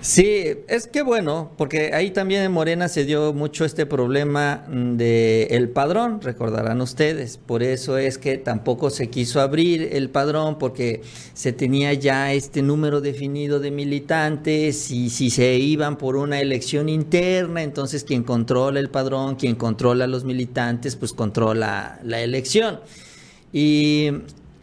Sí, 0.02 0.56
es 0.68 0.88
que 0.88 1.04
bueno, 1.04 1.52
porque 1.58 1.94
ahí 1.94 2.10
también 2.10 2.42
en 2.42 2.52
Morena 2.52 2.88
se 2.88 3.06
dio 3.06 3.34
mucho 3.34 3.66
este 3.66 3.86
problema 3.86 4.66
de 4.68 5.44
el 5.52 5.70
padrón, 5.70 6.22
recordarán 6.22 6.82
ustedes. 6.82 7.38
Por 7.38 7.62
eso 7.62 8.00
es 8.00 8.18
que 8.18 8.40
tampoco 8.40 8.90
se 8.90 9.12
quiso 9.12 9.42
abrir 9.42 9.90
el 9.94 10.10
padrón 10.10 10.58
porque 10.58 11.04
se 11.36 11.54
tenía 11.54 11.94
ya 11.94 12.34
este 12.34 12.64
número 12.64 13.00
definido 13.00 13.60
de 13.60 13.70
militantes 13.70 14.90
y 14.90 15.12
si 15.12 15.30
se 15.30 15.54
iban 15.58 16.00
por 16.00 16.16
una 16.16 16.42
elección 16.42 16.90
interna, 16.90 17.62
entonces 17.62 18.04
quien 18.04 18.24
controla 18.24 18.80
el 18.80 18.90
padrón, 18.90 19.36
quien 19.36 19.54
controla 19.54 20.08
los 20.08 20.24
militantes, 20.24 20.96
pues 20.96 21.14
controla 21.14 22.00
la 22.04 22.22
elección. 22.22 22.80
Y 23.54 24.10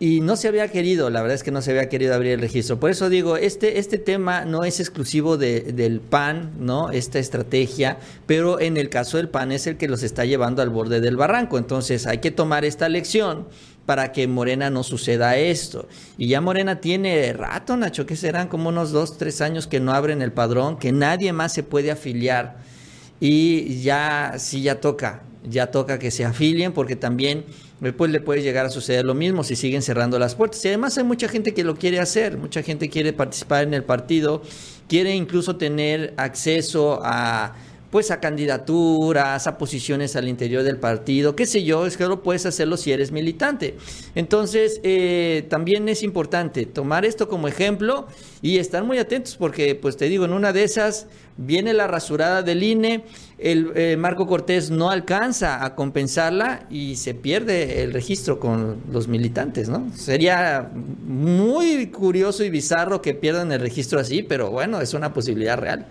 y 0.00 0.20
no 0.20 0.37
se 0.37 0.46
había 0.46 0.68
querido, 0.68 1.11
la 1.11 1.20
verdad 1.22 1.34
es 1.34 1.42
que 1.42 1.50
no 1.50 1.61
se 1.61 1.72
había 1.72 1.88
querido 1.88 2.14
abrir 2.14 2.32
el 2.32 2.40
registro. 2.40 2.78
Por 2.78 2.90
eso 2.90 3.08
digo, 3.08 3.37
este, 3.37 3.80
este 3.80 3.98
tema 3.98 4.44
no 4.44 4.62
es 4.62 4.78
exclusivo 4.78 5.37
de, 5.37 5.61
del 5.61 6.00
PAN, 6.00 6.52
¿no? 6.61 6.90
Esta 6.90 7.18
estrategia, 7.18 7.98
pero 8.26 8.61
en 8.61 8.76
el 8.76 8.90
caso 8.90 9.16
del 9.16 9.28
PAN 9.28 9.50
es 9.50 9.66
el 9.66 9.76
que 9.76 9.88
los 9.88 10.04
está 10.04 10.24
llevando 10.24 10.62
al 10.62 10.70
borde 10.70 11.00
del 11.00 11.16
barranco. 11.16 11.58
Entonces 11.58 12.06
hay 12.06 12.18
que 12.18 12.30
tomar 12.30 12.64
esta 12.64 12.88
lección 12.88 13.48
para 13.87 14.12
que 14.12 14.28
Morena 14.28 14.70
no 14.70 14.84
suceda 14.84 15.37
esto. 15.37 15.88
Y 16.16 16.28
ya 16.28 16.40
Morena 16.40 16.80
tiene 16.80 17.32
rato, 17.32 17.76
Nacho, 17.76 18.06
que 18.06 18.14
serán 18.14 18.46
como 18.46 18.68
unos 18.68 18.92
dos, 18.92 19.18
tres 19.18 19.40
años 19.40 19.66
que 19.66 19.80
no 19.80 19.92
abren 19.92 20.22
el 20.22 20.30
padrón, 20.30 20.78
que 20.78 20.92
nadie 20.92 21.32
más 21.32 21.52
se 21.52 21.64
puede 21.64 21.90
afiliar. 21.90 22.58
Y 23.18 23.82
ya, 23.82 24.34
sí, 24.38 24.62
ya 24.62 24.80
toca, 24.80 25.22
ya 25.42 25.72
toca 25.72 25.98
que 25.98 26.12
se 26.12 26.24
afilien 26.24 26.72
porque 26.72 26.94
también 26.94 27.46
después 27.80 28.10
le 28.10 28.20
puede 28.20 28.42
llegar 28.42 28.66
a 28.66 28.70
suceder 28.70 29.04
lo 29.04 29.14
mismo 29.14 29.44
si 29.44 29.56
siguen 29.56 29.82
cerrando 29.82 30.18
las 30.18 30.34
puertas. 30.34 30.64
Y 30.64 30.68
además 30.68 30.98
hay 30.98 31.04
mucha 31.04 31.28
gente 31.28 31.54
que 31.54 31.64
lo 31.64 31.76
quiere 31.76 32.00
hacer, 32.00 32.36
mucha 32.36 32.62
gente 32.62 32.88
quiere 32.88 33.12
participar 33.12 33.64
en 33.64 33.74
el 33.74 33.84
partido, 33.84 34.42
quiere 34.88 35.14
incluso 35.14 35.56
tener 35.56 36.14
acceso 36.16 37.00
a 37.02 37.54
pues 37.90 38.11
a 38.11 38.20
candidaturas, 38.20 39.46
a 39.46 39.57
posiciones 39.59 40.14
al 40.16 40.29
interior 40.29 40.62
del 40.62 40.77
partido, 40.77 41.35
qué 41.35 41.46
sé 41.46 41.64
yo, 41.64 41.87
es 41.87 41.96
que 41.96 42.07
lo 42.07 42.22
puedes 42.22 42.44
hacerlo 42.46 42.77
si 42.77 42.92
eres 42.92 43.12
militante. 43.12 43.77
Entonces, 44.14 44.81
eh, 44.83 45.46
también 45.48 45.88
es 45.88 46.03
importante 46.03 46.66
tomar 46.66 47.05
esto 47.05 47.29
como 47.29 47.48
ejemplo 47.48 48.07
y 48.42 48.59
estar 48.59 48.85
muy 48.85 48.98
atentos 48.98 49.37
porque, 49.37 49.74
pues 49.74 49.96
te 49.96 50.07
digo, 50.07 50.24
en 50.24 50.33
una 50.33 50.53
de 50.53 50.64
esas 50.64 51.07
viene 51.38 51.72
la 51.72 51.87
rasurada 51.87 52.42
del 52.42 52.62
INE, 52.62 53.05
el 53.38 53.72
eh, 53.74 53.96
Marco 53.96 54.27
Cortés 54.27 54.70
no 54.70 54.90
alcanza 54.90 55.64
a 55.64 55.74
compensarla 55.74 56.66
y 56.68 56.96
se 56.96 57.14
pierde 57.14 57.83
el 57.85 57.92
registro 57.92 58.40
con 58.40 58.79
los 58.92 59.09
militantes, 59.09 59.68
¿no? 59.68 59.88
Sería 59.94 60.70
muy 60.74 61.87
curioso 61.87 62.44
y 62.44 62.51
bizarro 62.51 63.01
que 63.01 63.14
pierdan 63.14 63.53
el 63.53 63.61
registro 63.61 64.01
así, 64.01 64.22
pero 64.22 64.51
bueno, 64.51 64.81
es 64.81 64.92
una 64.94 65.14
posibilidad 65.14 65.57
real. 65.57 65.87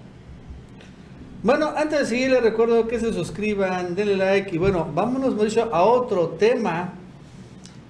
Bueno, 1.48 1.72
antes 1.78 2.00
de 2.00 2.06
seguir 2.08 2.32
les 2.32 2.44
recuerdo 2.44 2.90
que 2.90 3.00
se 3.00 3.14
suscriban, 3.14 3.96
denle 3.96 4.18
like 4.18 4.54
y 4.54 4.58
bueno, 4.58 4.86
vámonos 4.94 5.34
Mauricio 5.34 5.74
a 5.74 5.82
otro 5.84 6.32
tema. 6.32 6.96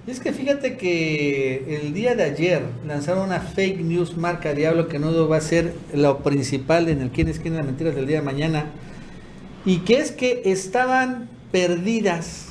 es 0.06 0.20
que 0.20 0.32
fíjate 0.32 0.76
que 0.76 1.80
el 1.80 1.92
día 1.92 2.14
de 2.14 2.22
ayer 2.22 2.62
lanzaron 2.86 3.24
una 3.24 3.40
fake 3.40 3.80
news 3.80 4.16
marca 4.16 4.54
Diablo 4.54 4.86
que 4.86 5.00
no 5.00 5.26
va 5.26 5.38
a 5.38 5.40
ser 5.40 5.74
lo 5.92 6.18
principal 6.18 6.88
en 6.88 7.02
el 7.02 7.10
quién 7.10 7.26
es 7.26 7.40
quién 7.40 7.56
las 7.56 7.66
mentiras 7.66 7.96
del 7.96 8.06
día 8.06 8.18
de 8.18 8.22
mañana. 8.22 8.66
Y 9.64 9.78
que 9.78 9.96
es 9.96 10.12
que 10.12 10.42
estaban 10.44 11.28
perdidas 11.50 12.50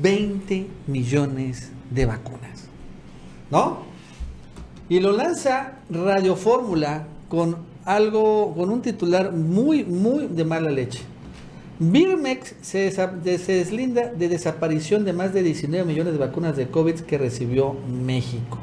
20 0.00 0.68
millones 0.86 1.70
de 1.90 2.06
vacunas. 2.06 2.64
¿No? 3.50 3.80
Y 4.88 5.00
lo 5.00 5.12
lanza 5.12 5.80
Radio 5.90 6.34
Fórmula 6.34 7.08
con 7.28 7.69
algo 7.84 8.54
con 8.54 8.70
un 8.70 8.82
titular 8.82 9.32
muy, 9.32 9.84
muy 9.84 10.26
de 10.26 10.44
mala 10.44 10.70
leche. 10.70 11.00
Birmex 11.78 12.56
se, 12.60 12.90
deslinda 13.24 14.12
de 14.12 14.28
desaparición 14.28 15.04
de 15.06 15.14
más 15.14 15.32
de 15.32 15.42
19 15.42 15.86
millones 15.86 16.12
de 16.12 16.18
vacunas 16.18 16.56
de 16.56 16.68
COVID 16.68 17.00
que 17.00 17.16
recibió 17.16 17.74
México. 17.88 18.58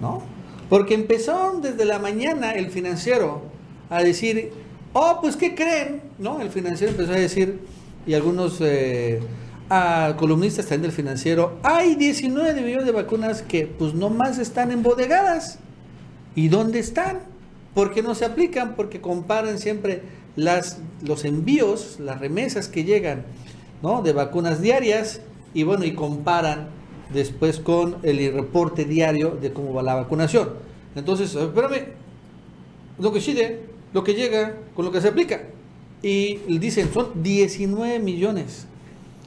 ¿No? 0.00 0.22
Porque 0.70 0.94
empezó 0.94 1.60
desde 1.62 1.84
la 1.84 1.98
mañana 1.98 2.52
el 2.52 2.70
financiero 2.70 3.42
a 3.90 4.02
decir, 4.02 4.50
oh, 4.92 5.18
pues 5.20 5.36
¿qué 5.36 5.54
creen? 5.54 6.00
¿No? 6.18 6.40
El 6.40 6.50
financiero 6.50 6.92
empezó 6.92 7.12
a 7.12 7.16
decir, 7.16 7.60
y 8.06 8.14
algunos 8.14 8.58
eh, 8.60 9.20
columnistas 10.16 10.66
también 10.66 10.82
del 10.82 10.92
financiero, 10.92 11.58
hay 11.62 11.94
19 11.96 12.60
millones 12.62 12.86
de 12.86 12.92
vacunas 12.92 13.42
que 13.42 13.66
pues 13.66 13.92
no 13.92 14.08
más 14.08 14.38
están 14.38 14.70
embodegadas. 14.70 15.58
¿Y 16.34 16.48
dónde 16.48 16.78
están? 16.78 17.20
¿Por 17.78 17.94
qué 17.94 18.02
no 18.02 18.16
se 18.16 18.24
aplican? 18.24 18.74
Porque 18.74 19.00
comparan 19.00 19.60
siempre 19.60 20.02
las, 20.34 20.80
los 21.00 21.24
envíos, 21.24 22.00
las 22.00 22.18
remesas 22.18 22.66
que 22.66 22.82
llegan 22.82 23.22
¿no? 23.84 24.02
de 24.02 24.12
vacunas 24.12 24.60
diarias 24.60 25.20
y 25.54 25.62
bueno, 25.62 25.84
y 25.84 25.94
comparan 25.94 26.70
después 27.14 27.60
con 27.60 27.98
el 28.02 28.34
reporte 28.34 28.84
diario 28.84 29.38
de 29.40 29.52
cómo 29.52 29.74
va 29.74 29.84
la 29.84 29.94
vacunación. 29.94 30.54
Entonces, 30.96 31.32
espérame, 31.32 31.90
lo 32.98 33.12
que 33.12 33.20
sigue, 33.20 33.60
lo 33.92 34.02
que 34.02 34.14
llega 34.14 34.56
con 34.74 34.84
lo 34.84 34.90
que 34.90 35.00
se 35.00 35.06
aplica. 35.06 35.42
Y 36.02 36.38
dicen, 36.58 36.92
son 36.92 37.22
19 37.22 38.00
millones. 38.00 38.66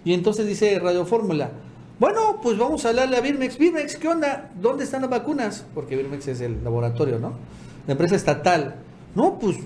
Y 0.03 0.13
entonces 0.13 0.45
dice 0.45 0.77
Radio 0.77 1.05
Fórmula, 1.05 1.51
bueno, 1.99 2.41
pues 2.43 2.57
vamos 2.57 2.83
a 2.83 2.89
hablarle 2.89 3.15
a 3.15 3.21
Birmex. 3.21 3.57
Birmex, 3.57 3.95
¿qué 3.95 4.09
onda? 4.09 4.51
¿Dónde 4.61 4.83
están 4.83 5.03
las 5.03 5.09
vacunas? 5.09 5.65
Porque 5.73 5.95
Birmex 5.95 6.27
es 6.27 6.41
el 6.41 6.61
laboratorio, 6.61 7.17
¿no? 7.17 7.60
La 7.87 7.93
empresa 7.93 8.15
estatal. 8.15 8.75
No, 9.15 9.39
pues 9.39 9.57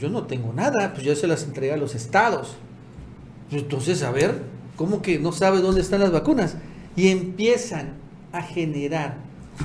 yo 0.00 0.08
no 0.08 0.24
tengo 0.24 0.52
nada, 0.52 0.92
pues 0.92 1.04
ya 1.04 1.14
se 1.14 1.26
las 1.26 1.44
entregué 1.44 1.72
a 1.72 1.76
los 1.76 1.94
estados. 1.94 2.56
Pues, 3.50 3.62
entonces, 3.62 4.02
a 4.02 4.10
ver, 4.10 4.42
¿cómo 4.76 5.02
que 5.02 5.18
no 5.18 5.32
sabe 5.32 5.60
dónde 5.60 5.80
están 5.80 6.00
las 6.00 6.12
vacunas? 6.12 6.56
Y 6.96 7.08
empiezan 7.08 7.94
a 8.32 8.42
generar 8.42 9.16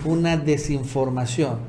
una 0.06 0.38
desinformación 0.38 1.60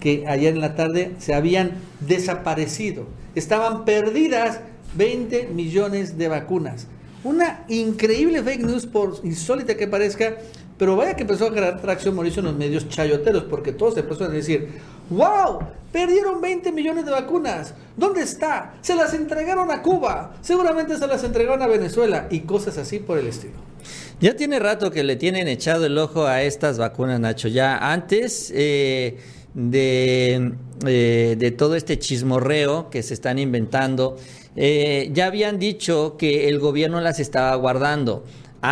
que 0.00 0.24
ayer 0.26 0.54
en 0.54 0.60
la 0.60 0.74
tarde 0.74 1.14
se 1.18 1.34
habían 1.34 1.72
desaparecido. 2.00 3.06
Estaban 3.34 3.84
perdidas 3.84 4.60
20 4.94 5.48
millones 5.48 6.18
de 6.18 6.28
vacunas. 6.28 6.86
Una 7.24 7.64
increíble 7.68 8.42
fake 8.42 8.62
news, 8.62 8.86
por 8.86 9.20
insólita 9.24 9.76
que 9.76 9.88
parezca, 9.88 10.36
pero 10.78 10.96
vaya 10.96 11.14
que 11.14 11.22
empezó 11.22 11.46
a 11.46 11.52
crear 11.52 11.80
tracción 11.80 12.14
Mauricio 12.14 12.40
en 12.40 12.46
los 12.46 12.56
medios 12.56 12.88
chayoteros, 12.88 13.44
porque 13.44 13.72
todos 13.72 13.96
empezaron 13.96 14.32
a 14.32 14.34
decir, 14.34 14.68
wow, 15.10 15.60
perdieron 15.92 16.40
20 16.40 16.72
millones 16.72 17.04
de 17.04 17.10
vacunas, 17.10 17.74
¿dónde 17.96 18.22
está? 18.22 18.74
Se 18.82 18.94
las 18.94 19.14
entregaron 19.14 19.70
a 19.70 19.82
Cuba, 19.82 20.34
seguramente 20.42 20.96
se 20.98 21.06
las 21.06 21.24
entregaron 21.24 21.62
a 21.62 21.66
Venezuela 21.66 22.26
y 22.30 22.40
cosas 22.40 22.76
así 22.78 22.98
por 22.98 23.18
el 23.18 23.26
estilo. 23.28 23.54
Ya 24.20 24.34
tiene 24.34 24.58
rato 24.58 24.90
que 24.90 25.04
le 25.04 25.16
tienen 25.16 25.46
echado 25.46 25.86
el 25.86 25.96
ojo 25.98 26.26
a 26.26 26.42
estas 26.42 26.78
vacunas, 26.78 27.20
Nacho. 27.20 27.48
Ya 27.48 27.92
antes 27.92 28.50
eh, 28.54 29.18
de, 29.52 30.52
eh, 30.86 31.36
de 31.38 31.50
todo 31.50 31.76
este 31.76 31.98
chismorreo 31.98 32.88
que 32.88 33.02
se 33.02 33.12
están 33.12 33.38
inventando, 33.38 34.16
eh, 34.56 35.10
ya 35.12 35.26
habían 35.26 35.58
dicho 35.58 36.16
que 36.18 36.48
el 36.48 36.58
gobierno 36.58 37.00
las 37.02 37.20
estaba 37.20 37.54
guardando 37.56 38.24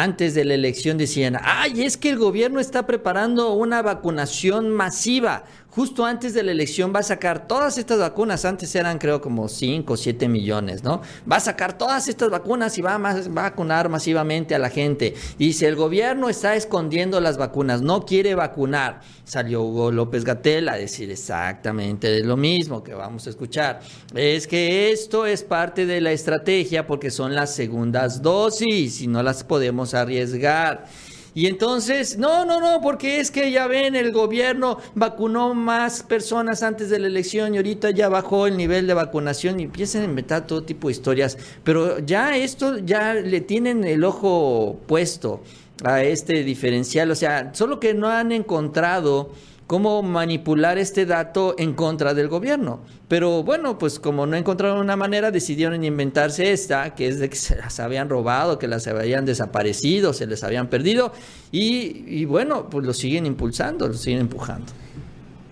antes 0.02 0.34
de 0.34 0.44
la 0.44 0.54
elección 0.54 0.98
decían, 0.98 1.36
ay, 1.42 1.84
es 1.84 1.96
que 1.96 2.10
el 2.10 2.18
gobierno 2.18 2.60
está 2.60 2.86
preparando 2.86 3.52
una 3.52 3.82
vacunación 3.82 4.70
masiva, 4.70 5.44
justo 5.74 6.04
antes 6.04 6.34
de 6.34 6.42
la 6.42 6.52
elección 6.52 6.92
va 6.94 7.00
a 7.00 7.02
sacar 7.02 7.48
todas 7.48 7.78
estas 7.78 7.98
vacunas, 7.98 8.44
antes 8.44 8.74
eran 8.74 8.98
creo 8.98 9.20
como 9.20 9.48
5 9.48 9.92
o 9.92 9.96
7 9.96 10.28
millones, 10.28 10.84
¿no? 10.84 11.02
Va 11.30 11.36
a 11.36 11.40
sacar 11.40 11.76
todas 11.76 12.08
estas 12.08 12.30
vacunas 12.30 12.78
y 12.78 12.82
va 12.82 12.94
a, 12.94 12.98
va 12.98 13.10
a 13.10 13.50
vacunar 13.50 13.88
masivamente 13.88 14.54
a 14.54 14.58
la 14.58 14.70
gente. 14.70 15.14
Y 15.38 15.54
si 15.54 15.64
el 15.64 15.76
gobierno 15.76 16.28
está 16.28 16.54
escondiendo 16.54 17.20
las 17.20 17.38
vacunas, 17.38 17.82
no 17.82 18.04
quiere 18.04 18.34
vacunar, 18.34 19.00
salió 19.24 19.62
Hugo 19.62 19.90
López 19.90 20.24
Gatel 20.24 20.68
a 20.68 20.76
decir 20.76 21.10
exactamente 21.10 22.20
lo 22.20 22.36
mismo 22.36 22.82
que 22.82 22.94
vamos 22.94 23.26
a 23.26 23.30
escuchar. 23.30 23.80
Es 24.14 24.46
que 24.46 24.92
esto 24.92 25.26
es 25.26 25.42
parte 25.42 25.86
de 25.86 26.00
la 26.00 26.12
estrategia 26.12 26.86
porque 26.86 27.10
son 27.10 27.34
las 27.34 27.54
segundas 27.54 28.22
dosis 28.22 29.00
y 29.00 29.06
no 29.06 29.22
las 29.22 29.44
podemos 29.44 29.94
arriesgar. 29.94 30.86
Y 31.34 31.46
entonces, 31.46 32.16
no, 32.16 32.44
no, 32.44 32.60
no, 32.60 32.80
porque 32.80 33.18
es 33.18 33.32
que 33.32 33.50
ya 33.50 33.66
ven, 33.66 33.96
el 33.96 34.12
gobierno 34.12 34.78
vacunó 34.94 35.52
más 35.52 36.04
personas 36.04 36.62
antes 36.62 36.90
de 36.90 37.00
la 37.00 37.08
elección 37.08 37.54
y 37.54 37.56
ahorita 37.56 37.90
ya 37.90 38.08
bajó 38.08 38.46
el 38.46 38.56
nivel 38.56 38.86
de 38.86 38.94
vacunación 38.94 39.58
y 39.58 39.64
empiezan 39.64 40.02
a 40.02 40.04
inventar 40.04 40.46
todo 40.46 40.62
tipo 40.62 40.86
de 40.86 40.92
historias. 40.92 41.36
Pero 41.64 41.98
ya 41.98 42.36
esto, 42.36 42.78
ya 42.78 43.14
le 43.14 43.40
tienen 43.40 43.82
el 43.82 44.04
ojo 44.04 44.78
puesto 44.86 45.42
a 45.82 46.04
este 46.04 46.44
diferencial, 46.44 47.10
o 47.10 47.16
sea, 47.16 47.52
solo 47.52 47.80
que 47.80 47.94
no 47.94 48.08
han 48.08 48.30
encontrado 48.30 49.30
cómo 49.74 50.04
manipular 50.04 50.78
este 50.78 51.04
dato 51.04 51.56
en 51.58 51.74
contra 51.74 52.14
del 52.14 52.28
gobierno. 52.28 52.78
Pero 53.08 53.42
bueno, 53.42 53.76
pues 53.76 53.98
como 53.98 54.24
no 54.24 54.36
encontraron 54.36 54.78
una 54.78 54.94
manera, 54.94 55.32
decidieron 55.32 55.82
inventarse 55.82 56.52
esta, 56.52 56.94
que 56.94 57.08
es 57.08 57.18
de 57.18 57.28
que 57.28 57.34
se 57.34 57.56
las 57.56 57.80
habían 57.80 58.08
robado, 58.08 58.56
que 58.60 58.68
las 58.68 58.86
habían 58.86 59.24
desaparecido, 59.24 60.12
se 60.12 60.28
les 60.28 60.44
habían 60.44 60.68
perdido, 60.68 61.12
y, 61.50 62.24
bueno, 62.24 62.70
pues 62.70 62.86
lo 62.86 62.94
siguen 62.94 63.26
impulsando, 63.26 63.88
lo 63.88 63.94
siguen 63.94 64.20
empujando. 64.20 64.66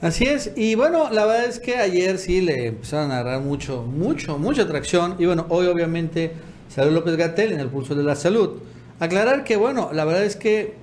Así 0.01 0.23
es, 0.23 0.53
y 0.55 0.77
bueno, 0.77 1.11
la 1.11 1.27
verdad 1.27 1.47
es 1.47 1.59
que 1.59 1.79
ayer 1.79 2.17
sí 2.17 2.43
le 2.43 2.69
empezaron 2.69 3.11
a 3.11 3.19
agarrar 3.19 3.41
mucho, 3.41 3.83
mucho, 3.83 4.39
mucha 4.39 4.63
atracción, 4.63 5.17
y 5.19 5.27
bueno, 5.27 5.47
hoy 5.49 5.67
obviamente 5.67 6.31
salió 6.69 6.93
López 6.93 7.17
Gatel 7.17 7.55
en 7.55 7.59
el 7.59 7.67
pulso 7.67 7.97
de 7.97 8.05
la 8.05 8.15
salud. 8.15 8.61
Aclarar 9.01 9.43
que 9.43 9.57
bueno, 9.57 9.91
la 9.93 10.05
verdad 10.05 10.23
es 10.23 10.37
que 10.37 10.75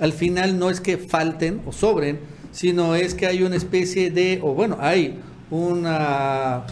al 0.00 0.14
final 0.14 0.58
no 0.58 0.70
es 0.70 0.80
que 0.80 0.96
falten 0.96 1.60
o 1.66 1.72
sobren, 1.72 2.37
sino 2.52 2.94
es 2.94 3.14
que 3.14 3.26
hay 3.26 3.42
una 3.42 3.56
especie 3.56 4.10
de, 4.10 4.40
o 4.42 4.54
bueno, 4.54 4.78
hay 4.80 5.18
una 5.50 6.64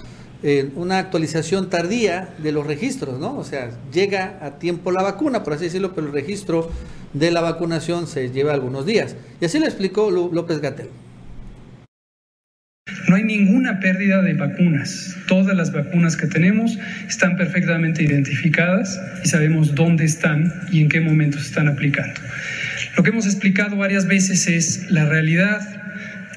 eh, 0.42 0.70
una 0.74 0.98
actualización 0.98 1.70
tardía 1.70 2.28
de 2.38 2.52
los 2.52 2.66
registros, 2.66 3.18
¿no? 3.18 3.36
O 3.36 3.44
sea, 3.44 3.70
llega 3.92 4.38
a 4.42 4.58
tiempo 4.58 4.92
la 4.92 5.02
vacuna, 5.02 5.42
por 5.42 5.54
así 5.54 5.64
decirlo, 5.64 5.94
pero 5.94 6.08
el 6.08 6.12
registro 6.12 6.70
de 7.14 7.30
la 7.30 7.40
vacunación 7.40 8.06
se 8.06 8.30
lleva 8.30 8.52
algunos 8.52 8.84
días. 8.84 9.16
Y 9.40 9.46
así 9.46 9.58
lo 9.58 9.64
explicó 9.64 10.10
López 10.10 10.60
Gatel. 10.60 10.88
No 13.08 13.16
hay 13.16 13.24
ninguna 13.24 13.80
pérdida 13.80 14.20
de 14.22 14.34
vacunas. 14.34 15.16
Todas 15.26 15.56
las 15.56 15.72
vacunas 15.72 16.16
que 16.16 16.26
tenemos 16.26 16.78
están 17.08 17.36
perfectamente 17.36 18.02
identificadas 18.02 19.00
y 19.24 19.28
sabemos 19.28 19.74
dónde 19.74 20.04
están 20.04 20.52
y 20.70 20.82
en 20.82 20.88
qué 20.88 21.00
momento 21.00 21.38
se 21.38 21.46
están 21.46 21.68
aplicando. 21.68 22.20
Lo 22.96 23.02
que 23.02 23.11
hemos 23.11 23.26
explicado 23.26 23.76
varias 23.76 24.06
veces 24.06 24.46
es 24.46 24.90
la 24.90 25.04
realidad 25.04 25.61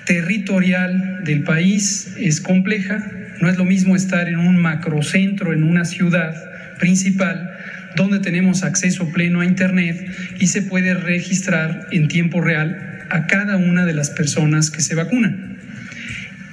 territorial 0.05 1.23
del 1.23 1.43
país 1.43 2.13
es 2.17 2.41
compleja. 2.41 3.07
No 3.39 3.49
es 3.49 3.57
lo 3.57 3.63
mismo 3.63 3.95
estar 3.95 4.27
en 4.27 4.39
un 4.39 4.57
macrocentro, 4.57 5.53
en 5.53 5.63
una 5.63 5.85
ciudad 5.85 6.35
principal, 6.77 7.49
donde 7.95 8.19
tenemos 8.19 8.63
acceso 8.63 9.09
pleno 9.11 9.41
a 9.41 9.45
Internet 9.45 10.11
y 10.39 10.47
se 10.47 10.61
puede 10.61 10.93
registrar 10.95 11.87
en 11.91 12.07
tiempo 12.07 12.41
real 12.41 13.05
a 13.09 13.27
cada 13.27 13.55
una 13.55 13.85
de 13.85 13.93
las 13.93 14.09
personas 14.09 14.69
que 14.69 14.81
se 14.81 14.95
vacunan 14.95 15.57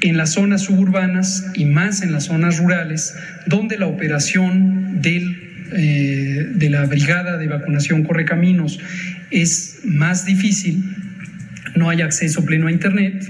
en 0.00 0.16
las 0.16 0.34
zonas 0.34 0.62
suburbanas 0.62 1.46
y 1.54 1.64
más 1.64 2.02
en 2.02 2.12
las 2.12 2.24
zonas 2.24 2.58
rurales, 2.58 3.16
donde 3.46 3.78
la 3.78 3.86
operación 3.86 5.00
eh, 5.72 6.48
de 6.54 6.70
la 6.70 6.84
brigada 6.86 7.38
de 7.38 7.48
vacunación 7.48 8.04
Correcaminos 8.04 8.78
es 9.30 9.80
más 9.84 10.24
difícil, 10.24 10.84
no 11.74 11.90
hay 11.90 12.02
acceso 12.02 12.44
pleno 12.44 12.68
a 12.68 12.72
Internet 12.72 13.26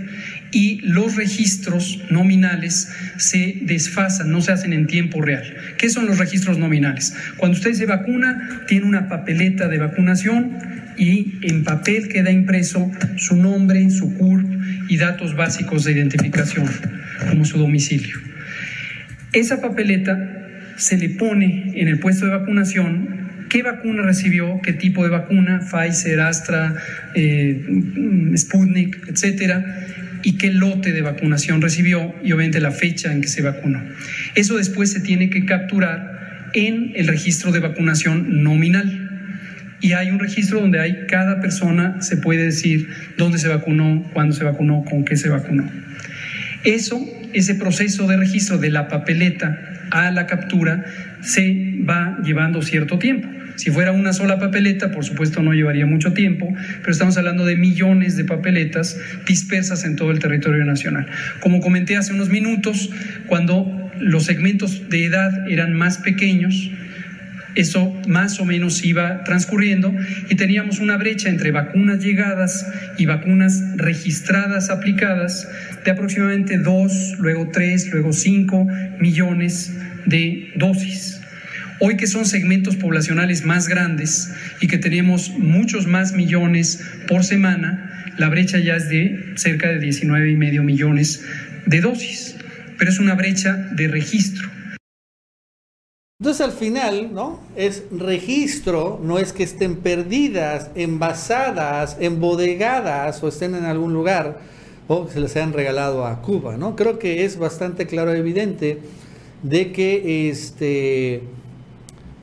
y 0.52 0.80
los 0.82 1.16
registros 1.16 2.00
nominales 2.11 2.88
se 3.16 3.59
desfasan, 3.62 4.30
no 4.30 4.40
se 4.40 4.52
hacen 4.52 4.72
en 4.72 4.87
tiempo 4.87 5.20
real. 5.20 5.56
¿Qué 5.76 5.90
son 5.90 6.06
los 6.06 6.18
registros 6.18 6.59
nominales? 6.59 7.14
Cuando 7.37 7.56
usted 7.59 7.72
se 7.74 7.87
vacuna, 7.87 8.62
tiene 8.66 8.87
una 8.87 9.09
papeleta 9.09 9.68
de 9.68 9.78
vacunación 9.78 10.56
y 10.96 11.38
en 11.42 11.64
papel 11.64 12.09
queda 12.09 12.30
impreso 12.30 12.90
su 13.16 13.37
nombre, 13.37 13.90
su 13.90 14.14
CURP 14.14 14.46
y 14.88 14.96
datos 14.96 15.35
básicos 15.37 15.85
de 15.85 15.92
identificación, 15.92 16.70
como 17.28 17.44
su 17.44 17.59
domicilio. 17.59 18.16
Esa 19.32 19.61
papeleta 19.61 20.48
se 20.76 20.96
le 20.96 21.11
pone 21.11 21.72
en 21.74 21.88
el 21.88 21.98
puesto 21.98 22.26
de 22.26 22.32
vacunación 22.32 23.25
qué 23.48 23.62
vacuna 23.62 24.02
recibió, 24.02 24.61
qué 24.62 24.72
tipo 24.72 25.04
de 25.04 25.11
vacuna, 25.11 25.61
Pfizer, 25.61 26.20
Astra, 26.20 26.74
eh, 27.14 27.64
Sputnik, 28.37 29.09
etcétera, 29.09 29.87
y 30.22 30.38
qué 30.38 30.50
lote 30.50 30.92
de 30.92 31.02
vacunación 31.02 31.62
recibió 31.62 32.14
y 32.22 32.32
obviamente 32.32 32.61
la 32.61 32.72
fecha 32.72 33.12
en 33.12 33.20
que 33.20 33.28
se 33.28 33.42
vacunó. 33.42 33.82
Eso 34.35 34.56
después 34.56 34.90
se 34.90 35.00
tiene 35.00 35.30
que 35.30 35.44
capturar 35.44 36.50
en 36.54 36.92
el 36.96 37.06
registro 37.06 37.52
de 37.52 37.61
vacunación 37.61 38.42
nominal 38.42 39.06
y 39.80 39.92
hay 39.92 40.11
un 40.11 40.18
registro 40.18 40.61
donde 40.61 40.80
hay 40.80 41.06
cada 41.06 41.40
persona 41.40 42.00
se 42.00 42.16
puede 42.16 42.44
decir 42.44 42.88
dónde 43.18 43.38
se 43.38 43.48
vacunó, 43.48 44.09
cuándo 44.12 44.35
se 44.35 44.44
vacunó, 44.44 44.85
con 44.85 45.04
qué 45.04 45.16
se 45.16 45.28
vacunó. 45.28 45.70
Eso, 46.64 47.00
ese 47.32 47.54
proceso 47.54 48.06
de 48.06 48.16
registro 48.16 48.59
de 48.59 48.70
la 48.70 48.88
papeleta 48.88 49.59
a 49.90 50.11
la 50.11 50.26
captura 50.26 50.85
se 51.20 51.76
va 51.88 52.18
llevando 52.24 52.62
cierto 52.62 52.98
tiempo. 52.98 53.28
Si 53.56 53.70
fuera 53.70 53.92
una 53.92 54.12
sola 54.12 54.38
papeleta, 54.38 54.90
por 54.92 55.04
supuesto 55.04 55.42
no 55.42 55.52
llevaría 55.52 55.86
mucho 55.86 56.12
tiempo, 56.12 56.54
pero 56.80 56.92
estamos 56.92 57.16
hablando 57.16 57.44
de 57.44 57.56
millones 57.56 58.16
de 58.16 58.24
papeletas 58.24 58.98
dispersas 59.26 59.84
en 59.84 59.96
todo 59.96 60.10
el 60.10 60.18
territorio 60.18 60.64
nacional. 60.64 61.06
Como 61.40 61.60
comenté 61.60 61.96
hace 61.96 62.12
unos 62.12 62.28
minutos, 62.28 62.90
cuando 63.26 63.90
los 64.00 64.24
segmentos 64.24 64.88
de 64.88 65.06
edad 65.06 65.48
eran 65.50 65.72
más 65.72 65.98
pequeños, 65.98 66.70
eso 67.56 67.98
más 68.06 68.38
o 68.38 68.44
menos 68.44 68.84
iba 68.84 69.24
transcurriendo 69.24 69.92
y 70.28 70.34
teníamos 70.34 70.78
una 70.78 70.98
brecha 70.98 71.30
entre 71.30 71.50
vacunas 71.50 72.04
llegadas 72.04 72.70
y 72.98 73.06
vacunas 73.06 73.62
registradas 73.76 74.68
aplicadas 74.68 75.48
de 75.82 75.90
aproximadamente 75.90 76.58
2, 76.58 77.14
luego 77.18 77.48
3, 77.50 77.90
luego 77.92 78.12
5 78.12 78.66
millones 79.00 79.74
de 80.04 80.52
dosis. 80.56 81.15
Hoy 81.78 81.96
que 81.96 82.06
son 82.06 82.24
segmentos 82.24 82.76
poblacionales 82.76 83.44
más 83.44 83.68
grandes 83.68 84.30
y 84.60 84.66
que 84.66 84.78
tenemos 84.78 85.30
muchos 85.38 85.86
más 85.86 86.12
millones 86.12 86.80
por 87.06 87.22
semana, 87.22 88.14
la 88.16 88.30
brecha 88.30 88.58
ya 88.58 88.76
es 88.76 88.88
de 88.88 89.34
cerca 89.36 89.68
de 89.68 89.78
19 89.78 90.30
y 90.30 90.36
medio 90.36 90.62
millones 90.62 91.22
de 91.66 91.80
dosis, 91.82 92.36
pero 92.78 92.90
es 92.90 92.98
una 92.98 93.14
brecha 93.14 93.52
de 93.72 93.88
registro. 93.88 94.48
Entonces 96.18 96.46
al 96.46 96.52
final, 96.52 97.12
¿no? 97.12 97.42
Es 97.56 97.84
registro, 97.90 98.98
no 99.04 99.18
es 99.18 99.34
que 99.34 99.42
estén 99.42 99.76
perdidas, 99.76 100.70
envasadas, 100.74 101.98
embodegadas 102.00 103.22
o 103.22 103.28
estén 103.28 103.54
en 103.54 103.66
algún 103.66 103.92
lugar 103.92 104.40
o 104.88 105.08
se 105.08 105.20
les 105.20 105.36
hayan 105.36 105.52
regalado 105.52 106.06
a 106.06 106.22
Cuba, 106.22 106.56
¿no? 106.56 106.74
Creo 106.74 106.98
que 106.98 107.26
es 107.26 107.36
bastante 107.36 107.86
claro 107.86 108.16
y 108.16 108.18
evidente 108.20 108.78
de 109.42 109.72
que, 109.72 110.30
este, 110.30 111.22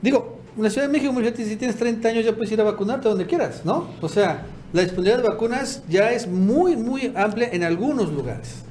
digo, 0.03 0.37
en 0.55 0.63
la 0.63 0.69
Ciudad 0.69 0.87
de 0.87 0.93
México, 0.93 1.15
si 1.35 1.55
tienes 1.55 1.77
30 1.77 2.07
años 2.07 2.25
ya 2.25 2.35
puedes 2.35 2.51
ir 2.51 2.61
a 2.61 2.63
vacunarte 2.63 3.09
donde 3.09 3.25
quieras, 3.25 3.61
¿no? 3.65 3.87
O 4.01 4.07
sea, 4.07 4.45
la 4.71 4.81
disponibilidad 4.81 5.17
de 5.23 5.29
vacunas 5.29 5.81
ya 5.89 6.11
es 6.11 6.27
muy, 6.27 6.75
muy 6.75 7.11
amplia 7.15 7.49
en 7.51 7.63
algunos 7.63 8.11
lugares. 8.11 8.63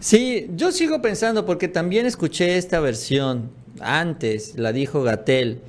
Sí, 0.00 0.50
yo 0.54 0.70
sigo 0.70 1.00
pensando 1.00 1.46
porque 1.46 1.68
también 1.68 2.04
escuché 2.04 2.58
esta 2.58 2.80
versión 2.80 3.50
antes, 3.80 4.58
la 4.58 4.72
dijo 4.72 5.02
Gatel. 5.02 5.60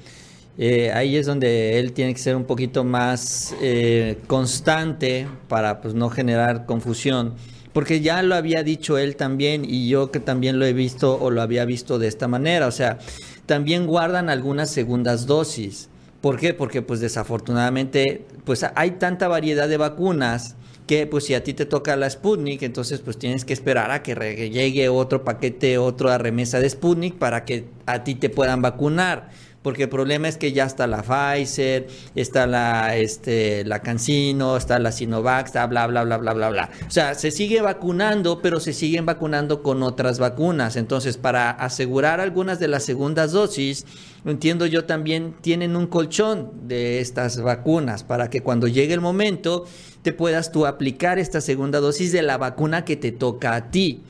Eh, 0.57 0.91
ahí 0.93 1.17
es 1.17 1.25
donde 1.25 1.79
él 1.79 1.91
tiene 1.91 2.13
que 2.13 2.19
ser 2.19 2.35
un 2.35 2.45
poquito 2.45 2.83
más 2.83 3.55
eh, 3.61 4.17
constante 4.27 5.27
para 5.47 5.81
pues, 5.81 5.93
no 5.93 6.09
generar 6.09 6.65
confusión. 6.65 7.35
Porque 7.73 7.99
ya 7.99 8.23
lo 8.23 8.35
había 8.35 8.63
dicho 8.63 8.97
él 8.97 9.17
también 9.17 9.65
y 9.65 9.89
yo 9.89 10.09
que 10.09 10.21
también 10.21 10.59
lo 10.59 10.65
he 10.65 10.71
visto 10.71 11.17
o 11.19 11.29
lo 11.29 11.41
había 11.41 11.65
visto 11.65 11.99
de 11.99 12.07
esta 12.07 12.29
manera. 12.29 12.67
O 12.67 12.71
sea, 12.71 12.99
también 13.45 13.88
guardan 13.88 14.29
algunas 14.29 14.69
segundas 14.69 15.25
dosis. 15.25 15.89
¿Por 16.21 16.39
qué? 16.39 16.53
Porque 16.53 16.81
pues 16.81 16.99
desafortunadamente 16.99 18.25
pues 18.45 18.65
hay 18.75 18.91
tanta 18.91 19.27
variedad 19.27 19.67
de 19.67 19.77
vacunas 19.77 20.55
que 20.88 21.08
pues 21.08 21.25
si 21.25 21.34
a 21.34 21.43
ti 21.43 21.53
te 21.53 21.65
toca 21.65 21.95
la 21.95 22.10
Sputnik, 22.10 22.62
entonces 22.62 22.99
pues 22.99 23.17
tienes 23.17 23.43
que 23.45 23.53
esperar 23.53 23.91
a 23.91 24.03
que 24.03 24.49
llegue 24.49 24.89
otro 24.89 25.23
paquete, 25.23 25.77
otra 25.77 26.17
remesa 26.17 26.60
de 26.60 26.69
Sputnik 26.69 27.15
para 27.15 27.43
que 27.45 27.65
a 27.86 28.03
ti 28.03 28.15
te 28.15 28.29
puedan 28.29 28.62
vacunar. 28.62 29.29
Porque 29.65 29.84
el 29.84 29.89
problema 29.89 30.28
es 30.28 30.38
que 30.38 30.51
ya 30.54 30.65
está 30.65 30.86
la 30.86 31.01
Pfizer, 31.01 31.88
está 32.13 32.45
la, 32.45 32.95
este, 32.95 33.65
la 33.65 33.80
Cancino, 33.80 34.58
está 34.58 34.78
la 34.78 34.91
Sinovac, 34.91 35.47
está 35.47 35.65
bla, 35.65 35.88
bla, 35.88 36.04
bla, 36.04 36.17
bla, 36.17 36.34
bla, 36.34 36.49
bla. 36.51 36.69
O 36.88 36.91
sea, 36.91 37.15
se 37.15 37.32
sigue 37.32 37.62
vacunando, 37.62 38.43
pero 38.43 38.60
se 38.60 38.73
siguen 38.73 39.08
vacunando 39.08 39.63
con 39.63 39.82
otras 39.82 40.19
vacunas. 40.19 40.75
Entonces, 40.75 41.17
para 41.17 41.49
asegurar 41.49 42.19
algunas 42.19 42.60
de 42.60 42.67
las 42.67 42.84
segundas 42.84 43.32
dosis, 43.32 43.88
entiendo 44.23 44.67
yo 44.67 44.86
también, 44.86 45.34
tienen 45.41 45.75
un 45.75 45.88
colchón 45.88 46.51
de 46.67 46.99
estas 46.99 47.41
vacunas 47.41 48.04
para 48.04 48.30
que 48.30 48.41
cuando 48.41 48.67
llegue 48.67 48.93
el 48.93 49.01
momento 49.01 49.65
te 50.04 50.13
puedas 50.13 50.51
tú 50.51 50.67
aplicar 50.67 51.17
esta 51.17 51.41
segunda 51.41 51.80
dosis 51.80 52.12
de 52.12 52.21
la 52.21 52.38
vacuna 52.38 52.86
que 52.86 52.97
te 52.97 53.12
toca 53.12 53.56
a 53.56 53.71
ti. 53.71 54.04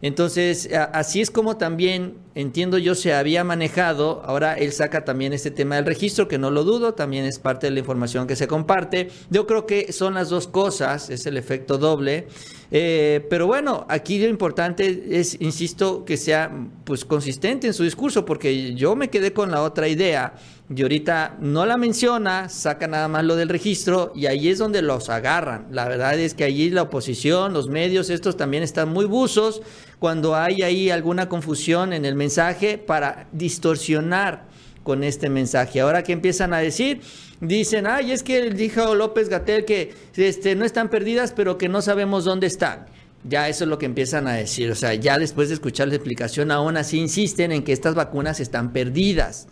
Entonces, 0.00 0.70
así 0.92 1.20
es 1.20 1.30
como 1.30 1.58
también, 1.58 2.23
entiendo 2.34 2.78
yo, 2.78 2.94
se 2.94 3.14
había 3.14 3.44
manejado. 3.44 4.22
Ahora 4.24 4.54
él 4.54 4.72
saca 4.72 5.04
también 5.04 5.32
este 5.32 5.50
tema 5.50 5.76
del 5.76 5.86
registro, 5.86 6.28
que 6.28 6.38
no 6.38 6.50
lo 6.50 6.64
dudo, 6.64 6.94
también 6.94 7.24
es 7.24 7.38
parte 7.38 7.66
de 7.66 7.72
la 7.72 7.80
información 7.80 8.26
que 8.26 8.36
se 8.36 8.46
comparte. 8.46 9.10
Yo 9.30 9.46
creo 9.46 9.66
que 9.66 9.92
son 9.92 10.14
las 10.14 10.30
dos 10.30 10.48
cosas, 10.48 11.10
es 11.10 11.26
el 11.26 11.36
efecto 11.36 11.78
doble. 11.78 12.26
Eh, 12.70 13.24
pero 13.30 13.46
bueno, 13.46 13.86
aquí 13.88 14.18
lo 14.18 14.28
importante 14.28 15.04
es, 15.10 15.40
insisto, 15.40 16.04
que 16.04 16.16
sea 16.16 16.50
pues 16.84 17.04
consistente 17.04 17.66
en 17.66 17.74
su 17.74 17.84
discurso, 17.84 18.24
porque 18.24 18.74
yo 18.74 18.96
me 18.96 19.10
quedé 19.10 19.32
con 19.32 19.50
la 19.50 19.62
otra 19.62 19.86
idea 19.86 20.34
y 20.74 20.80
ahorita 20.80 21.36
no 21.40 21.66
la 21.66 21.76
menciona, 21.76 22.48
saca 22.48 22.88
nada 22.88 23.06
más 23.06 23.22
lo 23.24 23.36
del 23.36 23.50
registro 23.50 24.12
y 24.14 24.26
ahí 24.26 24.48
es 24.48 24.58
donde 24.58 24.80
los 24.80 25.10
agarran. 25.10 25.68
La 25.70 25.86
verdad 25.86 26.18
es 26.18 26.34
que 26.34 26.44
allí 26.44 26.70
la 26.70 26.82
oposición, 26.82 27.52
los 27.52 27.68
medios, 27.68 28.08
estos 28.08 28.36
también 28.36 28.62
están 28.62 28.88
muy 28.88 29.04
buzos 29.04 29.60
cuando 29.98 30.34
hay 30.34 30.62
ahí 30.62 30.90
alguna 30.90 31.28
confusión 31.28 31.92
en 31.92 32.04
el 32.04 32.14
mensaje 32.14 32.78
para 32.78 33.26
distorsionar 33.32 34.44
con 34.84 35.02
este 35.02 35.28
mensaje. 35.30 35.80
Ahora 35.80 36.04
que 36.04 36.12
empiezan 36.12 36.52
a 36.52 36.58
decir, 36.58 37.00
dicen, 37.40 37.86
ay, 37.86 38.12
es 38.12 38.22
que 38.22 38.50
dijo 38.50 38.94
López 38.94 39.28
Gatel 39.28 39.64
que 39.64 39.94
este, 40.14 40.54
no 40.54 40.64
están 40.64 40.90
perdidas, 40.90 41.32
pero 41.32 41.58
que 41.58 41.68
no 41.68 41.82
sabemos 41.82 42.24
dónde 42.24 42.46
están. 42.46 42.86
Ya 43.26 43.48
eso 43.48 43.64
es 43.64 43.70
lo 43.70 43.78
que 43.78 43.86
empiezan 43.86 44.28
a 44.28 44.34
decir. 44.34 44.70
O 44.70 44.74
sea, 44.74 44.94
ya 44.94 45.18
después 45.18 45.48
de 45.48 45.54
escuchar 45.54 45.88
la 45.88 45.94
explicación, 45.94 46.50
aún 46.50 46.76
así 46.76 46.98
insisten 46.98 47.52
en 47.52 47.64
que 47.64 47.72
estas 47.72 47.94
vacunas 47.94 48.38
están 48.38 48.72
perdidas. 48.72 49.48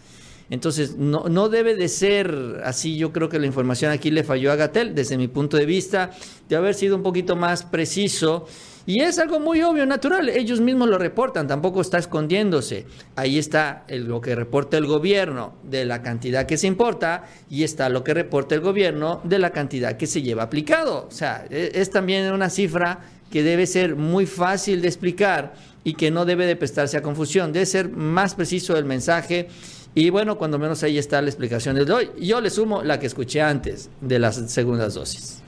Entonces, 0.51 0.97
no, 0.99 1.25
no 1.31 1.49
debe 1.49 1.75
de 1.75 1.89
ser 1.89 2.61
así. 2.65 2.99
Yo 2.99 3.13
creo 3.13 3.31
que 3.31 3.39
la 3.39 3.47
información 3.47 3.91
aquí 3.91 4.11
le 4.11 4.25
falló 4.25 4.53
a 4.53 4.57
Gatel, 4.57 4.95
desde 4.95 5.17
mi 5.17 5.27
punto 5.27 5.57
de 5.57 5.65
vista, 5.65 6.11
de 6.51 6.57
haber 6.57 6.75
sido 6.75 6.97
un 6.97 7.03
poquito 7.03 7.37
más 7.37 7.63
preciso 7.63 8.47
Y 8.85 9.01
es 9.01 9.19
algo 9.21 9.39
muy 9.39 9.63
obvio, 9.63 9.87
natural. 9.87 10.29
Ellos 10.29 10.61
mismos 10.61 10.89
lo 10.89 10.99
reportan, 10.99 11.47
tampoco 11.47 11.81
está 11.81 11.99
escondiéndose. 11.99 12.87
Ahí 13.15 13.39
está 13.39 13.85
el- 13.87 14.07
lo 14.07 14.21
que 14.21 14.35
reporta 14.35 14.77
el 14.77 14.87
gobierno 14.87 15.55
de 15.63 15.85
la 15.85 16.03
cantidad 16.03 16.47
que 16.47 16.57
se 16.57 16.67
importa 16.67 17.25
y 17.49 17.63
está 17.63 17.89
lo 17.89 18.03
que 18.03 18.13
reporta 18.15 18.55
el 18.57 18.61
gobierno 18.61 19.21
de 19.23 19.39
la 19.39 19.51
cantidad 19.51 19.97
que 19.97 20.07
se 20.09 20.23
lleva 20.23 20.43
aplicado. 20.43 21.07
O 21.09 21.13
sea, 21.13 21.45
e- 21.49 21.71
es 21.75 21.91
también 21.91 22.33
una 22.33 22.51
cifra 22.51 23.01
que 23.31 23.43
debe 23.43 23.67
ser 23.67 23.95
muy 23.97 24.27
fácil 24.27 24.83
de 24.83 24.89
explicar 24.89 25.55
y 25.85 25.95
que 25.95 26.11
no 26.11 26.25
debe 26.25 26.47
de 26.47 26.57
prestarse 26.57 26.97
a 26.97 27.03
confusión. 27.03 27.53
Debe 27.53 27.67
ser 27.67 27.89
más 27.89 28.35
preciso 28.35 28.77
el 28.77 28.85
mensaje. 28.85 29.49
Y 29.95 30.11
bueno, 30.11 30.39
cuando 30.39 30.59
menos 30.59 30.83
ahí 30.83 30.99
está 30.99 31.21
la 31.23 31.29
explicación 31.29 31.77
de 31.77 31.91
hoy. 31.93 32.11
Yo 32.21 32.41
le 32.41 32.51
sumo 32.51 32.83
la 32.83 32.99
que 32.99 33.07
escuché 33.07 33.43
antes 33.43 33.91
de 34.01 34.19
las 34.19 34.37
segundas 34.51 34.95
dosis. 34.95 35.42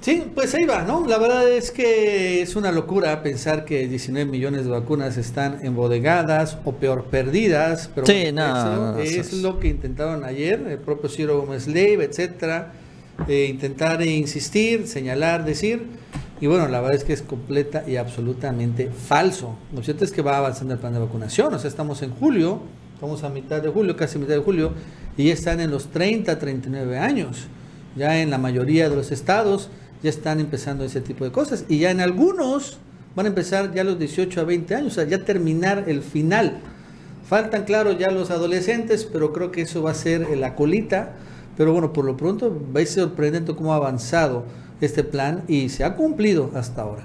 Sí, 0.00 0.22
pues 0.34 0.54
ahí 0.54 0.64
va, 0.64 0.82
¿no? 0.82 1.06
La 1.06 1.18
verdad 1.18 1.46
es 1.50 1.70
que 1.70 2.40
es 2.40 2.56
una 2.56 2.72
locura 2.72 3.22
pensar 3.22 3.66
que 3.66 3.86
19 3.86 4.30
millones 4.30 4.64
de 4.64 4.70
vacunas 4.70 5.18
están 5.18 5.58
embodegadas 5.62 6.56
o 6.64 6.72
peor 6.72 7.04
perdidas, 7.04 7.90
pero 7.94 8.06
Sí, 8.06 8.32
no, 8.32 8.46
eso 8.46 8.76
no, 8.76 8.92
no, 8.92 8.98
es 8.98 9.32
lo 9.34 9.60
que 9.60 9.68
intentaron 9.68 10.24
ayer, 10.24 10.58
el 10.68 10.78
propio 10.78 11.10
Ciro 11.10 11.40
Gómez 11.42 11.66
Leiva, 11.66 12.02
etcétera, 12.02 12.72
eh, 13.28 13.48
intentar 13.50 14.00
insistir, 14.00 14.88
señalar, 14.88 15.44
decir, 15.44 15.82
y 16.40 16.46
bueno, 16.46 16.66
la 16.68 16.80
verdad 16.80 16.96
es 16.96 17.04
que 17.04 17.12
es 17.12 17.20
completa 17.20 17.84
y 17.86 17.96
absolutamente 17.96 18.90
falso. 18.90 19.56
Lo 19.74 19.82
cierto 19.82 20.04
es 20.04 20.12
que 20.12 20.22
va 20.22 20.38
avanzando 20.38 20.72
el 20.72 20.80
plan 20.80 20.94
de 20.94 21.00
vacunación, 21.00 21.52
o 21.52 21.58
sea, 21.58 21.68
estamos 21.68 22.00
en 22.00 22.12
julio, 22.12 22.62
estamos 22.94 23.22
a 23.22 23.28
mitad 23.28 23.60
de 23.60 23.68
julio, 23.68 23.94
casi 23.98 24.18
mitad 24.18 24.32
de 24.34 24.40
julio, 24.40 24.72
y 25.18 25.24
ya 25.24 25.34
están 25.34 25.60
en 25.60 25.70
los 25.70 25.88
30, 25.88 26.38
39 26.38 26.98
años. 26.98 27.48
Ya 27.96 28.20
en 28.20 28.30
la 28.30 28.38
mayoría 28.38 28.88
de 28.88 28.94
los 28.94 29.10
estados 29.10 29.68
ya 30.02 30.10
están 30.10 30.40
empezando 30.40 30.84
ese 30.84 31.00
tipo 31.00 31.24
de 31.24 31.32
cosas. 31.32 31.64
Y 31.68 31.78
ya 31.78 31.90
en 31.90 32.00
algunos 32.00 32.78
van 33.14 33.26
a 33.26 33.28
empezar 33.28 33.72
ya 33.74 33.84
los 33.84 33.98
18 33.98 34.40
a 34.40 34.44
20 34.44 34.74
años, 34.74 34.92
o 34.92 34.94
sea, 34.96 35.04
ya 35.04 35.24
terminar 35.24 35.84
el 35.88 36.02
final. 36.02 36.58
Faltan, 37.28 37.64
claro, 37.64 37.92
ya 37.92 38.10
los 38.10 38.30
adolescentes, 38.30 39.04
pero 39.04 39.32
creo 39.32 39.50
que 39.50 39.62
eso 39.62 39.82
va 39.82 39.92
a 39.92 39.94
ser 39.94 40.22
en 40.22 40.40
la 40.40 40.54
colita. 40.54 41.12
Pero 41.56 41.72
bueno, 41.72 41.92
por 41.92 42.04
lo 42.04 42.16
pronto 42.16 42.56
va 42.74 42.80
a 42.80 42.86
sorprendente 42.86 43.54
cómo 43.54 43.72
ha 43.72 43.76
avanzado 43.76 44.44
este 44.80 45.04
plan 45.04 45.44
y 45.46 45.68
se 45.68 45.84
ha 45.84 45.94
cumplido 45.94 46.50
hasta 46.54 46.82
ahora. 46.82 47.04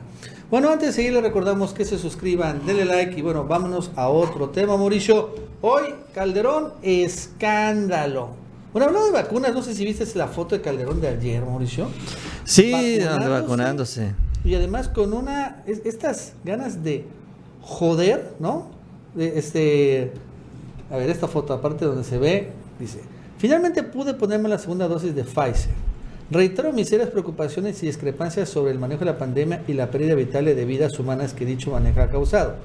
Bueno, 0.50 0.70
antes 0.70 0.90
de 0.90 0.94
seguir, 0.94 1.14
les 1.14 1.24
recordamos 1.24 1.74
que 1.74 1.86
se 1.86 1.98
suscriban, 1.98 2.66
denle 2.66 2.86
like 2.86 3.20
y 3.20 3.22
bueno, 3.22 3.46
vámonos 3.46 3.92
a 3.96 4.08
otro 4.10 4.50
tema, 4.50 4.78
Mauricio. 4.78 5.36
Hoy, 5.62 5.84
Calderón, 6.14 6.74
escándalo. 6.84 8.30
Bueno, 8.72 8.88
hablando 8.88 9.08
de 9.08 9.14
vacunas, 9.14 9.54
no 9.54 9.62
sé 9.62 9.74
si 9.74 9.84
viste 9.84 10.06
la 10.18 10.28
foto 10.28 10.56
de 10.56 10.62
Calderón 10.62 11.02
de 11.02 11.08
ayer, 11.08 11.44
Mauricio. 11.44 11.88
Sí, 12.46 12.72
Vacunándose. 12.72 13.08
ande 13.10 13.28
vacunándose. 13.30 14.12
Y 14.44 14.56
además 14.56 14.88
con 14.88 15.14
una, 15.14 15.64
es- 15.66 15.82
estas 15.86 16.34
ganas 16.44 16.84
de 16.84 17.06
joder, 17.62 18.34
¿no? 18.40 18.68
De, 19.16 19.38
este, 19.40 20.12
a 20.92 20.98
ver, 20.98 21.10
esta 21.10 21.28
foto 21.28 21.54
aparte 21.54 21.86
donde 21.86 22.04
se 22.04 22.18
ve, 22.20 22.52
dice, 22.80 23.00
finalmente 23.40 23.82
pude 23.84 24.14
ponerme 24.14 24.48
la 24.50 24.60
segunda 24.60 24.88
dosis 24.88 25.16
de 25.16 25.24
Pfizer. 25.24 25.72
Reitero 26.30 26.72
mis 26.74 26.90
serias 26.90 27.10
preocupaciones 27.10 27.82
y 27.84 27.88
discrepancias 27.88 28.50
sobre 28.50 28.72
el 28.72 28.80
manejo 28.80 29.00
de 29.02 29.06
la 29.06 29.18
pandemia 29.18 29.64
y 29.68 29.74
la 29.74 29.90
pérdida 29.92 30.16
vital 30.16 30.46
de 30.46 30.66
vidas 30.66 30.98
humanas 31.00 31.34
que 31.34 31.46
dicho 31.46 31.72
manejo 31.72 32.02
ha 32.02 32.10
causado. 32.10 32.56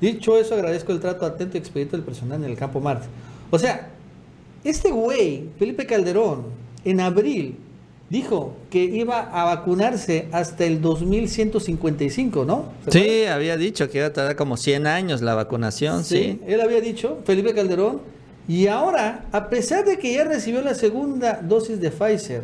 Dicho 0.00 0.36
eso, 0.38 0.54
agradezco 0.54 0.92
el 0.92 1.00
trato 1.00 1.24
atento 1.26 1.56
y 1.56 1.60
expedito 1.60 1.96
del 1.96 2.04
personal 2.04 2.42
en 2.42 2.50
el 2.50 2.56
campo 2.56 2.80
Marte. 2.80 3.06
O 3.50 3.58
sea, 3.58 3.88
este 4.64 4.90
güey, 4.90 5.48
Felipe 5.58 5.86
Calderón, 5.86 6.44
en 6.84 7.00
abril 7.00 7.56
dijo 8.12 8.54
que 8.68 8.84
iba 8.84 9.20
a 9.20 9.44
vacunarse 9.46 10.28
hasta 10.32 10.66
el 10.66 10.82
2155, 10.82 12.44
¿no? 12.44 12.66
Sí, 12.88 13.24
había 13.24 13.56
dicho 13.56 13.88
que 13.88 13.98
iba 13.98 14.08
a 14.08 14.12
tardar 14.12 14.36
como 14.36 14.58
100 14.58 14.86
años 14.86 15.22
la 15.22 15.34
vacunación, 15.34 16.04
sí. 16.04 16.38
él 16.46 16.60
había 16.60 16.82
dicho, 16.82 17.20
Felipe 17.24 17.54
Calderón, 17.54 18.02
y 18.46 18.66
ahora, 18.66 19.24
a 19.32 19.48
pesar 19.48 19.86
de 19.86 19.98
que 19.98 20.12
ya 20.12 20.24
recibió 20.24 20.60
la 20.60 20.74
segunda 20.74 21.40
dosis 21.42 21.80
de 21.80 21.90
Pfizer, 21.90 22.42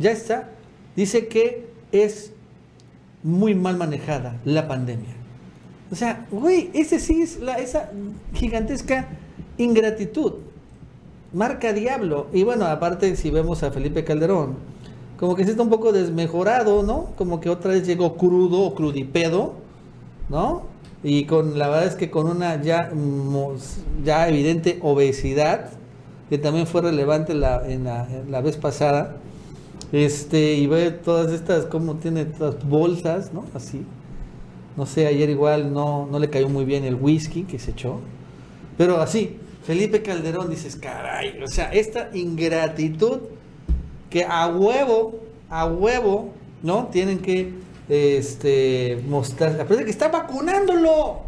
ya 0.00 0.10
está, 0.10 0.48
dice 0.96 1.28
que 1.28 1.68
es 1.92 2.32
muy 3.22 3.54
mal 3.54 3.76
manejada 3.76 4.40
la 4.44 4.66
pandemia. 4.66 5.14
O 5.92 5.94
sea, 5.94 6.26
güey, 6.28 6.70
ese 6.74 6.98
sí 6.98 7.22
es 7.22 7.38
la, 7.38 7.54
esa 7.58 7.92
gigantesca 8.34 9.10
ingratitud. 9.58 10.32
Marca 11.32 11.72
diablo. 11.72 12.26
Y 12.32 12.42
bueno, 12.42 12.66
aparte, 12.66 13.14
si 13.16 13.30
vemos 13.30 13.62
a 13.62 13.70
Felipe 13.70 14.04
Calderón, 14.04 14.56
como 15.18 15.36
que 15.36 15.44
sí 15.44 15.50
está 15.50 15.62
un 15.62 15.70
poco 15.70 15.92
desmejorado, 15.92 16.82
¿no? 16.82 17.08
Como 17.16 17.40
que 17.40 17.50
otra 17.50 17.72
vez 17.72 17.86
llegó 17.86 18.16
crudo 18.16 18.60
o 18.62 18.74
crudipedo, 18.74 19.54
¿no? 20.28 20.62
Y 21.02 21.24
con 21.24 21.58
la 21.58 21.68
verdad 21.68 21.86
es 21.86 21.94
que 21.94 22.10
con 22.10 22.26
una 22.26 22.60
ya, 22.62 22.90
mos- 22.94 23.78
ya 24.04 24.28
evidente 24.28 24.78
obesidad, 24.82 25.70
que 26.28 26.38
también 26.38 26.66
fue 26.66 26.82
relevante 26.82 27.34
la, 27.34 27.66
en, 27.68 27.84
la, 27.84 28.06
la 28.28 28.40
vez 28.40 28.56
pasada. 28.56 29.16
Este, 29.92 30.54
y 30.54 30.66
ve 30.68 30.90
todas 30.92 31.32
estas, 31.32 31.66
como 31.66 31.94
tiene 31.96 32.20
estas 32.22 32.66
bolsas, 32.68 33.32
¿no? 33.32 33.44
Así. 33.54 33.84
No 34.76 34.86
sé, 34.86 35.06
ayer 35.06 35.28
igual 35.30 35.72
no, 35.74 36.06
no 36.10 36.18
le 36.18 36.30
cayó 36.30 36.48
muy 36.48 36.64
bien 36.64 36.84
el 36.84 36.94
whisky 36.94 37.42
que 37.42 37.58
se 37.58 37.72
echó. 37.72 37.96
Pero 38.78 39.00
así, 39.00 39.36
Felipe 39.64 40.02
Calderón, 40.02 40.50
dices, 40.50 40.76
caray, 40.76 41.42
o 41.42 41.46
sea, 41.46 41.72
esta 41.72 42.10
ingratitud 42.14 43.20
que 44.08 44.24
a 44.24 44.48
huevo, 44.48 45.20
a 45.48 45.66
huevo, 45.66 46.32
¿no? 46.62 46.88
Tienen 46.88 47.18
que 47.18 47.52
este, 47.88 49.02
mostrar, 49.06 49.52
aparte 49.52 49.76
de 49.76 49.84
que 49.84 49.90
está 49.90 50.08
vacunándolo. 50.08 51.22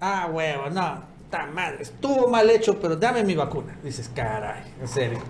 Ah, 0.00 0.28
huevo, 0.32 0.70
no, 0.70 1.02
está 1.24 1.46
mal, 1.46 1.76
estuvo 1.80 2.28
mal 2.28 2.48
hecho, 2.50 2.80
pero 2.80 2.96
dame 2.96 3.22
mi 3.24 3.34
vacuna. 3.34 3.76
Dices, 3.82 4.10
caray, 4.14 4.62
en 4.80 4.88
serio. 4.88 5.20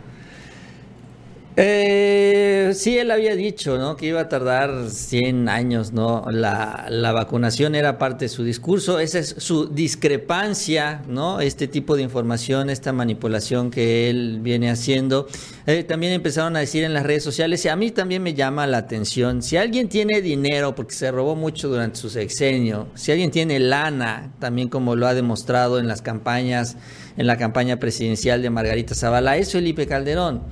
Eh, 1.57 2.73
sí, 2.75 2.99
él 2.99 3.13
había 3.13 3.37
dicho, 3.37 3.79
¿no? 3.79 3.97
Que 3.97 4.07
iba 4.07 4.23
a 4.23 4.29
tardar 4.29 4.91
100 4.91 5.49
años, 5.49 5.93
¿no? 5.93 6.27
La, 6.29 6.87
la 6.89 7.13
vacunación 7.13 7.77
era 7.77 7.97
parte 7.97 8.25
de 8.25 8.29
su 8.29 8.43
discurso. 8.43 8.99
Esa 8.99 9.21
es 9.21 9.37
su 9.39 9.69
discrepancia, 9.69 11.03
¿no? 11.07 11.41
Este 11.41 11.69
tipo 11.69 11.95
de 11.95 12.03
información, 12.03 12.71
esta 12.71 12.93
manipulación 12.93 13.71
que 13.71 14.11
él 14.11 14.41
viene 14.43 14.69
haciendo. 14.69 15.29
Eh, 15.67 15.85
también 15.85 16.13
empezaron 16.13 16.57
a 16.57 16.61
decir 16.61 16.83
en 16.83 16.93
las 16.93 17.05
redes 17.05 17.23
sociales, 17.23 17.65
y 17.65 17.69
a 17.69 17.77
mí 17.77 17.91
también 17.91 18.23
me 18.23 18.35
llama 18.35 18.67
la 18.67 18.79
atención, 18.79 19.43
si 19.43 19.57
alguien 19.57 19.89
tiene 19.89 20.21
dinero, 20.21 20.75
porque 20.75 20.95
se 20.95 21.11
robó 21.11 21.37
mucho 21.37 21.69
durante 21.69 21.97
su 21.97 22.11
sexenio, 22.11 22.89
si 22.95 23.13
alguien 23.13 23.31
tiene 23.31 23.59
lana, 23.59 24.33
también 24.41 24.69
como 24.69 24.95
lo 24.95 25.07
ha 25.07 25.15
demostrado 25.15 25.79
en 25.79 25.89
las 25.89 26.03
campañas, 26.03 26.77
en 27.17 27.27
la 27.27 27.39
campaña 27.39 27.79
presidencial 27.79 28.43
de 28.43 28.51
Margarita 28.51 28.95
Zavala, 28.95 29.39
es 29.39 29.53
Felipe 29.53 29.87
Calderón. 29.87 30.43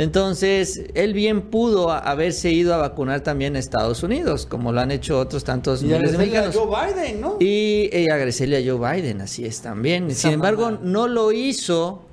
Entonces, 0.00 0.84
él 0.94 1.12
bien 1.12 1.42
pudo 1.42 1.90
haberse 1.90 2.50
ido 2.50 2.72
a 2.72 2.78
vacunar 2.78 3.20
también 3.20 3.54
a 3.54 3.58
Estados 3.58 4.02
Unidos, 4.02 4.46
como 4.46 4.72
lo 4.72 4.80
han 4.80 4.90
hecho 4.90 5.18
otros 5.18 5.44
tantos 5.44 5.82
Y 5.82 5.88
miles 5.88 6.16
de 6.16 6.38
a. 6.38 6.50
Joe 6.50 6.66
Biden, 6.66 7.20
¿no? 7.20 7.36
Y, 7.38 7.90
y 7.92 8.08
agradecerle 8.08 8.56
a 8.56 8.60
Joe 8.64 8.94
Biden, 8.94 9.20
así 9.20 9.44
es 9.44 9.60
también. 9.60 10.08
Esa 10.08 10.22
Sin 10.22 10.30
embargo, 10.32 10.70
no 10.70 11.06
lo 11.06 11.32
hizo. 11.32 12.06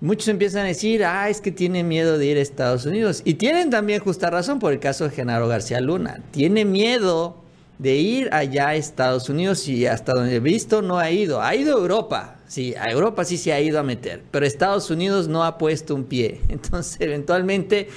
Muchos 0.00 0.26
empiezan 0.26 0.62
a 0.62 0.68
decir, 0.68 1.04
ah, 1.04 1.28
es 1.28 1.40
que 1.40 1.52
tiene 1.52 1.84
miedo 1.84 2.18
de 2.18 2.26
ir 2.26 2.38
a 2.38 2.40
Estados 2.40 2.86
Unidos. 2.86 3.22
Y 3.24 3.34
tienen 3.34 3.70
también 3.70 4.00
justa 4.00 4.30
razón 4.30 4.58
por 4.58 4.72
el 4.72 4.80
caso 4.80 5.04
de 5.04 5.10
Genaro 5.10 5.46
García 5.46 5.80
Luna. 5.80 6.20
Tiene 6.32 6.64
miedo 6.64 7.36
de 7.78 7.94
ir 7.94 8.30
allá 8.32 8.70
a 8.70 8.74
Estados 8.74 9.28
Unidos 9.28 9.68
y 9.68 9.86
hasta 9.86 10.12
donde 10.12 10.34
he 10.34 10.40
visto 10.40 10.82
no 10.82 10.98
ha 10.98 11.12
ido. 11.12 11.40
Ha 11.40 11.54
ido 11.54 11.76
a 11.76 11.80
Europa. 11.80 12.37
Sí, 12.48 12.74
a 12.74 12.90
Europa 12.90 13.24
sí 13.24 13.36
se 13.36 13.52
ha 13.52 13.60
ido 13.60 13.78
a 13.78 13.82
meter. 13.82 14.22
Pero 14.30 14.44
Estados 14.44 14.90
Unidos 14.90 15.28
no 15.28 15.44
ha 15.44 15.58
puesto 15.58 15.94
un 15.94 16.04
pie. 16.04 16.40
Entonces, 16.48 17.00
eventualmente... 17.00 17.88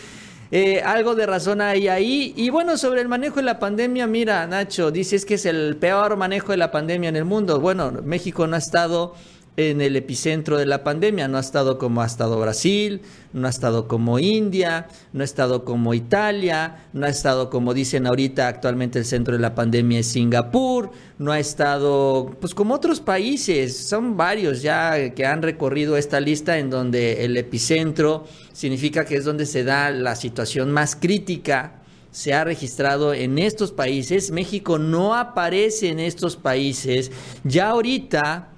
Eh, 0.54 0.82
algo 0.82 1.16
de 1.16 1.26
razón 1.26 1.62
hay 1.62 1.88
ahí. 1.88 2.34
Y 2.36 2.50
bueno, 2.50 2.76
sobre 2.76 3.00
el 3.00 3.08
manejo 3.08 3.38
de 3.38 3.44
la 3.44 3.58
pandemia, 3.58 4.06
mira, 4.06 4.46
Nacho, 4.48 4.92
dices 4.92 5.24
que 5.24 5.36
es 5.36 5.46
el 5.46 5.78
peor 5.78 6.18
manejo 6.18 6.52
de 6.52 6.58
la 6.58 6.72
pandemia 6.72 7.08
en 7.08 7.16
el 7.16 7.24
mundo. 7.24 7.62
Bueno, 7.62 7.94
México 8.04 8.46
no 8.48 8.58
ha 8.58 8.60
estado 8.60 9.16
en 9.58 9.82
el 9.82 9.96
epicentro 9.96 10.58
de 10.58 10.66
la 10.66 10.84
pandemia, 10.84 11.28
no 11.28 11.38
ha 11.38 11.42
estado 11.42 11.78
como 11.78 12.02
ha 12.02 12.06
estado 12.06 12.40
Brasil, 12.40 13.02
no 13.34 13.48
ha 13.48 13.50
estado 13.50 13.88
como 13.88 14.18
India, 14.18 14.88
no 15.12 15.22
ha 15.22 15.26
estado 15.26 15.66
como 15.66 15.94
Italia, 15.94 16.86
no 16.94 17.06
ha 17.06 17.10
estado 17.10 17.50
como 17.50 17.74
dicen 17.74 18.08
ahorita 18.08 18.48
actualmente 18.48 19.00
el 19.00 19.06
centro 19.06 19.34
de 19.34 19.42
la 19.42 19.54
pandemia 19.54 20.00
es 20.00 20.08
Singapur, 20.08 20.92
no 21.20 21.32
ha 21.34 21.40
estado 21.40 22.36
pues 22.40 22.56
como 22.56 22.74
otros 22.74 23.02
países, 23.02 23.76
son 23.76 24.16
varios 24.16 24.62
ya 24.62 25.14
que 25.14 25.26
han 25.26 25.42
recorrido 25.42 25.98
esta 25.98 26.20
lista 26.22 26.58
en 26.58 26.70
donde 26.70 27.26
el 27.26 27.36
epicentro 27.36 28.26
significa 28.54 29.06
que 29.06 29.18
es 29.18 29.26
donde 29.26 29.46
se 29.46 29.66
da 29.66 29.92
la 29.92 30.16
situación 30.16 30.72
más 30.72 30.96
crítica 30.96 31.76
se 32.12 32.34
ha 32.34 32.44
registrado 32.44 33.14
en 33.14 33.40
estos 33.40 33.72
países. 33.72 34.32
México 34.32 34.78
no 34.78 35.16
aparece 35.16 35.88
en 35.88 36.02
estos 36.02 36.36
países. 36.36 37.10
Ya 37.46 37.70
ahorita 37.70 38.51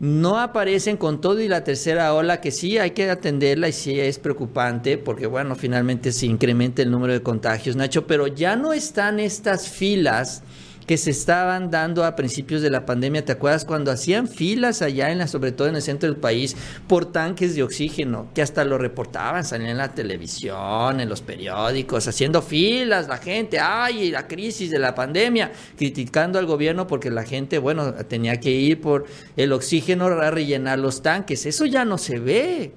no 0.00 0.40
aparecen 0.40 0.96
con 0.96 1.20
todo 1.20 1.40
y 1.40 1.48
la 1.48 1.64
tercera 1.64 2.12
ola 2.14 2.40
que 2.40 2.50
sí 2.50 2.78
hay 2.78 2.90
que 2.90 3.08
atenderla 3.08 3.68
y 3.68 3.72
sí 3.72 3.98
es 3.98 4.18
preocupante 4.18 4.98
porque 4.98 5.26
bueno, 5.26 5.54
finalmente 5.54 6.12
se 6.12 6.26
incrementa 6.26 6.82
el 6.82 6.90
número 6.90 7.12
de 7.12 7.22
contagios, 7.22 7.76
Nacho, 7.76 8.06
pero 8.06 8.26
ya 8.26 8.56
no 8.56 8.72
están 8.72 9.20
estas 9.20 9.68
filas 9.68 10.42
que 10.86 10.96
se 10.96 11.10
estaban 11.10 11.70
dando 11.70 12.04
a 12.04 12.16
principios 12.16 12.62
de 12.62 12.70
la 12.70 12.86
pandemia. 12.86 13.24
¿Te 13.24 13.32
acuerdas 13.32 13.64
cuando 13.64 13.90
hacían 13.90 14.28
filas 14.28 14.82
allá, 14.82 15.10
en 15.10 15.18
la, 15.18 15.26
sobre 15.26 15.52
todo 15.52 15.68
en 15.68 15.76
el 15.76 15.82
centro 15.82 16.08
del 16.08 16.18
país, 16.18 16.56
por 16.86 17.10
tanques 17.10 17.54
de 17.54 17.62
oxígeno, 17.62 18.28
que 18.34 18.42
hasta 18.42 18.64
lo 18.64 18.78
reportaban, 18.78 19.44
salían 19.44 19.70
en 19.70 19.78
la 19.78 19.94
televisión, 19.94 21.00
en 21.00 21.08
los 21.08 21.22
periódicos, 21.22 22.06
haciendo 22.06 22.42
filas 22.42 23.08
la 23.08 23.18
gente, 23.18 23.58
ay, 23.58 24.10
la 24.10 24.26
crisis 24.26 24.70
de 24.70 24.78
la 24.78 24.94
pandemia, 24.94 25.52
criticando 25.76 26.38
al 26.38 26.46
gobierno 26.46 26.86
porque 26.86 27.10
la 27.10 27.24
gente, 27.24 27.58
bueno, 27.58 27.94
tenía 27.94 28.40
que 28.40 28.50
ir 28.50 28.80
por 28.80 29.06
el 29.36 29.52
oxígeno 29.52 30.06
a 30.06 30.30
rellenar 30.30 30.78
los 30.78 31.02
tanques. 31.02 31.46
Eso 31.46 31.64
ya 31.66 31.84
no 31.84 31.98
se 31.98 32.18
ve. 32.18 32.72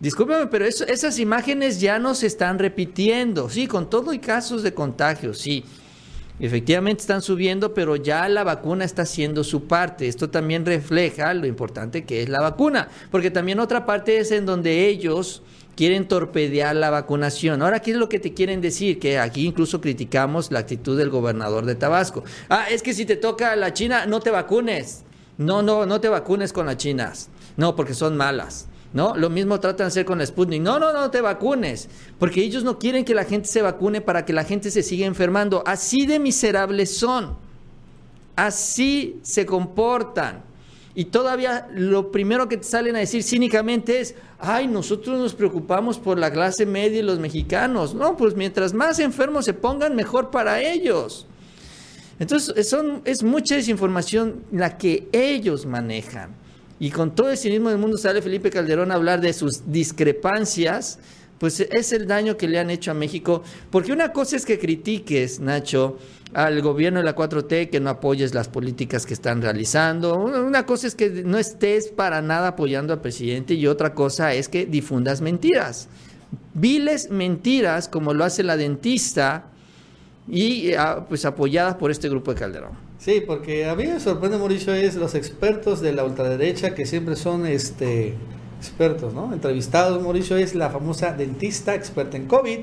Discúlpame, 0.00 0.46
pero 0.46 0.64
eso, 0.64 0.84
esas 0.86 1.18
imágenes 1.18 1.80
ya 1.80 1.98
no 1.98 2.14
se 2.14 2.26
están 2.26 2.58
repitiendo. 2.58 3.48
Sí, 3.48 3.66
con 3.66 3.88
todo 3.88 4.12
y 4.12 4.18
casos 4.18 4.62
de 4.62 4.74
contagio, 4.74 5.32
sí. 5.34 5.64
Efectivamente 6.40 7.00
están 7.02 7.22
subiendo, 7.22 7.74
pero 7.74 7.94
ya 7.94 8.28
la 8.28 8.42
vacuna 8.42 8.84
está 8.84 9.02
haciendo 9.02 9.44
su 9.44 9.64
parte. 9.64 10.08
Esto 10.08 10.30
también 10.30 10.66
refleja 10.66 11.32
lo 11.32 11.46
importante 11.46 12.04
que 12.04 12.22
es 12.22 12.28
la 12.28 12.40
vacuna, 12.40 12.88
porque 13.10 13.30
también 13.30 13.60
otra 13.60 13.86
parte 13.86 14.18
es 14.18 14.32
en 14.32 14.44
donde 14.44 14.88
ellos 14.88 15.42
quieren 15.76 16.08
torpedear 16.08 16.74
la 16.74 16.90
vacunación. 16.90 17.62
Ahora, 17.62 17.80
¿qué 17.80 17.92
es 17.92 17.96
lo 17.96 18.08
que 18.08 18.18
te 18.18 18.34
quieren 18.34 18.60
decir? 18.60 18.98
Que 18.98 19.18
aquí 19.18 19.46
incluso 19.46 19.80
criticamos 19.80 20.50
la 20.50 20.60
actitud 20.60 20.98
del 20.98 21.10
gobernador 21.10 21.66
de 21.66 21.76
Tabasco. 21.76 22.24
Ah, 22.48 22.66
es 22.68 22.82
que 22.82 22.94
si 22.94 23.04
te 23.06 23.16
toca 23.16 23.54
la 23.54 23.72
China, 23.72 24.06
no 24.06 24.20
te 24.20 24.30
vacunes. 24.30 25.04
No, 25.38 25.62
no, 25.62 25.86
no 25.86 26.00
te 26.00 26.08
vacunes 26.08 26.52
con 26.52 26.66
las 26.66 26.76
chinas. 26.76 27.28
No, 27.56 27.76
porque 27.76 27.94
son 27.94 28.16
malas. 28.16 28.68
¿No? 28.94 29.16
Lo 29.16 29.28
mismo 29.28 29.58
tratan 29.58 29.86
de 29.86 29.88
hacer 29.88 30.04
con 30.06 30.18
la 30.18 30.24
Sputnik. 30.24 30.62
No, 30.62 30.78
no, 30.78 30.92
no 30.92 31.10
te 31.10 31.20
vacunes, 31.20 31.88
porque 32.18 32.42
ellos 32.42 32.62
no 32.62 32.78
quieren 32.78 33.04
que 33.04 33.12
la 33.12 33.24
gente 33.24 33.48
se 33.48 33.60
vacune 33.60 34.00
para 34.00 34.24
que 34.24 34.32
la 34.32 34.44
gente 34.44 34.70
se 34.70 34.84
siga 34.84 35.04
enfermando. 35.04 35.64
Así 35.66 36.06
de 36.06 36.20
miserables 36.20 36.96
son. 36.96 37.36
Así 38.36 39.18
se 39.22 39.44
comportan. 39.44 40.44
Y 40.94 41.06
todavía 41.06 41.66
lo 41.74 42.12
primero 42.12 42.48
que 42.48 42.56
te 42.56 42.62
salen 42.62 42.94
a 42.94 43.00
decir 43.00 43.24
cínicamente 43.24 44.00
es, 44.00 44.14
ay, 44.38 44.68
nosotros 44.68 45.18
nos 45.18 45.34
preocupamos 45.34 45.98
por 45.98 46.16
la 46.16 46.32
clase 46.32 46.64
media 46.64 47.00
y 47.00 47.02
los 47.02 47.18
mexicanos. 47.18 47.96
No, 47.96 48.16
pues 48.16 48.36
mientras 48.36 48.72
más 48.72 49.00
enfermos 49.00 49.44
se 49.44 49.54
pongan, 49.54 49.96
mejor 49.96 50.30
para 50.30 50.62
ellos. 50.62 51.26
Entonces, 52.20 52.68
son, 52.68 53.02
es 53.04 53.24
mucha 53.24 53.56
desinformación 53.56 54.44
la 54.52 54.78
que 54.78 55.08
ellos 55.10 55.66
manejan. 55.66 56.43
Y 56.80 56.90
con 56.90 57.14
todo 57.14 57.30
el 57.30 57.36
cinismo 57.36 57.70
del 57.70 57.78
mundo 57.78 57.96
sale 57.96 58.20
Felipe 58.20 58.50
Calderón 58.50 58.90
a 58.90 58.94
hablar 58.94 59.20
de 59.20 59.32
sus 59.32 59.70
discrepancias, 59.70 60.98
pues 61.38 61.60
es 61.60 61.92
el 61.92 62.06
daño 62.06 62.36
que 62.36 62.48
le 62.48 62.58
han 62.58 62.70
hecho 62.70 62.90
a 62.90 62.94
México. 62.94 63.42
Porque 63.70 63.92
una 63.92 64.12
cosa 64.12 64.36
es 64.36 64.44
que 64.44 64.58
critiques, 64.58 65.40
Nacho, 65.40 65.98
al 66.34 66.60
gobierno 66.62 66.98
de 66.98 67.04
la 67.04 67.14
4T, 67.14 67.70
que 67.70 67.80
no 67.80 67.90
apoyes 67.90 68.34
las 68.34 68.48
políticas 68.48 69.06
que 69.06 69.14
están 69.14 69.40
realizando. 69.40 70.14
Una 70.14 70.66
cosa 70.66 70.88
es 70.88 70.94
que 70.94 71.08
no 71.08 71.38
estés 71.38 71.88
para 71.88 72.20
nada 72.20 72.48
apoyando 72.48 72.92
al 72.92 73.00
presidente 73.00 73.54
y 73.54 73.66
otra 73.66 73.94
cosa 73.94 74.34
es 74.34 74.48
que 74.48 74.66
difundas 74.66 75.20
mentiras. 75.20 75.88
Viles 76.54 77.10
mentiras 77.10 77.88
como 77.88 78.12
lo 78.12 78.24
hace 78.24 78.42
la 78.42 78.56
dentista 78.56 79.46
y 80.28 80.72
ah, 80.74 81.04
pues 81.08 81.24
apoyadas 81.24 81.76
por 81.76 81.90
este 81.90 82.08
grupo 82.08 82.34
de 82.34 82.40
Calderón. 82.40 82.72
Sí, 83.04 83.20
porque 83.20 83.66
a 83.66 83.74
mí 83.74 83.86
me 83.86 84.00
sorprende, 84.00 84.38
Mauricio, 84.38 84.72
es 84.72 84.94
los 84.94 85.14
expertos 85.14 85.82
de 85.82 85.92
la 85.92 86.04
ultraderecha 86.04 86.74
que 86.74 86.86
siempre 86.86 87.16
son 87.16 87.44
este 87.44 88.14
expertos, 88.58 89.12
¿no? 89.12 89.30
Entrevistados, 89.34 90.02
Mauricio 90.02 90.38
es 90.38 90.54
la 90.54 90.70
famosa 90.70 91.12
dentista 91.12 91.74
experta 91.74 92.16
en 92.16 92.24
COVID. 92.24 92.60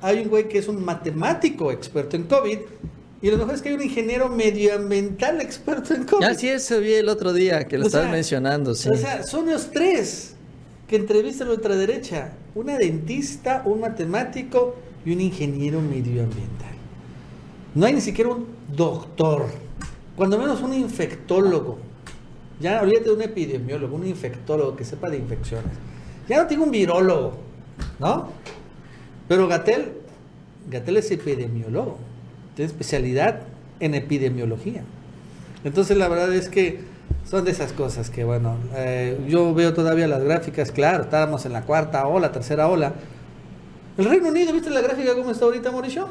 Hay 0.00 0.18
un 0.18 0.30
güey 0.30 0.48
que 0.48 0.58
es 0.58 0.66
un 0.66 0.84
matemático 0.84 1.70
experto 1.70 2.16
en 2.16 2.24
COVID. 2.24 2.58
Y 3.22 3.30
lo 3.30 3.36
mejor 3.36 3.54
es 3.54 3.62
que 3.62 3.68
hay 3.68 3.76
un 3.76 3.82
ingeniero 3.82 4.28
medioambiental 4.28 5.40
experto 5.40 5.94
en 5.94 6.06
COVID. 6.06 6.24
Así 6.24 6.48
es, 6.48 6.68
vi 6.80 6.94
el 6.94 7.08
otro 7.08 7.32
día 7.32 7.68
que 7.68 7.78
lo 7.78 7.86
estabas 7.86 8.10
mencionando, 8.10 8.74
sí. 8.74 8.88
O 8.88 8.96
sea, 8.96 9.22
son 9.22 9.46
los 9.48 9.70
tres 9.70 10.34
que 10.88 10.96
entrevistan 10.96 11.46
a 11.46 11.50
la 11.50 11.56
ultraderecha. 11.56 12.32
Una 12.56 12.76
dentista, 12.76 13.62
un 13.64 13.78
matemático 13.78 14.74
y 15.06 15.12
un 15.12 15.20
ingeniero 15.20 15.80
medioambiental. 15.80 16.74
No 17.76 17.86
hay 17.86 17.92
ni 17.92 18.00
siquiera 18.00 18.30
un 18.30 18.44
doctor 18.74 19.67
cuando 20.18 20.36
menos 20.36 20.60
un 20.62 20.74
infectólogo. 20.74 21.78
Ya 22.60 22.82
olvídate 22.82 23.04
de 23.04 23.12
un 23.12 23.22
epidemiólogo, 23.22 23.94
un 23.94 24.04
infectólogo 24.04 24.74
que 24.74 24.84
sepa 24.84 25.08
de 25.08 25.16
infecciones. 25.16 25.70
Ya 26.28 26.42
no 26.42 26.48
tengo 26.48 26.64
un 26.64 26.72
virólogo, 26.72 27.34
¿no? 28.00 28.30
Pero 29.28 29.46
Gatel, 29.46 29.92
Gatel 30.68 30.96
es 30.96 31.12
epidemiólogo, 31.12 31.98
tiene 32.56 32.66
especialidad 32.66 33.42
en 33.78 33.94
epidemiología. 33.94 34.82
Entonces 35.62 35.96
la 35.96 36.08
verdad 36.08 36.34
es 36.34 36.48
que 36.48 36.80
son 37.24 37.44
de 37.44 37.52
esas 37.52 37.72
cosas 37.72 38.10
que, 38.10 38.24
bueno, 38.24 38.56
eh, 38.74 39.16
yo 39.28 39.54
veo 39.54 39.72
todavía 39.72 40.08
las 40.08 40.24
gráficas, 40.24 40.72
claro, 40.72 41.04
estábamos 41.04 41.46
en 41.46 41.52
la 41.52 41.62
cuarta 41.62 42.04
ola, 42.08 42.32
tercera 42.32 42.66
ola. 42.66 42.92
El 43.96 44.06
Reino 44.06 44.30
Unido, 44.30 44.52
¿viste 44.52 44.70
la 44.70 44.80
gráfica 44.80 45.14
cómo 45.14 45.30
está 45.30 45.44
ahorita, 45.44 45.70
Mauricio? 45.70 46.08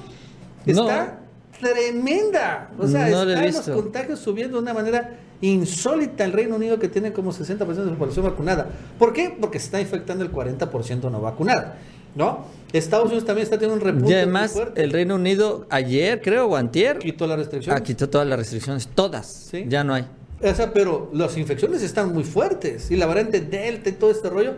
Está 0.65 1.26
tremenda. 1.59 2.71
O 2.77 2.87
sea, 2.87 3.07
están 3.07 3.53
los 3.53 3.69
contagios 3.69 4.19
subiendo 4.19 4.57
de 4.57 4.63
una 4.63 4.73
manera 4.73 5.19
insólita 5.41 6.25
el 6.25 6.33
Reino 6.33 6.55
Unido 6.55 6.79
que 6.79 6.87
tiene 6.87 7.13
como 7.13 7.31
60% 7.31 7.65
de 7.67 7.91
la 7.91 7.97
población 7.97 8.25
vacunada. 8.25 8.67
¿Por 8.97 9.13
qué? 9.13 9.35
Porque 9.39 9.59
se 9.59 9.65
está 9.65 9.81
infectando 9.81 10.23
el 10.23 10.31
40% 10.31 11.11
no 11.11 11.21
vacunada. 11.21 11.77
¿No? 12.15 12.45
Estados 12.73 13.07
Unidos 13.07 13.25
también 13.25 13.43
está 13.43 13.59
teniendo 13.59 13.75
un 13.75 13.81
repunte. 13.81 14.11
Y 14.11 14.15
además, 14.15 14.55
el 14.75 14.91
Reino 14.91 15.15
Unido 15.15 15.67
ayer, 15.69 16.21
creo, 16.21 16.47
o 16.47 16.55
antier. 16.55 16.97
Quitó 16.97 17.27
las 17.27 17.37
restricciones. 17.37 17.79
Ah, 17.79 17.83
quitó 17.83 18.09
todas 18.09 18.27
las 18.27 18.39
restricciones, 18.39 18.87
todas. 18.87 19.51
Ya 19.67 19.83
no 19.83 19.93
hay. 19.93 20.07
O 20.41 20.53
sea, 20.55 20.73
pero 20.73 21.09
las 21.13 21.37
infecciones 21.37 21.83
están 21.83 22.13
muy 22.13 22.23
fuertes. 22.23 22.89
Y 22.89 22.95
la 22.95 23.05
variante 23.05 23.39
Delta 23.41 23.89
y 23.89 23.93
todo 23.93 24.09
este 24.09 24.29
rollo. 24.29 24.53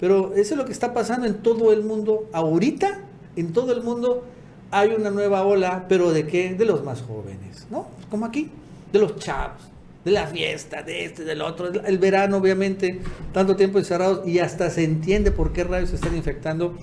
Pero 0.00 0.32
eso 0.34 0.54
es 0.54 0.58
lo 0.58 0.64
que 0.64 0.72
está 0.72 0.94
pasando 0.94 1.26
en 1.26 1.34
todo 1.42 1.72
el 1.72 1.82
mundo 1.82 2.28
ahorita. 2.32 3.00
En 3.34 3.52
todo 3.52 3.72
el 3.72 3.82
mundo 3.82 4.24
hay 4.72 4.94
una 4.94 5.10
nueva 5.10 5.44
ola, 5.44 5.84
pero 5.86 6.12
¿de 6.12 6.26
qué? 6.26 6.54
De 6.54 6.64
los 6.64 6.82
más 6.82 7.02
jóvenes, 7.02 7.66
¿no? 7.70 7.88
Como 8.10 8.24
aquí, 8.24 8.50
de 8.90 8.98
los 8.98 9.16
chavos, 9.16 9.60
de 10.02 10.10
la 10.10 10.26
fiesta, 10.26 10.82
de 10.82 11.04
este, 11.04 11.24
del 11.24 11.42
otro, 11.42 11.70
el 11.70 11.98
verano 11.98 12.38
obviamente, 12.38 13.00
tanto 13.32 13.54
tiempo 13.54 13.78
encerrados 13.78 14.26
y 14.26 14.38
hasta 14.38 14.70
se 14.70 14.82
entiende 14.82 15.30
por 15.30 15.52
qué 15.52 15.64
rayos 15.64 15.90
se 15.90 15.96
están 15.96 16.16
infectando, 16.16 16.74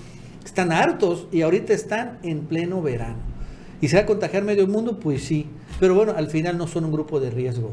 están 0.45 0.71
hartos 0.71 1.27
y 1.31 1.41
ahorita 1.41 1.73
están 1.73 2.19
en 2.21 2.41
pleno 2.41 2.81
verano. 2.83 3.17
¿Y 3.81 3.87
se 3.87 3.95
va 3.95 4.03
a 4.03 4.05
contagiar 4.05 4.43
medio 4.43 4.67
mundo? 4.67 4.99
Pues 4.99 5.23
sí, 5.23 5.47
pero 5.79 5.95
bueno, 5.95 6.13
al 6.15 6.27
final 6.27 6.59
no 6.59 6.67
son 6.67 6.85
un 6.85 6.91
grupo 6.91 7.19
de 7.19 7.31
riesgo, 7.31 7.71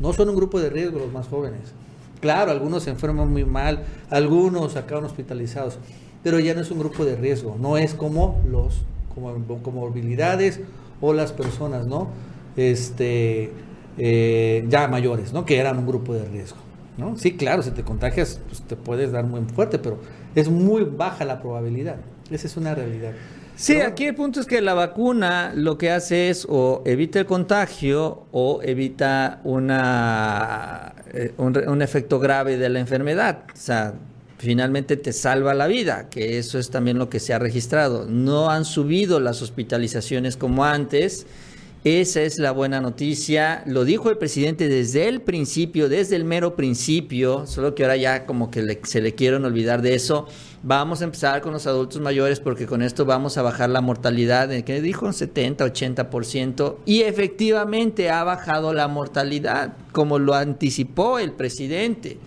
no 0.00 0.14
son 0.14 0.30
un 0.30 0.36
grupo 0.36 0.60
de 0.60 0.70
riesgo 0.70 0.98
los 0.98 1.12
más 1.12 1.28
jóvenes. 1.28 1.74
Claro, 2.22 2.52
algunos 2.52 2.84
se 2.84 2.90
enferman 2.90 3.30
muy 3.30 3.44
mal, 3.44 3.84
algunos 4.08 4.76
acaban 4.76 5.04
hospitalizados, 5.04 5.78
pero 6.22 6.38
ya 6.38 6.54
no 6.54 6.62
es 6.62 6.70
un 6.70 6.78
grupo 6.78 7.04
de 7.04 7.16
riesgo, 7.16 7.58
no 7.60 7.76
es 7.76 7.92
como 7.92 8.40
los 8.48 8.86
comorbilidades 9.14 10.60
o 11.00 11.12
las 11.12 11.32
personas, 11.32 11.86
¿no? 11.86 12.08
Este, 12.56 13.52
eh, 13.98 14.64
ya 14.68 14.88
mayores, 14.88 15.32
¿no? 15.32 15.44
Que 15.44 15.58
eran 15.58 15.78
un 15.78 15.86
grupo 15.86 16.14
de 16.14 16.24
riesgo, 16.26 16.58
¿no? 16.96 17.16
Sí, 17.16 17.36
claro, 17.36 17.62
si 17.62 17.70
te 17.70 17.82
contagias, 17.82 18.40
pues 18.46 18.62
te 18.62 18.76
puedes 18.76 19.12
dar 19.12 19.24
muy 19.24 19.42
fuerte, 19.42 19.78
pero 19.78 19.98
es 20.34 20.48
muy 20.48 20.84
baja 20.84 21.24
la 21.24 21.40
probabilidad. 21.40 21.96
Esa 22.30 22.46
es 22.46 22.56
una 22.56 22.74
realidad. 22.74 23.12
Sí, 23.54 23.80
aquí 23.80 24.06
el 24.06 24.14
punto 24.14 24.40
es 24.40 24.46
que 24.46 24.60
la 24.62 24.74
vacuna 24.74 25.52
lo 25.54 25.76
que 25.76 25.90
hace 25.90 26.30
es 26.30 26.46
o 26.48 26.82
evita 26.86 27.20
el 27.20 27.26
contagio 27.26 28.24
o 28.32 28.60
evita 28.62 29.40
una, 29.44 30.94
eh, 31.12 31.32
un, 31.36 31.56
un 31.68 31.82
efecto 31.82 32.18
grave 32.18 32.56
de 32.56 32.68
la 32.70 32.80
enfermedad. 32.80 33.44
O 33.52 33.56
sea, 33.56 33.94
finalmente 34.42 34.96
te 34.96 35.12
salva 35.12 35.54
la 35.54 35.68
vida, 35.68 36.08
que 36.10 36.38
eso 36.38 36.58
es 36.58 36.68
también 36.68 36.98
lo 36.98 37.08
que 37.08 37.20
se 37.20 37.32
ha 37.32 37.38
registrado. 37.38 38.06
No 38.06 38.50
han 38.50 38.64
subido 38.64 39.20
las 39.20 39.40
hospitalizaciones 39.40 40.36
como 40.36 40.64
antes. 40.64 41.26
Esa 41.84 42.22
es 42.22 42.40
la 42.40 42.50
buena 42.50 42.80
noticia. 42.80 43.62
Lo 43.66 43.84
dijo 43.84 44.10
el 44.10 44.18
presidente 44.18 44.68
desde 44.68 45.08
el 45.08 45.20
principio, 45.20 45.88
desde 45.88 46.16
el 46.16 46.24
mero 46.24 46.56
principio, 46.56 47.46
solo 47.46 47.76
que 47.76 47.84
ahora 47.84 47.96
ya 47.96 48.26
como 48.26 48.50
que 48.50 48.80
se 48.82 49.00
le 49.00 49.14
quieren 49.14 49.44
olvidar 49.44 49.80
de 49.80 49.94
eso. 49.94 50.26
Vamos 50.64 51.02
a 51.02 51.04
empezar 51.04 51.40
con 51.40 51.52
los 51.52 51.68
adultos 51.68 52.00
mayores 52.00 52.40
porque 52.40 52.66
con 52.66 52.82
esto 52.82 53.04
vamos 53.04 53.38
a 53.38 53.42
bajar 53.42 53.70
la 53.70 53.80
mortalidad, 53.80 54.48
que 54.64 54.80
dijo 54.80 55.06
un 55.06 55.12
70, 55.12 55.64
80%, 55.66 56.76
y 56.84 57.02
efectivamente 57.02 58.10
ha 58.10 58.24
bajado 58.24 58.72
la 58.72 58.88
mortalidad, 58.88 59.74
como 59.92 60.18
lo 60.18 60.34
anticipó 60.34 61.20
el 61.20 61.30
presidente 61.30 62.18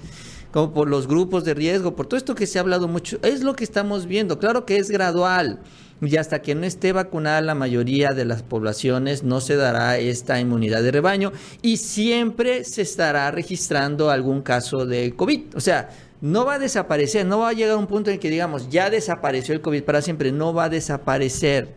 como 0.55 0.71
por 0.71 0.87
los 0.87 1.05
grupos 1.05 1.43
de 1.43 1.53
riesgo, 1.53 1.97
por 1.97 2.05
todo 2.07 2.17
esto 2.17 2.33
que 2.33 2.47
se 2.47 2.57
ha 2.57 2.61
hablado 2.61 2.87
mucho, 2.87 3.17
es 3.23 3.43
lo 3.43 3.57
que 3.57 3.65
estamos 3.65 4.05
viendo. 4.05 4.39
Claro 4.39 4.65
que 4.65 4.77
es 4.77 4.89
gradual, 4.89 5.59
y 5.99 6.15
hasta 6.15 6.41
que 6.41 6.55
no 6.55 6.65
esté 6.65 6.93
vacunada 6.93 7.41
la 7.41 7.55
mayoría 7.55 8.13
de 8.13 8.23
las 8.23 8.41
poblaciones 8.41 9.23
no 9.23 9.41
se 9.41 9.57
dará 9.57 9.97
esta 9.97 10.39
inmunidad 10.39 10.81
de 10.81 10.91
rebaño 10.91 11.33
y 11.61 11.75
siempre 11.75 12.63
se 12.63 12.83
estará 12.83 13.29
registrando 13.31 14.09
algún 14.09 14.41
caso 14.41 14.85
de 14.85 15.13
COVID. 15.13 15.57
O 15.57 15.59
sea, 15.59 15.89
no 16.21 16.45
va 16.45 16.53
a 16.53 16.59
desaparecer, 16.59 17.25
no 17.25 17.39
va 17.39 17.49
a 17.49 17.53
llegar 17.53 17.73
a 17.73 17.77
un 17.77 17.87
punto 17.87 18.09
en 18.09 18.17
que 18.17 18.29
digamos, 18.29 18.69
ya 18.69 18.89
desapareció 18.89 19.53
el 19.53 19.59
COVID 19.59 19.83
para 19.83 20.01
siempre, 20.01 20.31
no 20.31 20.53
va 20.53 20.65
a 20.65 20.69
desaparecer. 20.69 21.75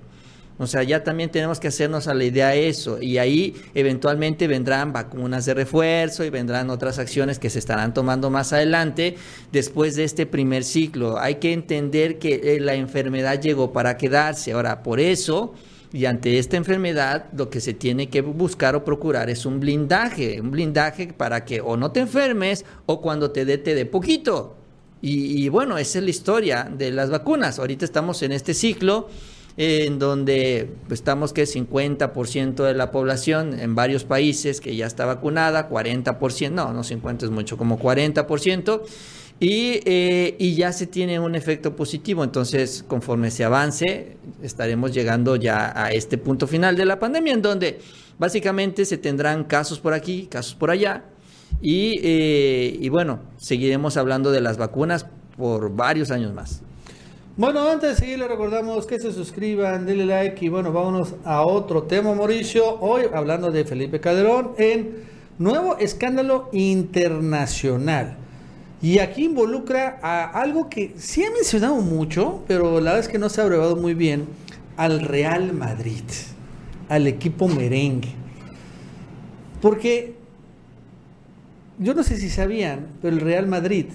O 0.59 0.67
sea, 0.67 0.83
ya 0.83 1.05
también 1.05 1.31
tenemos 1.31 1.61
que 1.61 1.69
hacernos 1.69 2.09
a 2.09 2.15
la 2.15 2.25
idea 2.25 2.49
de 2.49 2.69
eso. 2.69 3.01
Y 3.01 3.19
ahí 3.19 3.55
eventualmente 3.75 4.49
vendrán 4.49 4.93
vacunas 4.93 5.47
de 5.47 5.55
refuerzo 5.55 6.25
y 6.25 6.31
vendrán 6.31 6.69
otras 6.69 6.99
acciones 6.99 7.39
que 7.39 7.49
se 7.49 7.61
estarán 7.61 7.95
tomando 7.95 8.29
más 8.29 8.53
adelante 8.53 9.17
después 9.53 9.95
de 9.95 10.05
este 10.05 10.27
primer 10.27 10.65
ciclo. 10.65 11.19
Hay 11.19 11.37
que 11.37 11.53
entender 11.53 12.19
que 12.19 12.57
eh, 12.57 12.61
la 12.61 12.75
enfermedad 12.75 13.41
llegó 13.41 13.73
para 13.73 13.97
quedarse. 13.97 14.53
Ahora, 14.53 14.83
por 14.83 15.01
eso... 15.01 15.55
Y 15.91 16.05
ante 16.05 16.39
esta 16.39 16.59
enfermedad 16.59 17.31
lo 17.33 17.49
que 17.49 17.63
se 17.63 17.73
tiene 17.73 18.11
que 18.11 18.21
buscar 18.21 18.77
o 18.77 18.85
procurar 18.85 19.31
es 19.31 19.47
un 19.47 19.59
blindaje, 19.59 20.39
un 20.39 20.51
blindaje 20.51 21.15
para 21.15 21.47
que 21.47 21.63
o 21.63 21.79
no 21.79 21.93
te 21.93 22.01
enfermes 22.01 22.67
o 22.85 23.01
cuando 23.01 23.31
te 23.31 23.47
dé 23.47 23.57
te 23.57 23.75
dé 23.75 23.87
poquito. 23.87 24.55
Y, 25.01 25.43
y 25.43 25.49
bueno, 25.49 25.79
esa 25.79 25.97
es 25.97 26.05
la 26.05 26.11
historia 26.11 26.71
de 26.71 26.91
las 26.91 27.09
vacunas. 27.09 27.59
Ahorita 27.59 27.87
estamos 27.87 28.23
en 28.23 28.33
este 28.33 28.53
ciclo 28.53 29.09
en 29.61 29.99
donde 29.99 30.71
pues, 30.87 31.01
estamos 31.01 31.33
que 31.33 31.43
50% 31.43 32.65
de 32.65 32.75
la 32.75 32.93
población 32.93 33.59
en 33.59 33.75
varios 33.75 34.05
países 34.05 34.61
que 34.61 34.77
ya 34.77 34.87
está 34.87 35.05
vacunada, 35.05 35.69
40%, 35.69 36.53
no, 36.53 36.73
no 36.73 36.85
50 36.85 37.27
es 37.27 37.33
mucho, 37.33 37.59
como 37.59 37.77
40%. 37.79 38.83
Y, 39.41 39.81
eh, 39.85 40.37
y, 40.39 40.55
ya 40.55 40.73
se 40.73 40.87
tiene 40.87 41.21
un 41.21 41.35
efecto 41.35 41.77
positivo. 41.77 42.25
Entonces, 42.25 42.85
conforme 42.87 43.31
se 43.31 43.45
avance, 43.45 44.17
estaremos 44.43 44.93
llegando 44.93 45.37
ya 45.37 45.73
a 45.81 45.93
este 45.93 46.19
punto 46.19 46.49
final 46.49 46.77
de 46.77 46.85
la 46.85 46.99
pandemia, 46.99 47.35
en 47.35 47.43
donde 47.43 47.79
básicamente 48.19 48.85
se 48.85 48.99
tendrán 48.99 49.45
casos 49.45 49.79
por 49.79 49.93
aquí, 49.93 50.27
casos 50.27 50.55
por 50.57 50.71
allá. 50.71 51.05
Y, 51.63 52.01
eh, 52.03 52.79
y 52.81 52.89
bueno, 52.89 53.21
seguiremos 53.37 53.97
hablando 53.97 54.33
de 54.33 54.41
las 54.41 54.57
vacunas 54.57 55.07
por 55.37 55.75
varios 55.75 56.11
años 56.11 56.33
más. 56.35 56.63
Bueno, 57.39 57.69
antes 57.69 57.91
de 57.91 57.95
seguir, 57.95 58.19
le 58.19 58.27
recordamos 58.27 58.85
que 58.85 58.99
se 58.99 59.13
suscriban, 59.13 59.87
denle 59.87 60.07
like 60.07 60.45
y 60.45 60.49
bueno, 60.49 60.73
vámonos 60.73 61.15
a 61.25 61.43
otro 61.43 61.85
tema, 61.85 62.13
Mauricio. 62.13 62.81
Hoy 62.81 63.03
hablando 63.15 63.53
de 63.53 63.65
Felipe 63.65 64.01
Calderón 64.01 64.55
en 64.59 65.05
nuevo 65.39 65.77
escándalo 65.77 66.49
internacional. 66.51 68.17
Y 68.83 68.99
aquí 68.99 69.27
involucra 69.27 70.01
a 70.03 70.25
algo 70.25 70.69
que 70.69 70.95
sí 70.97 71.25
ha 71.25 71.31
mencionado 71.31 71.77
mucho, 71.77 72.43
pero 72.49 72.81
la 72.81 72.91
verdad 72.91 72.99
es 72.99 73.09
que 73.09 73.21
no 73.21 73.29
se 73.29 73.41
ha 73.41 73.45
abrevado 73.45 73.77
muy 73.77 73.95
bien, 73.95 74.27
al 74.77 74.99
Real 74.99 75.53
Madrid, 75.53 76.03
al 76.89 77.07
equipo 77.07 77.47
merengue. 77.47 78.15
Porque 79.63 80.17
yo 81.79 81.95
no 81.95 82.03
sé 82.03 82.17
si 82.17 82.31
sabían, 82.31 82.89
pero 83.01 83.15
el 83.15 83.21
Real 83.21 83.47
Madrid 83.47 83.87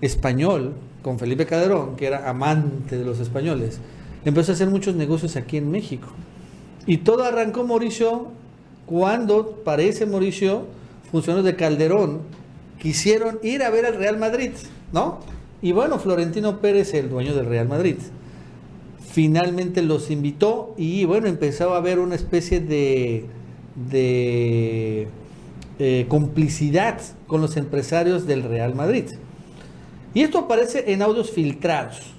español, 0.00 0.87
con 1.08 1.18
Felipe 1.18 1.46
Calderón, 1.46 1.96
que 1.96 2.06
era 2.06 2.28
amante 2.28 2.98
de 2.98 3.02
los 3.06 3.18
españoles, 3.18 3.80
empezó 4.26 4.52
a 4.52 4.54
hacer 4.54 4.68
muchos 4.68 4.94
negocios 4.94 5.36
aquí 5.36 5.56
en 5.56 5.70
México. 5.70 6.08
Y 6.86 6.98
todo 6.98 7.24
arrancó 7.24 7.66
Mauricio 7.66 8.26
cuando, 8.84 9.62
parece 9.64 10.04
Mauricio, 10.04 10.66
funcionarios 11.10 11.46
de 11.46 11.56
Calderón 11.56 12.20
quisieron 12.78 13.38
ir 13.42 13.62
a 13.62 13.70
ver 13.70 13.86
al 13.86 13.94
Real 13.94 14.18
Madrid, 14.18 14.50
¿no? 14.92 15.20
Y 15.62 15.72
bueno, 15.72 15.98
Florentino 15.98 16.60
Pérez, 16.60 16.92
el 16.92 17.08
dueño 17.08 17.34
del 17.34 17.46
Real 17.46 17.68
Madrid, 17.68 17.96
finalmente 19.10 19.80
los 19.80 20.10
invitó 20.10 20.74
y 20.76 21.06
bueno, 21.06 21.26
empezó 21.26 21.72
a 21.72 21.78
haber 21.78 22.00
una 22.00 22.16
especie 22.16 22.60
de, 22.60 23.24
de 23.90 25.08
eh, 25.78 26.04
complicidad 26.06 27.00
con 27.26 27.40
los 27.40 27.56
empresarios 27.56 28.26
del 28.26 28.42
Real 28.42 28.74
Madrid. 28.74 29.06
Y 30.14 30.22
esto 30.22 30.38
aparece 30.38 30.92
en 30.92 31.02
audios 31.02 31.30
filtrados 31.30 32.14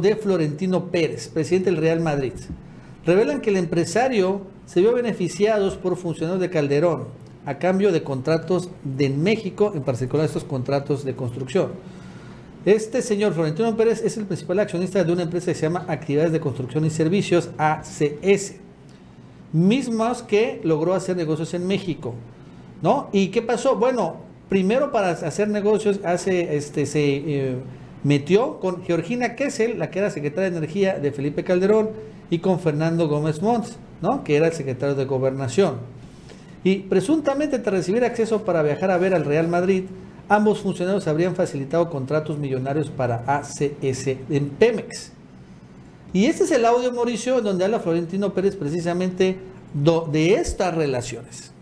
de 0.00 0.16
Florentino 0.16 0.86
Pérez, 0.86 1.28
presidente 1.28 1.70
del 1.70 1.80
Real 1.80 2.00
Madrid. 2.00 2.32
Revelan 3.04 3.40
que 3.40 3.50
el 3.50 3.56
empresario 3.56 4.42
se 4.66 4.80
vio 4.80 4.94
beneficiado 4.94 5.78
por 5.80 5.96
funcionarios 5.96 6.40
de 6.40 6.48
Calderón 6.50 7.08
a 7.44 7.58
cambio 7.58 7.92
de 7.92 8.02
contratos 8.02 8.70
de 8.82 9.10
México, 9.10 9.72
en 9.74 9.82
particular 9.82 10.24
estos 10.24 10.44
contratos 10.44 11.04
de 11.04 11.14
construcción. 11.14 11.72
Este 12.64 13.02
señor 13.02 13.34
Florentino 13.34 13.76
Pérez 13.76 14.02
es 14.02 14.16
el 14.16 14.24
principal 14.24 14.58
accionista 14.60 15.04
de 15.04 15.12
una 15.12 15.24
empresa 15.24 15.46
que 15.46 15.54
se 15.54 15.62
llama 15.66 15.84
Actividades 15.86 16.32
de 16.32 16.40
Construcción 16.40 16.86
y 16.86 16.90
Servicios, 16.90 17.50
ACS, 17.58 18.54
mismos 19.52 20.22
que 20.22 20.62
logró 20.64 20.94
hacer 20.94 21.16
negocios 21.16 21.52
en 21.52 21.66
México. 21.66 22.14
¿No? 22.80 23.10
¿Y 23.12 23.28
qué 23.28 23.42
pasó? 23.42 23.76
Bueno, 23.76 24.16
primero 24.48 24.92
para 24.92 25.10
hacer 25.10 25.48
negocios 25.48 26.00
hace, 26.04 26.56
este, 26.56 26.86
se 26.86 27.00
eh, 27.00 27.56
metió 28.02 28.60
con 28.60 28.84
Georgina 28.84 29.34
Kessel, 29.34 29.78
la 29.78 29.90
que 29.90 29.98
era 29.98 30.10
secretaria 30.10 30.50
de 30.50 30.58
Energía 30.58 30.98
de 30.98 31.12
Felipe 31.12 31.44
Calderón, 31.44 31.90
y 32.30 32.38
con 32.38 32.60
Fernando 32.60 33.08
Gómez 33.08 33.42
Mons, 33.42 33.76
¿no? 34.00 34.24
que 34.24 34.36
era 34.36 34.46
el 34.46 34.52
secretario 34.52 34.94
de 34.94 35.04
Gobernación. 35.04 35.76
Y 36.62 36.76
presuntamente 36.76 37.58
tras 37.58 37.74
recibir 37.74 38.04
acceso 38.04 38.44
para 38.44 38.62
viajar 38.62 38.90
a 38.90 38.98
ver 38.98 39.14
al 39.14 39.24
Real 39.24 39.48
Madrid, 39.48 39.84
ambos 40.28 40.60
funcionarios 40.60 41.06
habrían 41.06 41.34
facilitado 41.34 41.90
contratos 41.90 42.38
millonarios 42.38 42.90
para 42.90 43.24
ACS 43.26 44.06
en 44.30 44.48
Pemex. 44.58 45.12
Y 46.12 46.26
este 46.26 46.44
es 46.44 46.52
el 46.52 46.64
audio, 46.64 46.92
Mauricio, 46.92 47.40
donde 47.40 47.64
habla 47.64 47.80
Florentino 47.80 48.32
Pérez 48.32 48.56
precisamente 48.56 49.36
de 49.74 50.34
estas 50.34 50.74
relaciones. 50.74 51.52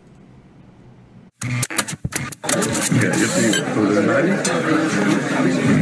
Mira, 2.43 3.17
yo 3.17 3.29
te 3.29 3.41
digo, 3.41 3.65
lo 3.77 3.93
de 3.93 4.01
Madrid, 4.03 4.33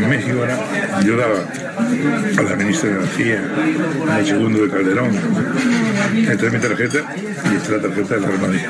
México 0.09 0.41
ahora, 0.41 0.59
yo 1.03 1.17
daba 1.17 1.41
a 2.37 2.43
la 2.43 2.57
ministra 2.57 2.91
de 2.91 2.97
Energía, 2.97 3.43
al 4.11 4.27
segundo 4.27 4.63
de 4.63 4.69
Calderón, 4.69 5.11
esta 6.29 6.47
es 6.47 6.53
mi 6.53 6.59
tarjeta 6.59 6.99
y 7.17 7.57
esta 7.57 7.65
es 7.65 7.71
la 7.71 7.81
tarjeta 7.81 8.17
Real 8.17 8.41
Madrid. 8.41 8.61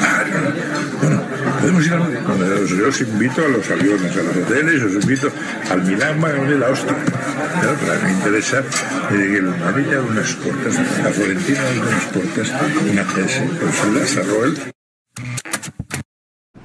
Ah, 0.00 0.24
bueno, 1.02 1.22
podemos 1.60 1.86
ir 1.86 1.92
a 1.92 1.98
Madrid. 1.98 2.76
Yo 2.78 2.88
os 2.88 3.00
invito 3.02 3.44
a 3.44 3.48
los 3.48 3.70
aviones, 3.70 4.16
a 4.16 4.22
los 4.22 4.36
hoteles, 4.36 4.82
os 4.82 5.04
invito 5.04 5.30
al 5.70 5.82
Milán, 5.82 6.20
de 6.20 6.58
la 6.58 6.68
hostia. 6.70 6.96
Pero, 7.60 7.76
pero 7.78 8.02
me 8.02 8.12
interesa 8.12 8.60
eh, 8.60 8.64
que 9.10 9.36
el 9.36 9.44
Madrid 9.44 9.88
haga 9.88 10.00
unas 10.00 10.32
puertas, 10.32 10.74
la 11.02 11.10
Florentina 11.10 11.60
haga 11.60 11.88
unas 11.88 12.04
puertas, 12.04 12.52
una 12.90 13.02
PS, 13.04 13.94
las 13.94 14.10
cerró 14.10 14.44
él. 14.46 14.58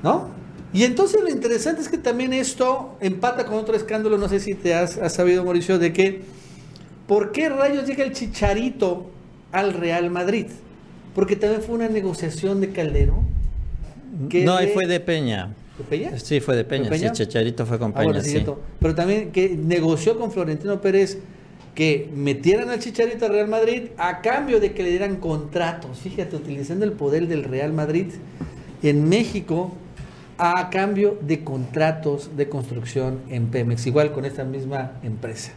¿No? 0.02 0.40
Y 0.72 0.84
entonces 0.84 1.22
lo 1.22 1.30
interesante 1.30 1.82
es 1.82 1.90
que 1.90 1.98
también 1.98 2.32
esto 2.34 2.96
empata 3.00 3.46
con 3.46 3.56
otro 3.56 3.76
escándalo, 3.76 4.18
no 4.18 4.30
sé 4.30 4.40
si 4.40 4.54
te 4.54 4.76
has, 4.76 5.00
sabido, 5.12 5.44
Mauricio, 5.44 5.80
de 5.80 5.94
que 5.94 6.22
¿por 7.08 7.32
qué 7.32 7.50
rayos 7.50 7.88
llega 7.88 8.04
el 8.04 8.14
Chicharito 8.14 9.10
al 9.52 9.74
Real 9.74 10.12
Madrid? 10.12 10.46
Porque 11.16 11.36
también 11.36 11.64
fue 11.64 11.76
una 11.76 11.90
negociación 11.90 12.62
de 12.62 12.70
Caldero. 12.70 13.24
no, 14.46 14.56
ahí 14.56 14.68
fue 14.68 14.86
de 14.86 15.00
Peña. 15.00 15.56
¿De 15.78 15.84
Peña? 15.86 16.20
Sí, 16.20 16.40
fue 16.40 16.56
de 16.56 16.64
Peña, 16.64 16.96
sí, 16.96 17.08
Chicharito 17.14 17.66
fue 17.66 17.80
con 17.80 17.92
ah, 17.96 18.02
Peña, 18.02 18.22
sí. 18.22 18.46
Pero 18.80 18.94
también 18.94 19.32
que 19.32 19.50
negoció 19.50 20.20
con 20.20 20.32
Florentino 20.32 20.80
Pérez 20.82 21.18
que 21.74 22.10
metieran 22.14 22.70
al 22.70 22.80
Chicharito 22.80 23.26
al 23.26 23.32
Real 23.32 23.48
Madrid 23.48 23.84
a 23.98 24.22
cambio 24.22 24.60
de 24.60 24.74
que 24.74 24.84
le 24.84 24.90
dieran 24.90 25.16
contratos. 25.16 26.00
Fíjate, 26.00 26.36
utilizando 26.36 26.86
el 26.86 26.92
poder 26.92 27.28
del 27.28 27.44
Real 27.44 27.74
Madrid 27.74 28.08
en 28.84 29.10
México 29.10 29.74
a 30.40 30.70
cambio 30.70 31.18
de 31.20 31.44
contratos 31.44 32.38
de 32.38 32.48
construcción 32.48 33.20
en 33.30 33.48
Pemex, 33.48 33.86
igual 33.86 34.14
con 34.14 34.24
esta 34.24 34.46
misma 34.46 34.94
empresa. 35.04 35.52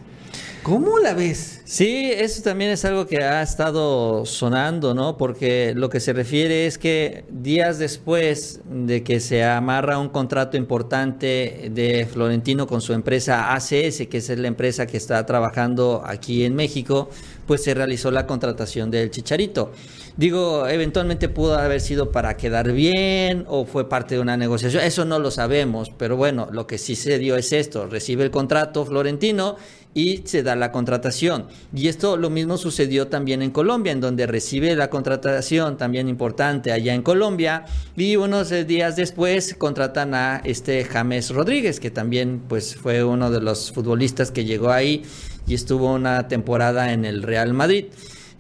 ¿Cómo 0.63 1.01
la 1.01 1.13
ves? 1.13 1.61
Sí, 1.65 2.13
eso 2.15 2.41
también 2.43 2.71
es 2.71 2.85
algo 2.85 3.07
que 3.09 3.19
ha 3.19 3.43
estado 3.43 4.25
sonando, 4.25 4.95
¿no? 4.95 5.17
Porque 5.17 5.73
lo 5.75 5.89
que 5.89 5.99
se 5.99 6.13
refiere 6.13 6.67
es 6.67 6.79
que 6.79 7.25
días 7.31 7.79
después 7.79 8.61
de 8.71 9.03
que 9.03 9.19
se 9.19 9.43
amarra 9.43 9.99
un 9.99 10.11
contrato 10.11 10.57
importante 10.57 11.71
de 11.73 12.07
Florentino 12.07 12.69
con 12.69 12.81
su 12.81 12.93
empresa 12.93 13.55
ACS, 13.55 14.07
que 14.09 14.19
es 14.19 14.29
la 14.39 14.47
empresa 14.47 14.87
que 14.87 14.99
está 14.99 15.27
trabajando 15.27 16.03
aquí 16.07 16.45
en 16.45 16.55
México, 16.55 17.09
pues 17.47 17.65
se 17.65 17.75
realizó 17.75 18.11
la 18.11 18.27
contratación 18.27 18.91
del 18.91 19.11
Chicharito. 19.11 19.73
Digo, 20.17 20.69
eventualmente 20.69 21.29
pudo 21.29 21.59
haber 21.59 21.81
sido 21.81 22.13
para 22.13 22.37
quedar 22.37 22.71
bien 22.73 23.47
o 23.49 23.65
fue 23.65 23.89
parte 23.89 24.15
de 24.17 24.21
una 24.21 24.37
negociación, 24.37 24.85
eso 24.85 25.07
no 25.07 25.19
lo 25.19 25.31
sabemos, 25.31 25.91
pero 25.97 26.17
bueno, 26.17 26.49
lo 26.53 26.67
que 26.67 26.77
sí 26.77 26.97
se 26.97 27.19
dio 27.19 27.37
es 27.37 27.53
esto, 27.53 27.87
recibe 27.87 28.23
el 28.23 28.31
contrato 28.31 28.85
Florentino 28.85 29.57
y 29.95 30.23
se 30.25 30.43
da 30.43 30.57
la 30.57 30.73
contratación. 30.73 31.47
Y 31.75 31.89
esto 31.89 32.17
lo 32.17 32.31
mismo 32.31 32.57
sucedió 32.57 33.09
también 33.09 33.43
en 33.43 33.51
Colombia, 33.51 33.93
en 33.93 34.01
donde 34.01 34.27
recibe 34.27 34.75
la 34.75 34.91
contratación 34.91 35.77
también 35.77 36.09
importante 36.09 36.73
allá 36.73 36.95
en 36.95 37.03
Colombia 37.03 37.65
y 37.97 38.17
unos 38.17 38.51
días 38.67 38.97
después 38.97 39.55
contratan 39.55 40.15
a 40.15 40.41
este 40.45 40.85
James 40.85 41.31
Rodríguez, 41.31 41.81
que 41.81 41.91
también 41.91 42.43
pues 42.49 42.77
fue 42.77 43.05
uno 43.05 43.31
de 43.31 43.41
los 43.41 43.73
futbolistas 43.73 44.31
que 44.31 44.45
llegó 44.45 44.71
ahí 44.71 45.03
y 45.47 45.55
estuvo 45.55 45.93
una 45.93 46.29
temporada 46.29 46.93
en 46.93 47.05
el 47.05 47.23
Real 47.23 47.53
Madrid. 47.53 47.87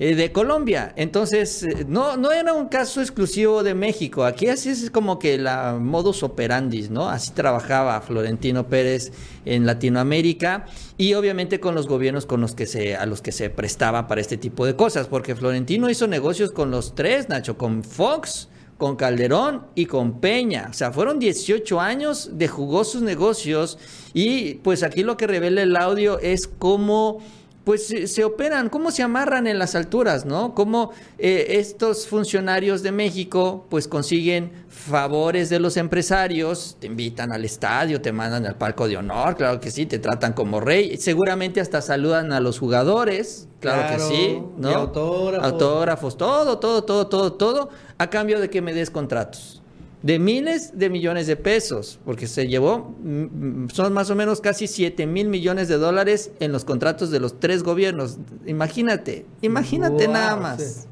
Eh, 0.04 0.16
de 0.16 0.32
Colombia. 0.32 0.92
Entonces, 0.96 1.62
eh, 1.62 1.86
no, 1.86 2.16
no 2.16 2.32
era 2.32 2.54
un 2.54 2.66
caso 2.66 3.00
exclusivo 3.00 3.62
de 3.62 3.72
México. 3.72 4.24
Aquí 4.24 4.48
así 4.48 4.70
es 4.70 4.90
como 4.90 5.20
que 5.20 5.38
la 5.38 5.78
modus 5.80 6.24
operandi, 6.24 6.88
¿no? 6.90 7.08
Así 7.08 7.30
trabajaba 7.30 8.00
Florentino 8.00 8.66
Pérez 8.66 9.12
en 9.44 9.64
Latinoamérica 9.64 10.66
y 10.98 11.14
obviamente 11.14 11.60
con 11.60 11.76
los 11.76 11.86
gobiernos 11.86 12.26
con 12.26 12.40
los 12.40 12.56
que 12.56 12.66
se, 12.66 12.96
a 12.96 13.06
los 13.06 13.22
que 13.22 13.30
se 13.30 13.48
prestaba 13.48 14.08
para 14.08 14.20
este 14.20 14.36
tipo 14.36 14.66
de 14.66 14.74
cosas, 14.74 15.06
porque 15.06 15.36
Florentino 15.36 15.88
hizo 15.88 16.08
negocios 16.08 16.50
con 16.50 16.72
los 16.72 16.96
tres, 16.96 17.28
Nacho, 17.28 17.56
con 17.56 17.84
Fox, 17.84 18.48
con 18.78 18.96
Calderón 18.96 19.66
y 19.76 19.86
con 19.86 20.18
Peña. 20.18 20.66
O 20.68 20.72
sea, 20.72 20.90
fueron 20.90 21.20
18 21.20 21.80
años 21.80 22.30
de 22.32 22.48
jugosos 22.48 23.02
negocios 23.02 23.78
y 24.14 24.54
pues 24.54 24.82
aquí 24.82 25.04
lo 25.04 25.16
que 25.16 25.28
revela 25.28 25.62
el 25.62 25.76
audio 25.76 26.18
es 26.18 26.48
cómo 26.48 27.20
pues 27.64 27.86
se, 27.86 28.24
operan, 28.24 28.68
cómo 28.68 28.90
se 28.90 29.02
amarran 29.02 29.46
en 29.46 29.58
las 29.58 29.74
alturas, 29.74 30.24
¿no? 30.24 30.54
Cómo 30.54 30.92
eh, 31.18 31.46
estos 31.50 32.08
funcionarios 32.08 32.82
de 32.82 32.90
México 32.90 33.66
pues 33.68 33.86
consiguen 33.86 34.50
favores 34.68 35.48
de 35.48 35.60
los 35.60 35.76
empresarios, 35.76 36.76
te 36.80 36.88
invitan 36.88 37.32
al 37.32 37.44
estadio, 37.44 38.00
te 38.00 38.10
mandan 38.10 38.46
al 38.46 38.56
palco 38.56 38.88
de 38.88 38.96
honor, 38.96 39.36
claro 39.36 39.60
que 39.60 39.70
sí, 39.70 39.86
te 39.86 40.00
tratan 40.00 40.32
como 40.32 40.60
rey, 40.60 40.96
seguramente 40.96 41.60
hasta 41.60 41.80
saludan 41.80 42.32
a 42.32 42.40
los 42.40 42.58
jugadores, 42.58 43.48
claro, 43.60 43.94
que 43.94 44.02
sí, 44.02 44.42
¿no? 44.56 44.70
autógrafos. 44.70 45.52
autógrafos, 45.52 46.16
todo, 46.16 46.58
todo, 46.58 46.82
todo, 46.82 47.06
todo, 47.06 47.32
todo, 47.34 47.68
a 47.98 48.10
cambio 48.10 48.40
de 48.40 48.50
que 48.50 48.60
me 48.60 48.74
des 48.74 48.90
contratos 48.90 49.61
de 50.02 50.18
miles 50.18 50.78
de 50.78 50.90
millones 50.90 51.26
de 51.26 51.36
pesos, 51.36 52.00
porque 52.04 52.26
se 52.26 52.48
llevó, 52.48 52.94
mm, 53.02 53.68
son 53.70 53.92
más 53.92 54.10
o 54.10 54.16
menos 54.16 54.40
casi 54.40 54.66
7 54.66 55.06
mil 55.06 55.28
millones 55.28 55.68
de 55.68 55.76
dólares 55.78 56.32
en 56.40 56.52
los 56.52 56.64
contratos 56.64 57.10
de 57.10 57.20
los 57.20 57.38
tres 57.38 57.62
gobiernos. 57.62 58.18
Imagínate, 58.46 59.26
imagínate 59.42 60.08
nada 60.08 60.36
más. 60.36 60.88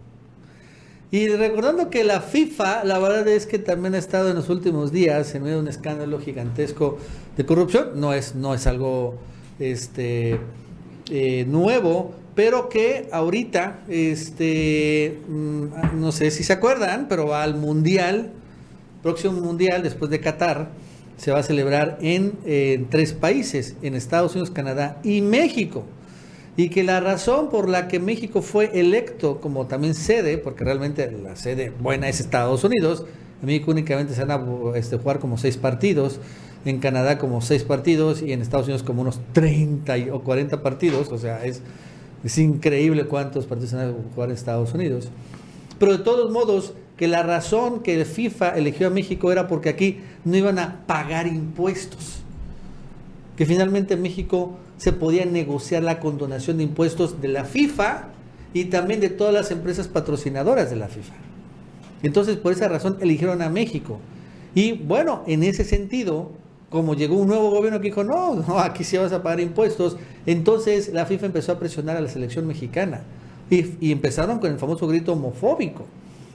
Y 1.12 1.28
recordando 1.28 1.90
que 1.90 2.04
la 2.04 2.20
FIFA, 2.20 2.84
la 2.84 3.00
verdad 3.00 3.26
es 3.26 3.46
que 3.46 3.58
también 3.58 3.96
ha 3.96 3.98
estado 3.98 4.30
en 4.30 4.36
los 4.36 4.48
últimos 4.48 4.92
días 4.92 5.34
en 5.34 5.42
medio 5.42 5.56
de 5.56 5.62
un 5.62 5.68
escándalo 5.68 6.20
gigantesco 6.20 6.98
de 7.36 7.44
corrupción, 7.44 7.90
no 7.96 8.14
es, 8.14 8.36
no 8.36 8.54
es 8.54 8.68
algo 8.68 9.18
este, 9.58 10.38
eh, 11.10 11.44
nuevo, 11.48 12.14
pero 12.36 12.68
que 12.68 13.08
ahorita, 13.10 13.80
este, 13.88 15.18
mm, 15.26 16.00
no 16.00 16.12
sé 16.12 16.30
si 16.30 16.44
se 16.44 16.52
acuerdan, 16.52 17.06
pero 17.08 17.26
va 17.26 17.42
al 17.42 17.56
Mundial 17.56 18.34
próximo 19.02 19.40
mundial, 19.40 19.82
después 19.82 20.10
de 20.10 20.20
Qatar, 20.20 20.70
se 21.16 21.32
va 21.32 21.40
a 21.40 21.42
celebrar 21.42 21.98
en, 22.00 22.86
tres 22.88 23.12
países, 23.12 23.76
en 23.82 23.94
Estados 23.94 24.32
Unidos, 24.32 24.50
Canadá 24.50 25.00
y 25.04 25.20
México. 25.20 25.84
Y 26.56 26.70
que 26.70 26.82
la 26.82 27.00
razón 27.00 27.50
por 27.50 27.68
la 27.68 27.88
que 27.88 28.00
México 28.00 28.42
fue 28.42 28.80
electo 28.80 29.40
como 29.40 29.66
también 29.66 29.94
sede, 29.94 30.38
porque 30.38 30.64
realmente 30.64 31.10
la 31.10 31.36
sede 31.36 31.72
buena 31.78 32.08
es 32.08 32.20
Estados 32.20 32.64
Unidos, 32.64 33.04
en 33.40 33.46
México 33.46 33.70
únicamente 33.70 34.14
se 34.14 34.24
van 34.24 34.30
a 34.30 34.78
este, 34.78 34.96
jugar 34.96 35.18
como 35.18 35.38
seis 35.38 35.56
partidos, 35.56 36.20
en 36.64 36.78
Canadá 36.78 37.18
como 37.18 37.40
seis 37.40 37.64
partidos 37.64 38.22
y 38.22 38.32
en 38.32 38.42
Estados 38.42 38.66
Unidos 38.66 38.82
como 38.82 39.02
unos 39.02 39.20
30 39.32 39.94
o 40.12 40.22
40 40.22 40.62
partidos, 40.62 41.10
o 41.10 41.18
sea, 41.18 41.44
es, 41.44 41.62
es 42.24 42.38
increíble 42.38 43.06
cuántos 43.06 43.46
partidos 43.46 43.70
se 43.70 43.76
van 43.76 43.88
a 43.88 44.14
jugar 44.14 44.30
en 44.30 44.34
Estados 44.34 44.74
Unidos. 44.74 45.08
Pero 45.78 45.92
de 45.92 46.04
todos 46.04 46.30
modos, 46.30 46.74
que 47.00 47.08
la 47.08 47.22
razón 47.22 47.80
que 47.80 47.98
el 47.98 48.04
FIFA 48.04 48.58
eligió 48.58 48.88
a 48.88 48.90
México 48.90 49.32
era 49.32 49.48
porque 49.48 49.70
aquí 49.70 50.00
no 50.26 50.36
iban 50.36 50.58
a 50.58 50.84
pagar 50.86 51.26
impuestos. 51.26 52.20
Que 53.38 53.46
finalmente 53.46 53.94
en 53.94 54.02
México 54.02 54.58
se 54.76 54.92
podía 54.92 55.24
negociar 55.24 55.82
la 55.82 55.98
condonación 55.98 56.58
de 56.58 56.64
impuestos 56.64 57.22
de 57.22 57.28
la 57.28 57.46
FIFA 57.46 58.08
y 58.52 58.66
también 58.66 59.00
de 59.00 59.08
todas 59.08 59.32
las 59.32 59.50
empresas 59.50 59.88
patrocinadoras 59.88 60.68
de 60.68 60.76
la 60.76 60.88
FIFA. 60.88 61.14
Entonces, 62.02 62.36
por 62.36 62.52
esa 62.52 62.68
razón 62.68 62.98
eligieron 63.00 63.40
a 63.40 63.48
México. 63.48 63.98
Y 64.54 64.72
bueno, 64.72 65.22
en 65.26 65.42
ese 65.42 65.64
sentido, 65.64 66.32
como 66.68 66.94
llegó 66.94 67.16
un 67.16 67.28
nuevo 67.28 67.48
gobierno 67.48 67.80
que 67.80 67.86
dijo, 67.86 68.04
no, 68.04 68.34
no, 68.34 68.58
aquí 68.58 68.84
sí 68.84 68.98
vas 68.98 69.14
a 69.14 69.22
pagar 69.22 69.40
impuestos, 69.40 69.96
entonces 70.26 70.92
la 70.92 71.06
FIFA 71.06 71.24
empezó 71.24 71.52
a 71.52 71.58
presionar 71.58 71.96
a 71.96 72.02
la 72.02 72.10
selección 72.10 72.46
mexicana. 72.46 73.04
Y, 73.48 73.76
y 73.80 73.90
empezaron 73.90 74.38
con 74.38 74.52
el 74.52 74.58
famoso 74.58 74.86
grito 74.86 75.14
homofóbico. 75.14 75.86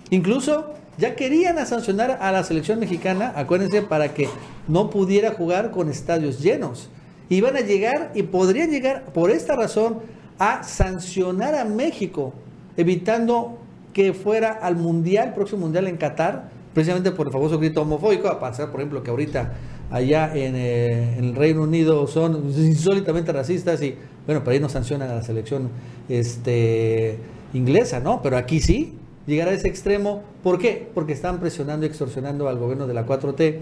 Incluso 0.10 0.74
ya 0.98 1.16
querían 1.16 1.64
sancionar 1.66 2.20
a 2.22 2.32
la 2.32 2.44
selección 2.44 2.80
mexicana, 2.80 3.34
acuérdense, 3.36 3.82
para 3.82 4.14
que 4.14 4.30
no 4.68 4.90
pudiera 4.90 5.32
jugar 5.32 5.72
con 5.72 5.90
estadios 5.90 6.40
llenos. 6.40 6.90
Iban 7.30 7.58
a 7.58 7.62
llegar 7.62 8.12
y 8.14 8.24
podrían 8.24 8.70
llegar 8.70 9.06
por 9.14 9.32
esta 9.32 9.56
razón 9.56 10.00
a 10.40 10.64
sancionar 10.64 11.56
a 11.56 11.66
México, 11.66 12.34
evitando 12.78 13.58
que 13.94 14.14
fuera 14.14 14.52
al 14.52 14.76
mundial, 14.76 15.34
próximo 15.34 15.62
mundial 15.62 15.88
en 15.88 15.98
Qatar, 15.98 16.50
precisamente 16.74 17.12
por 17.12 17.28
el 17.28 17.34
famoso 17.34 17.58
grito 17.58 17.82
homofóbico, 17.82 18.28
a 18.28 18.40
pasar, 18.40 18.70
por 18.72 18.82
ejemplo, 18.82 19.02
que 19.02 19.10
ahorita 19.10 19.54
allá 19.90 20.32
en, 20.36 20.56
eh, 20.56 21.16
en, 21.18 21.26
el 21.26 21.36
Reino 21.36 21.64
Unido 21.64 22.06
son 22.08 22.52
insólitamente 22.58 23.32
racistas 23.32 23.82
y 23.82 23.96
bueno, 24.26 24.44
por 24.44 24.54
ahí 24.54 24.60
no 24.60 24.70
sancionan 24.70 25.10
a 25.10 25.16
la 25.16 25.24
selección 25.24 25.70
este, 26.10 27.18
inglesa, 27.54 28.00
¿no? 28.00 28.22
Pero 28.22 28.38
aquí 28.38 28.60
sí, 28.60 28.98
llegar 29.28 29.48
a 29.48 29.54
ese 29.54 29.68
extremo. 29.68 30.24
¿Por 30.44 30.60
qué? 30.60 30.90
Porque 30.94 31.14
están 31.14 31.40
presionando 31.40 31.86
y 31.86 31.90
extorsionando 31.90 32.48
al 32.48 32.58
gobierno 32.58 32.88
de 32.88 32.94
la 32.94 33.06
4T 33.06 33.60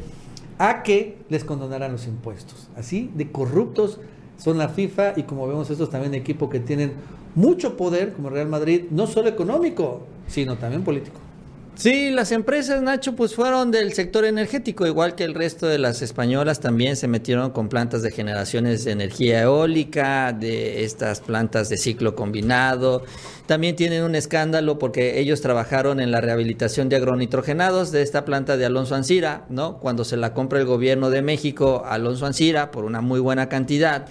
a 0.58 0.84
que 0.84 1.18
les 1.30 1.44
condonaran 1.44 1.92
los 1.92 2.08
impuestos. 2.08 2.70
Así 2.76 3.12
de 3.16 3.32
corruptos 3.32 4.00
son 4.38 4.58
la 4.58 4.70
FIFA 4.70 5.14
y 5.16 5.24
como 5.24 5.48
vemos 5.48 5.70
estos 5.70 5.90
también 5.90 6.14
equipos 6.14 6.50
que 6.50 6.60
tienen 6.60 6.94
mucho 7.36 7.78
poder 7.78 8.14
como 8.14 8.30
Real 8.30 8.48
Madrid, 8.48 8.86
no 8.92 9.08
solo 9.08 9.30
económico, 9.30 10.02
sino 10.28 10.58
también 10.58 10.84
político. 10.84 11.20
Sí, 11.76 12.12
las 12.12 12.32
empresas, 12.32 12.84
Nacho, 12.84 13.16
pues 13.16 13.34
fueron 13.34 13.72
del 13.72 13.94
sector 13.94 14.26
energético, 14.26 14.86
igual 14.86 15.16
que 15.16 15.24
el 15.24 15.34
resto 15.34 15.66
de 15.66 15.80
las 15.80 16.04
españolas, 16.04 16.60
también 16.60 16.96
se 16.96 17.08
metieron 17.08 17.50
con 17.50 17.68
plantas 17.68 18.04
de 18.04 18.12
generaciones 18.12 18.86
de 18.86 18.92
energía 18.92 19.42
eólica, 19.42 20.34
de 20.34 20.84
estas 20.84 21.20
plantas 21.20 21.70
de 21.70 21.78
ciclo 21.78 22.16
combinado. 22.16 23.04
También 23.48 23.76
tienen 23.76 24.04
un 24.04 24.14
escándalo 24.14 24.78
porque 24.78 25.20
ellos 25.20 25.42
trabajaron 25.42 26.00
en 26.00 26.12
la 26.12 26.22
rehabilitación 26.22 26.90
de 26.90 26.98
agronitrogenados 26.98 27.92
de 27.92 28.04
esta 28.04 28.24
planta 28.24 28.56
de 28.56 28.66
Alonso 28.66 28.94
Ancira, 28.94 29.46
¿no? 29.50 29.80
Cuando 29.80 30.06
se 30.06 30.16
la 30.16 30.34
compra 30.36 30.60
el 30.60 30.66
gobierno 30.66 31.10
de 31.10 31.24
México, 31.24 31.84
Alonso 31.86 32.28
Ancira, 32.28 32.70
por 32.70 32.86
una 32.86 33.02
muy 33.02 33.20
buena 33.20 33.50
cantidad 33.50 34.06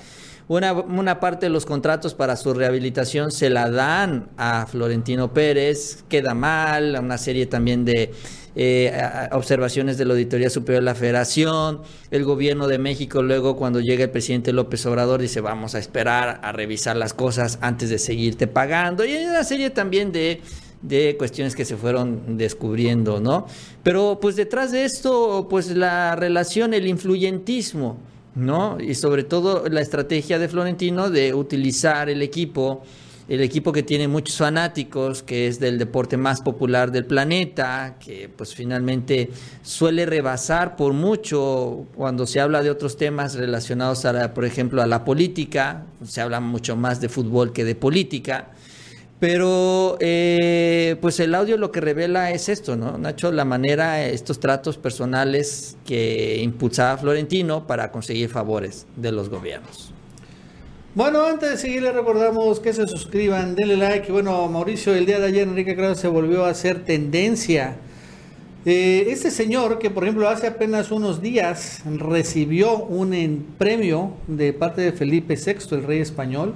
una, 0.59 1.21
parte 1.21 1.47
de 1.47 1.51
los 1.51 1.65
contratos 1.65 2.15
para 2.15 2.37
su 2.37 2.53
rehabilitación 2.53 3.31
se 3.31 3.49
la 3.49 3.71
dan 3.71 4.29
a 4.37 4.67
Florentino 4.67 5.33
Pérez, 5.33 6.05
queda 6.09 6.35
mal, 6.35 6.97
una 7.01 7.19
serie 7.19 7.47
también 7.47 7.85
de 7.85 8.13
eh, 8.55 8.93
observaciones 9.33 9.97
de 9.97 10.05
la 10.05 10.13
Auditoría 10.13 10.51
Superior 10.51 10.83
de 10.83 10.87
la 10.87 10.95
Federación, 10.95 11.81
el 12.11 12.25
gobierno 12.25 12.69
de 12.69 12.79
México 12.79 13.23
luego 13.23 13.57
cuando 13.57 13.81
llega 13.81 14.05
el 14.05 14.11
presidente 14.11 14.53
López 14.53 14.85
Obrador 14.85 15.23
dice 15.23 15.41
vamos 15.41 15.75
a 15.75 15.79
esperar 15.79 16.41
a 16.43 16.53
revisar 16.53 16.97
las 16.97 17.15
cosas 17.15 17.59
antes 17.63 17.89
de 17.89 17.99
seguirte 17.99 18.47
pagando 18.47 19.05
y 19.07 19.13
hay 19.13 19.25
una 19.25 19.45
serie 19.45 19.71
también 19.71 20.13
de 20.13 20.43
de 20.83 21.17
cuestiones 21.17 21.55
que 21.55 21.65
se 21.65 21.77
fueron 21.77 22.37
descubriendo, 22.37 23.21
¿no? 23.21 23.47
Pero 23.85 24.19
pues 24.21 24.35
detrás 24.35 24.73
de 24.73 24.85
esto, 24.85 25.47
pues 25.49 25.71
la 25.71 26.17
relación, 26.17 26.75
el 26.75 26.89
influyentismo, 26.89 27.99
¿no? 28.35 28.79
Y 28.81 28.95
sobre 28.95 29.25
todo 29.25 29.69
la 29.69 29.81
estrategia 29.81 30.39
de 30.39 30.49
Florentino 30.49 31.11
de 31.11 31.35
utilizar 31.35 32.09
el 32.09 32.23
equipo, 32.23 32.83
el 33.29 33.41
equipo 33.41 33.73
que 33.73 33.83
tiene 33.83 34.09
muchos 34.09 34.37
fanáticos, 34.37 35.23
que 35.23 35.47
es 35.47 35.61
del 35.61 35.79
deporte 35.79 36.17
más 36.17 36.41
popular 36.41 36.91
del 36.91 37.05
planeta, 37.05 37.97
que 38.01 38.29
pues 38.35 38.55
finalmente 38.55 39.31
suele 39.63 40.07
rebasar 40.07 40.77
por 40.77 40.93
mucho 40.93 41.87
cuando 41.95 42.27
se 42.27 42.41
habla 42.41 42.63
de 42.63 42.71
otros 42.71 42.97
temas 42.97 43.35
relacionados 43.35 44.05
a, 44.05 44.35
por 44.35 44.45
ejemplo, 44.45 44.83
a 44.83 44.87
la 44.87 45.05
política, 45.05 45.87
se 46.05 46.21
habla 46.21 46.41
mucho 46.41 46.77
más 46.77 47.01
de 47.01 47.09
fútbol 47.09 47.53
que 47.53 47.65
de 47.65 47.75
política. 47.75 48.51
Pero 49.23 49.99
eh, 50.01 50.97
pues 51.01 51.21
el 51.21 51.33
audio 51.37 51.57
lo 51.57 51.71
que 51.71 51.81
revela 51.81 52.33
es 52.33 52.49
esto, 52.49 52.75
¿no? 52.75 52.99
Nacho, 52.99 53.31
la 53.31 53.45
manera, 53.45 54.05
estos 54.05 54.41
tratos 54.41 54.79
personales 54.79 55.77
que 55.87 56.41
impulsaba 56.43 56.99
Florentino 56.99 57.65
para 57.65 57.93
conseguir 57.93 58.31
favores 58.31 58.85
de 58.97 59.13
los 59.13 59.29
gobiernos. 59.29 59.95
Bueno, 60.97 61.23
antes 61.25 61.51
de 61.51 61.57
seguir 61.57 61.83
les 61.83 61.95
recordamos 61.95 62.59
que 62.59 62.73
se 62.73 62.89
suscriban, 62.89 63.55
denle 63.55 63.77
like. 63.77 64.11
Bueno, 64.11 64.49
Mauricio, 64.49 64.93
el 64.93 65.07
día 65.07 65.21
de 65.21 65.27
ayer 65.27 65.47
Enrique 65.47 65.77
Krause 65.77 66.01
se 66.01 66.09
volvió 66.09 66.45
a 66.45 66.49
hacer 66.49 66.85
tendencia. 66.85 67.77
Eh, 68.65 69.07
este 69.07 69.31
señor, 69.31 69.79
que 69.79 69.91
por 69.91 70.03
ejemplo 70.03 70.29
hace 70.29 70.49
apenas 70.49 70.91
unos 70.91 71.23
días 71.23 71.83
recibió 71.85 72.77
un 72.77 73.47
premio 73.57 74.15
de 74.27 74.53
parte 74.53 74.83
de 74.83 74.91
Felipe 74.91 75.37
VI, 75.37 75.77
el 75.77 75.85
rey 75.85 76.01
español, 76.01 76.55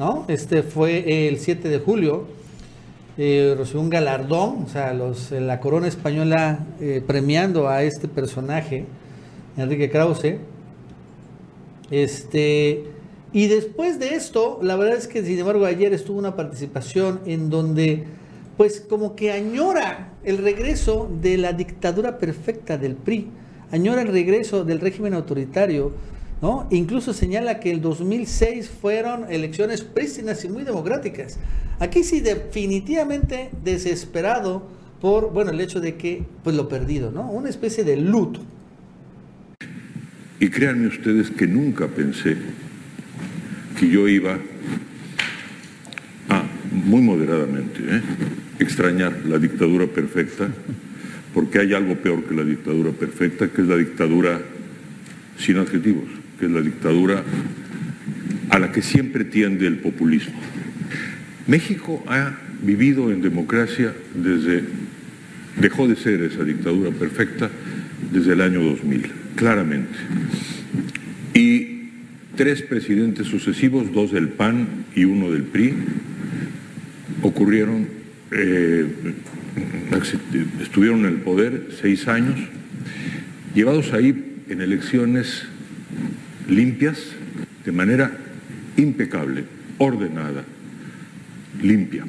¿no? 0.00 0.24
Este 0.28 0.62
fue 0.62 1.28
el 1.28 1.38
7 1.38 1.68
de 1.68 1.78
julio, 1.78 2.26
eh, 3.18 3.54
recibió 3.54 3.82
un 3.82 3.90
galardón, 3.90 4.62
o 4.64 4.66
sea, 4.66 4.94
los, 4.94 5.30
la 5.30 5.60
corona 5.60 5.88
española 5.88 6.60
eh, 6.80 7.02
premiando 7.06 7.68
a 7.68 7.82
este 7.82 8.08
personaje, 8.08 8.86
Enrique 9.58 9.90
Krause. 9.90 10.36
Este, 11.90 12.84
Y 13.34 13.48
después 13.48 13.98
de 13.98 14.14
esto, 14.14 14.58
la 14.62 14.74
verdad 14.76 14.96
es 14.96 15.06
que 15.06 15.22
sin 15.22 15.38
embargo 15.38 15.66
ayer 15.66 15.92
estuvo 15.92 16.18
una 16.18 16.34
participación 16.34 17.20
en 17.26 17.50
donde 17.50 18.06
pues 18.56 18.80
como 18.80 19.14
que 19.14 19.32
añora 19.32 20.14
el 20.24 20.38
regreso 20.38 21.10
de 21.20 21.36
la 21.36 21.52
dictadura 21.52 22.16
perfecta 22.16 22.78
del 22.78 22.94
PRI, 22.94 23.28
añora 23.70 24.00
el 24.00 24.08
regreso 24.08 24.64
del 24.64 24.80
régimen 24.80 25.12
autoritario, 25.12 25.92
Incluso 26.70 27.12
señala 27.12 27.60
que 27.60 27.70
el 27.70 27.82
2006 27.82 28.70
fueron 28.70 29.30
elecciones 29.30 29.82
prístinas 29.82 30.42
y 30.44 30.48
muy 30.48 30.64
democráticas. 30.64 31.38
Aquí 31.80 32.02
sí 32.02 32.20
definitivamente 32.20 33.50
desesperado 33.62 34.66
por, 35.00 35.32
bueno, 35.32 35.50
el 35.50 35.60
hecho 35.60 35.80
de 35.80 35.96
que, 35.96 36.24
pues 36.42 36.56
lo 36.56 36.68
perdido, 36.68 37.10
¿no? 37.10 37.30
Una 37.30 37.48
especie 37.48 37.84
de 37.84 37.96
luto. 37.96 38.40
Y 40.38 40.48
créanme 40.48 40.86
ustedes 40.86 41.30
que 41.30 41.46
nunca 41.46 41.88
pensé 41.88 42.36
que 43.78 43.88
yo 43.88 44.08
iba 44.08 44.38
a, 46.28 46.44
muy 46.72 47.02
moderadamente, 47.02 47.80
¿eh? 47.86 48.02
extrañar 48.58 49.24
la 49.26 49.38
dictadura 49.38 49.86
perfecta, 49.86 50.48
porque 51.34 51.58
hay 51.58 51.74
algo 51.74 51.96
peor 51.96 52.24
que 52.24 52.34
la 52.34 52.44
dictadura 52.44 52.92
perfecta, 52.92 53.48
que 53.48 53.60
es 53.62 53.68
la 53.68 53.76
dictadura 53.76 54.40
sin 55.38 55.58
adjetivos, 55.58 56.19
que 56.40 56.46
es 56.46 56.52
la 56.52 56.62
dictadura 56.62 57.22
a 58.48 58.58
la 58.58 58.72
que 58.72 58.80
siempre 58.80 59.24
tiende 59.24 59.66
el 59.66 59.76
populismo. 59.76 60.40
México 61.46 62.02
ha 62.08 62.32
vivido 62.62 63.12
en 63.12 63.20
democracia 63.20 63.94
desde, 64.14 64.64
dejó 65.60 65.86
de 65.86 65.96
ser 65.96 66.22
esa 66.22 66.42
dictadura 66.42 66.90
perfecta 66.90 67.50
desde 68.10 68.32
el 68.32 68.40
año 68.40 68.62
2000, 68.62 69.06
claramente. 69.36 69.98
Y 71.34 71.90
tres 72.36 72.62
presidentes 72.62 73.26
sucesivos, 73.26 73.92
dos 73.92 74.10
del 74.10 74.28
PAN 74.28 74.86
y 74.96 75.04
uno 75.04 75.30
del 75.30 75.42
PRI, 75.42 75.74
ocurrieron, 77.22 77.86
eh, 78.32 78.86
estuvieron 80.62 81.00
en 81.00 81.06
el 81.06 81.16
poder 81.16 81.68
seis 81.80 82.08
años, 82.08 82.40
llevados 83.54 83.92
ahí 83.92 84.42
en 84.48 84.60
elecciones 84.60 85.44
limpias, 86.48 86.98
de 87.64 87.72
manera 87.72 88.10
impecable, 88.76 89.44
ordenada, 89.78 90.44
limpia. 91.62 92.04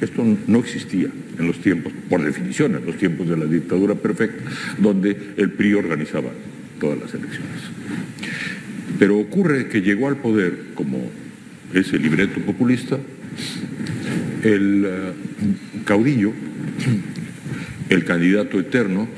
Esto 0.00 0.24
no 0.46 0.58
existía 0.58 1.08
en 1.38 1.46
los 1.46 1.60
tiempos, 1.60 1.92
por 2.08 2.22
definición, 2.22 2.74
en 2.74 2.86
los 2.86 2.96
tiempos 2.96 3.28
de 3.28 3.36
la 3.36 3.44
dictadura 3.44 3.94
perfecta, 3.94 4.42
donde 4.78 5.34
el 5.36 5.50
PRI 5.50 5.74
organizaba 5.74 6.30
todas 6.78 6.98
las 6.98 7.14
elecciones. 7.14 7.60
Pero 8.98 9.18
ocurre 9.18 9.68
que 9.68 9.82
llegó 9.82 10.08
al 10.08 10.16
poder, 10.16 10.72
como 10.74 11.10
ese 11.74 11.98
libreto 11.98 12.40
populista, 12.40 12.98
el 14.42 14.84
eh, 14.86 15.12
caudillo, 15.84 16.32
el 17.88 18.04
candidato 18.04 18.58
eterno 18.58 19.08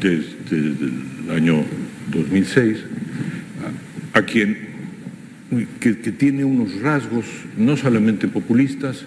desde, 0.00 0.56
el 0.56 1.30
año 1.30 1.64
2006, 2.12 2.78
a, 4.16 4.22
quien 4.22 4.56
que, 5.78 5.92
tiene 5.92 6.44
unos 6.44 6.80
rasgos 6.80 7.26
no 7.58 7.76
solamente 7.76 8.28
populistas, 8.28 9.04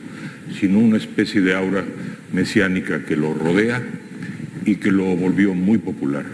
sino 0.60 0.78
una 0.78 0.97
especie 0.97 1.41
de 1.41 1.55
aura 1.55 1.84
mesiánica 2.32 3.03
que 3.03 3.16
lo 3.16 3.34
rodea 3.34 3.82
y 4.66 4.76
que 4.76 4.91
lo 4.91 5.16
volvió 5.16 5.55
muy 5.55 5.80
popular. 5.80 6.26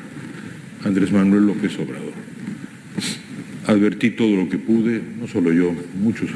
Andrés 0.83 1.11
Manuel 1.13 1.47
López 1.47 1.79
Obrador. 1.79 2.13
Advertí 3.65 4.11
todo 4.11 4.35
lo 4.35 4.49
que 4.49 4.57
pude, 4.57 5.01
no 5.19 5.27
solo 5.27 5.53
yo, 5.53 5.73
muchos 5.99 6.29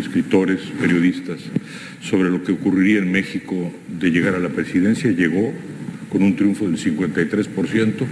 escritores, 0.00 0.60
periodistas, 0.80 1.40
sobre 2.00 2.30
lo 2.30 2.42
que 2.42 2.52
ocurriría 2.52 2.98
en 2.98 3.12
México 3.12 3.70
de 4.00 4.10
llegar 4.10 4.34
a 4.34 4.40
la 4.40 4.48
presidencia. 4.48 5.10
Llegó 5.10 5.52
con 6.10 6.22
un 6.22 6.36
triunfo 6.36 6.66
del 6.66 6.78
53%. 6.78 8.06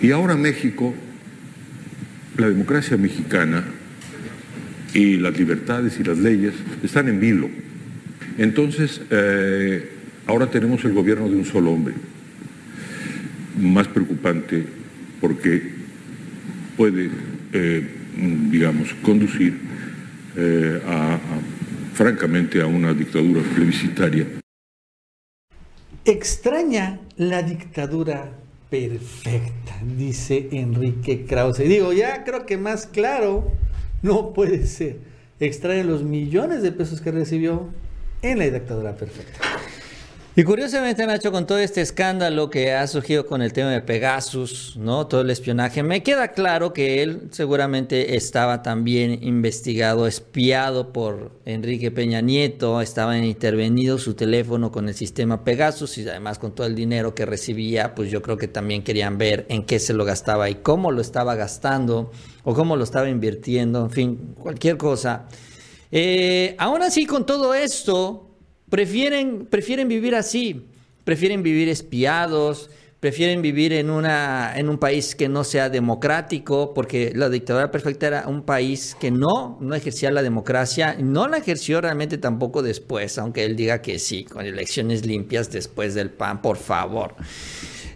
Y 0.00 0.12
ahora 0.12 0.36
México, 0.36 0.94
la 2.36 2.48
democracia 2.48 2.96
mexicana 2.96 3.64
y 4.92 5.16
las 5.16 5.36
libertades 5.36 5.98
y 5.98 6.04
las 6.04 6.18
leyes 6.18 6.54
están 6.82 7.08
en 7.08 7.20
vilo. 7.20 7.48
Entonces, 8.38 9.00
eh, 9.10 9.90
ahora 10.26 10.50
tenemos 10.50 10.84
el 10.84 10.92
gobierno 10.92 11.28
de 11.28 11.36
un 11.36 11.44
solo 11.44 11.72
hombre. 11.72 11.94
Más 13.60 13.88
preocupante 13.88 14.64
porque 15.20 15.62
puede 16.76 17.10
eh, 17.52 17.88
digamos, 18.16 18.94
conducir 19.02 19.58
eh, 20.36 20.80
a, 20.86 21.18
francamente, 21.94 22.60
a 22.60 22.66
una 22.66 22.92
dictadura 22.92 23.42
plebiscitaria. 23.54 24.26
Extraña 26.04 26.98
la 27.16 27.42
dictadura 27.42 28.32
perfecta, 28.74 29.76
dice 29.96 30.48
Enrique 30.50 31.26
Krause. 31.26 31.58
Digo, 31.58 31.92
ya 31.92 32.24
creo 32.24 32.44
que 32.44 32.56
más 32.56 32.86
claro 32.86 33.52
no 34.02 34.32
puede 34.32 34.66
ser. 34.66 34.98
Extraña 35.38 35.84
los 35.84 36.02
millones 36.02 36.62
de 36.62 36.72
pesos 36.72 37.00
que 37.00 37.12
recibió 37.12 37.68
en 38.22 38.38
la 38.40 38.46
dictadura 38.50 38.96
perfecta. 38.96 39.38
Y 40.36 40.42
curiosamente, 40.42 41.06
Nacho, 41.06 41.30
con 41.30 41.46
todo 41.46 41.58
este 41.58 41.80
escándalo 41.80 42.50
que 42.50 42.72
ha 42.72 42.84
surgido 42.88 43.24
con 43.24 43.40
el 43.40 43.52
tema 43.52 43.70
de 43.70 43.80
Pegasus, 43.80 44.76
¿no? 44.76 45.06
Todo 45.06 45.20
el 45.20 45.30
espionaje, 45.30 45.84
me 45.84 46.02
queda 46.02 46.32
claro 46.32 46.72
que 46.72 47.04
él 47.04 47.28
seguramente 47.30 48.16
estaba 48.16 48.60
también 48.60 49.22
investigado, 49.22 50.08
espiado 50.08 50.92
por 50.92 51.30
Enrique 51.44 51.92
Peña 51.92 52.20
Nieto, 52.20 52.80
estaba 52.80 53.16
intervenido 53.16 53.96
su 53.98 54.14
teléfono 54.14 54.72
con 54.72 54.88
el 54.88 54.96
sistema 54.96 55.44
Pegasus 55.44 55.98
y 55.98 56.08
además 56.08 56.40
con 56.40 56.52
todo 56.52 56.66
el 56.66 56.74
dinero 56.74 57.14
que 57.14 57.26
recibía, 57.26 57.94
pues 57.94 58.10
yo 58.10 58.20
creo 58.20 58.36
que 58.36 58.48
también 58.48 58.82
querían 58.82 59.18
ver 59.18 59.46
en 59.48 59.64
qué 59.64 59.78
se 59.78 59.94
lo 59.94 60.04
gastaba 60.04 60.50
y 60.50 60.56
cómo 60.56 60.90
lo 60.90 61.00
estaba 61.00 61.36
gastando 61.36 62.10
o 62.42 62.54
cómo 62.54 62.74
lo 62.74 62.82
estaba 62.82 63.08
invirtiendo, 63.08 63.84
en 63.84 63.90
fin, 63.92 64.34
cualquier 64.36 64.78
cosa. 64.78 65.28
Eh, 65.92 66.56
aún 66.58 66.82
así, 66.82 67.06
con 67.06 67.24
todo 67.24 67.54
esto, 67.54 68.33
prefieren, 68.74 69.46
prefieren 69.46 69.86
vivir 69.86 70.16
así, 70.16 70.66
prefieren 71.04 71.44
vivir 71.44 71.68
espiados, 71.68 72.70
prefieren 72.98 73.40
vivir 73.40 73.72
en, 73.72 73.88
una, 73.88 74.52
en 74.56 74.68
un 74.68 74.78
país 74.78 75.14
que 75.14 75.28
no 75.28 75.44
sea 75.44 75.70
democrático, 75.70 76.74
porque 76.74 77.12
la 77.14 77.28
dictadura 77.28 77.70
perfecta 77.70 78.08
era 78.08 78.26
un 78.26 78.42
país 78.42 78.96
que 78.98 79.12
no, 79.12 79.58
no 79.60 79.76
ejercía 79.76 80.10
la 80.10 80.24
democracia, 80.24 80.96
no 80.98 81.28
la 81.28 81.36
ejerció 81.36 81.82
realmente 81.82 82.18
tampoco 82.18 82.62
después, 82.62 83.16
aunque 83.16 83.44
él 83.44 83.54
diga 83.54 83.80
que 83.80 84.00
sí, 84.00 84.24
con 84.24 84.44
elecciones 84.44 85.06
limpias 85.06 85.52
después 85.52 85.94
del 85.94 86.10
PAN, 86.10 86.42
por 86.42 86.56
favor. 86.56 87.14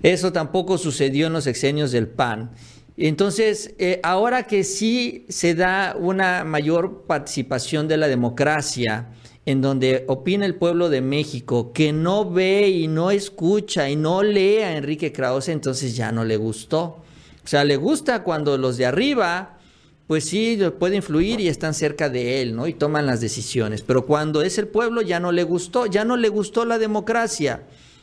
Eso 0.04 0.32
tampoco 0.32 0.78
sucedió 0.78 1.26
en 1.26 1.32
los 1.32 1.48
exenios 1.48 1.90
del 1.90 2.06
PAN. 2.06 2.52
Entonces, 2.96 3.74
eh, 3.78 3.98
ahora 4.04 4.44
que 4.44 4.62
sí 4.62 5.26
se 5.28 5.56
da 5.56 5.96
una 5.98 6.44
mayor 6.44 7.02
participación 7.08 7.88
de 7.88 7.96
la 7.96 8.06
democracia, 8.06 9.08
en 9.48 9.62
donde 9.62 10.04
opina 10.08 10.44
el 10.44 10.56
pueblo 10.56 10.90
de 10.90 11.00
México 11.00 11.72
que 11.72 11.90
no 11.90 12.30
ve 12.30 12.68
y 12.68 12.86
no 12.86 13.10
escucha 13.10 13.88
y 13.88 13.96
no 13.96 14.22
lee 14.22 14.58
a 14.58 14.76
Enrique 14.76 15.10
Krause, 15.10 15.48
entonces 15.48 15.96
ya 15.96 16.12
no 16.12 16.22
le 16.22 16.36
gustó. 16.36 16.82
O 16.82 17.46
sea, 17.46 17.64
le 17.64 17.76
gusta 17.76 18.24
cuando 18.24 18.58
los 18.58 18.76
de 18.76 18.84
arriba, 18.84 19.56
pues 20.06 20.26
sí, 20.26 20.60
puede 20.78 20.96
influir 20.96 21.40
y 21.40 21.48
están 21.48 21.72
cerca 21.72 22.10
de 22.10 22.42
él, 22.42 22.54
¿no? 22.54 22.66
Y 22.66 22.74
toman 22.74 23.06
las 23.06 23.22
decisiones. 23.22 23.80
Pero 23.80 24.04
cuando 24.04 24.42
es 24.42 24.58
el 24.58 24.68
pueblo 24.68 25.00
ya 25.00 25.18
no 25.18 25.32
le 25.32 25.44
gustó, 25.44 25.86
ya 25.86 26.04
no 26.04 26.18
le 26.18 26.28
gustó 26.28 26.66
la 26.66 26.76
democracia 26.76 27.62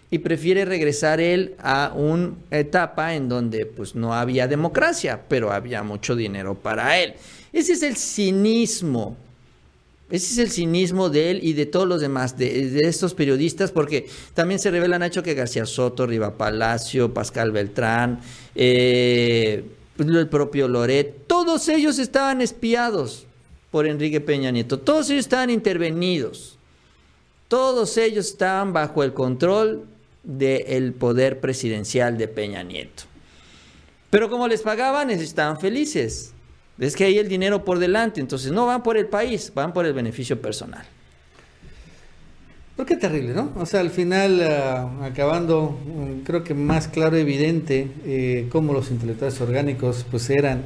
y 0.09 0.17
prefiere 0.17 0.65
regresar 0.65 1.19
él 1.19 1.53
a 1.59 1.93
una 1.95 2.33
etapa 2.49 3.13
en 3.13 3.29
donde 3.29 3.67
pues 3.67 3.93
no 3.93 4.15
había 4.15 4.47
democracia, 4.47 5.21
pero 5.27 5.51
había 5.51 5.83
mucho 5.83 6.15
dinero 6.15 6.55
para 6.55 6.97
él. 6.97 7.13
Ese 7.53 7.73
es 7.73 7.83
el 7.83 7.97
cinismo 7.97 9.15
ese 10.09 10.33
es 10.33 10.37
el 10.37 10.51
cinismo 10.51 11.09
de 11.09 11.31
él 11.31 11.39
y 11.41 11.53
de 11.53 11.65
todos 11.65 11.87
los 11.87 11.99
demás, 11.99 12.37
de, 12.37 12.79
estos 12.87 13.15
periodistas, 13.15 13.71
porque 13.71 14.07
también 14.35 14.59
se 14.59 14.69
revela, 14.69 14.99
Nacho, 14.99 15.23
que 15.23 15.33
García 15.33 15.65
Soto, 15.65 16.05
Riva 16.05 16.37
Palacio, 16.37 17.11
Pascal 17.11 17.51
Beltrán, 17.51 18.19
eh, 18.53 19.63
el 19.97 20.27
propio 20.27 20.67
Loret, 20.67 21.25
todos 21.25 21.67
ellos 21.69 21.97
estaban 21.97 22.41
espiados 22.41 23.25
por 23.71 23.87
Enrique 23.87 24.21
Peña 24.21 24.51
Nieto, 24.51 24.79
todos 24.79 25.09
ellos 25.09 25.25
estaban 25.25 25.49
intervenidos, 25.49 26.59
todos 27.47 27.97
ellos 27.97 28.27
estaban 28.27 28.73
bajo 28.73 29.03
el 29.03 29.13
control 29.13 29.85
del 30.23 30.93
poder 30.93 31.39
presidencial 31.39 32.17
de 32.17 32.27
Peña 32.27 32.61
Nieto. 32.61 33.03
Pero 34.11 34.29
como 34.29 34.47
les 34.47 34.61
pagaban, 34.61 35.09
estaban 35.09 35.59
felices. 35.59 36.34
Es 36.77 36.95
que 36.95 37.05
hay 37.05 37.17
el 37.17 37.29
dinero 37.29 37.63
por 37.63 37.79
delante, 37.79 38.19
entonces 38.19 38.51
no 38.51 38.65
van 38.65 38.83
por 38.83 38.97
el 38.97 39.07
país, 39.07 39.51
van 39.53 39.73
por 39.73 39.85
el 39.85 39.93
beneficio 39.93 40.41
personal. 40.41 40.85
Pero 42.75 42.85
qué 42.85 42.97
terrible, 42.97 43.33
¿no? 43.33 43.53
O 43.55 43.65
sea, 43.65 43.79
al 43.79 43.89
final, 43.89 44.41
ah, 44.43 44.91
acabando, 45.03 45.79
mm, 45.85 46.23
creo 46.25 46.43
que 46.43 46.53
más 46.53 46.89
claro, 46.89 47.15
evidente, 47.15 47.89
eh, 48.05 48.49
cómo 48.51 48.73
los 48.73 48.91
intelectuales 48.91 49.39
orgánicos, 49.39 50.05
pues 50.11 50.29
eran, 50.29 50.63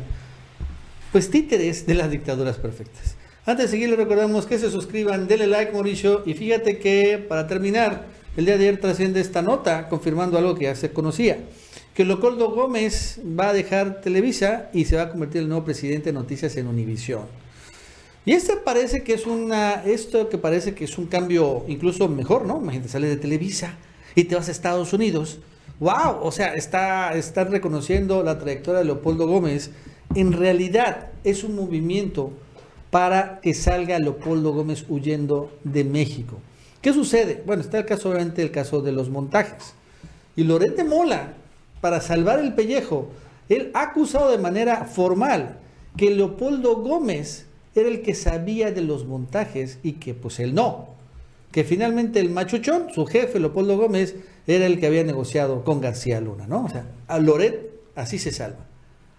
pues 1.11 1.29
títeres 1.29 1.85
de 1.85 1.93
las 1.93 2.09
dictaduras 2.09 2.57
perfectas. 2.57 3.15
Antes 3.45 3.65
de 3.65 3.71
seguir, 3.71 3.89
les 3.89 3.97
recordamos 3.97 4.47
que 4.47 4.57
se 4.57 4.71
suscriban, 4.71 5.27
denle 5.27 5.45
like, 5.45 5.71
Mauricio, 5.71 6.23
y 6.25 6.33
fíjate 6.33 6.79
que 6.79 7.17
para 7.19 7.45
terminar, 7.45 8.05
el 8.35 8.45
día 8.45 8.57
de 8.57 8.67
ayer 8.67 8.79
trasciende 8.79 9.19
esta 9.19 9.43
nota 9.43 9.87
confirmando 9.87 10.37
algo 10.39 10.55
que 10.55 10.63
ya 10.63 10.75
se 10.75 10.91
conocía, 10.91 11.37
que 11.93 12.05
Leopoldo 12.05 12.51
Gómez 12.51 13.19
va 13.23 13.49
a 13.49 13.53
dejar 13.53 14.01
Televisa 14.01 14.69
y 14.73 14.85
se 14.85 14.95
va 14.95 15.03
a 15.03 15.09
convertir 15.09 15.37
en 15.37 15.43
el 15.43 15.49
nuevo 15.49 15.65
presidente 15.65 16.05
de 16.09 16.13
Noticias 16.13 16.55
en 16.57 16.67
Univisión. 16.67 17.23
Y 18.25 18.33
este 18.33 18.57
parece 18.57 19.03
que 19.03 19.13
es 19.13 19.25
una, 19.25 19.83
esto 19.85 20.29
que 20.29 20.37
parece 20.37 20.75
que 20.75 20.83
es 20.85 20.97
un 20.97 21.07
cambio 21.07 21.65
incluso 21.67 22.07
mejor, 22.07 22.45
¿no? 22.45 22.59
Imagínate, 22.61 22.89
sales 22.89 23.09
de 23.09 23.17
Televisa 23.17 23.77
y 24.15 24.25
te 24.25 24.35
vas 24.35 24.47
a 24.49 24.51
Estados 24.51 24.93
Unidos. 24.93 25.39
¡Wow! 25.79 26.19
O 26.21 26.31
sea, 26.31 26.53
está, 26.53 27.13
están 27.13 27.51
reconociendo 27.51 28.21
la 28.21 28.37
trayectoria 28.37 28.79
de 28.79 28.85
Leopoldo 28.85 29.27
Gómez. 29.27 29.71
En 30.15 30.33
realidad 30.33 31.07
es 31.23 31.43
un 31.43 31.55
movimiento 31.55 32.31
para 32.91 33.39
que 33.41 33.53
salga 33.53 33.97
Leopoldo 33.99 34.51
Gómez 34.51 34.85
huyendo 34.89 35.51
de 35.63 35.83
México. 35.83 36.39
¿Qué 36.81 36.93
sucede? 36.93 37.43
Bueno, 37.45 37.61
está 37.61 37.79
el 37.79 37.85
caso, 37.85 38.09
obviamente, 38.09 38.41
el 38.41 38.51
caso 38.51 38.81
de 38.81 38.91
los 38.91 39.09
montajes. 39.09 39.73
Y 40.35 40.43
Lorete 40.43 40.83
Mola, 40.83 41.33
para 41.81 42.01
salvar 42.01 42.39
el 42.39 42.53
pellejo, 42.53 43.09
él 43.49 43.71
ha 43.73 43.83
acusado 43.83 44.31
de 44.31 44.37
manera 44.37 44.85
formal 44.85 45.57
que 45.97 46.11
Leopoldo 46.11 46.77
Gómez 46.77 47.47
era 47.75 47.89
el 47.89 48.01
que 48.01 48.13
sabía 48.13 48.71
de 48.71 48.81
los 48.81 49.05
montajes 49.05 49.79
y 49.83 49.93
que 49.93 50.13
pues 50.13 50.39
él 50.39 50.53
no. 50.53 50.89
Que 51.51 51.63
finalmente 51.63 52.19
el 52.19 52.29
machuchón, 52.29 52.87
su 52.93 53.05
jefe, 53.05 53.39
Leopoldo 53.39 53.77
Gómez, 53.77 54.15
era 54.45 54.65
el 54.65 54.79
que 54.79 54.87
había 54.87 55.03
negociado 55.03 55.63
con 55.63 55.81
García 55.81 56.21
Luna, 56.21 56.47
¿no? 56.47 56.65
O 56.65 56.69
sea, 56.69 56.85
a 57.07 57.19
Loret 57.19 57.71
así 57.95 58.19
se 58.19 58.31
salva, 58.31 58.65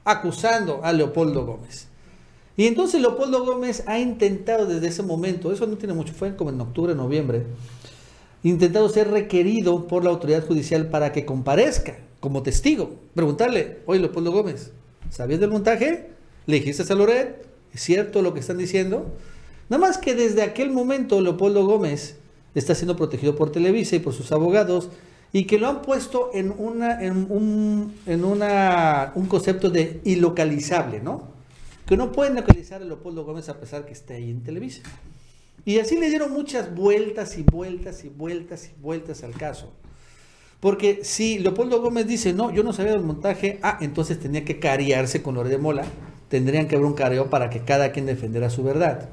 acusando 0.05 0.81
a 0.85 0.93
Leopoldo 0.93 1.45
Gómez. 1.45 1.89
Y 2.57 2.67
entonces 2.67 3.01
Leopoldo 3.01 3.45
Gómez 3.45 3.83
ha 3.87 3.99
intentado 3.99 4.67
desde 4.67 4.89
ese 4.89 5.03
momento, 5.03 5.53
eso 5.53 5.67
no 5.67 5.77
tiene 5.77 5.95
mucho, 5.95 6.13
fue 6.13 6.37
como 6.37 6.51
en 6.51 6.61
octubre, 6.61 6.95
noviembre, 6.95 7.45
intentado 8.43 8.89
ser 8.89 9.11
requerido 9.11 9.87
por 9.87 10.05
la 10.05 10.11
autoridad 10.11 10.47
judicial 10.47 10.89
para 10.89 11.13
que 11.13 11.25
comparezca 11.25 11.97
como 12.21 12.43
testigo. 12.43 12.97
Preguntarle, 13.15 13.79
oye 13.87 14.01
Leopoldo 14.01 14.31
Gómez, 14.31 14.73
¿sabías 15.11 15.41
del 15.41 15.51
montaje? 15.51 16.11
¿Le 16.47 16.57
dijiste 16.57 16.91
a 16.93 16.97
Loret? 16.97 17.47
¿Es 17.73 17.81
cierto 17.83 18.23
lo 18.23 18.35
que 18.35 18.41
están 18.41 18.59
diciendo? 18.59 19.07
Nada 19.69 19.81
más 19.81 19.99
que 19.99 20.15
desde 20.15 20.43
aquel 20.43 20.71
momento 20.71 21.21
Leopoldo 21.21 21.65
Gómez 21.65 22.17
está 22.55 22.75
siendo 22.75 22.97
protegido 22.97 23.37
por 23.37 23.53
Televisa 23.53 23.97
y 23.97 24.01
por 24.01 24.13
sus 24.13 24.33
abogados 24.33 24.91
y 25.33 25.45
que 25.45 25.59
lo 25.59 25.69
han 25.69 25.83
puesto 25.83 26.31
en, 26.35 26.53
una, 26.57 27.03
en, 27.03 27.27
un, 27.31 27.95
en 28.07 28.25
una, 28.25 29.13
un 29.15 29.27
concepto 29.27 29.71
de 29.71 30.01
ilocalizable, 30.05 31.01
¿no? 31.01 31.31
que 31.91 31.97
no 31.97 32.13
pueden 32.13 32.37
localizar 32.37 32.81
a 32.81 32.85
Leopoldo 32.85 33.25
Gómez 33.25 33.49
a 33.49 33.59
pesar 33.59 33.85
que 33.85 33.93
esté 33.93 34.15
ahí 34.15 34.31
en 34.31 34.45
Televisa. 34.45 34.83
Y 35.65 35.81
así 35.81 35.99
le 35.99 36.09
dieron 36.09 36.33
muchas 36.33 36.73
vueltas 36.73 37.37
y 37.37 37.43
vueltas 37.43 38.05
y 38.05 38.09
vueltas 38.09 38.69
y 38.69 38.81
vueltas 38.81 39.25
al 39.25 39.33
caso. 39.33 39.73
Porque 40.61 41.01
si 41.03 41.39
Leopoldo 41.39 41.81
Gómez 41.81 42.07
dice, 42.07 42.35
no, 42.35 42.53
yo 42.53 42.63
no 42.63 42.75
sabía 42.75 42.93
del 42.93 43.03
montaje, 43.03 43.59
ah, 43.63 43.79
entonces 43.81 44.21
tenía 44.21 44.45
que 44.45 44.61
carearse 44.61 45.23
con 45.23 45.35
Loret 45.35 45.53
de 45.53 45.59
Mola, 45.59 45.85
tendrían 46.29 46.69
que 46.69 46.77
haber 46.77 46.87
un 46.87 46.95
careo 46.95 47.31
para 47.31 47.49
que 47.49 47.61
cada 47.61 47.93
quien 47.93 48.05
defendiera 48.05 48.51
su 48.51 48.63
verdad. 48.63 49.09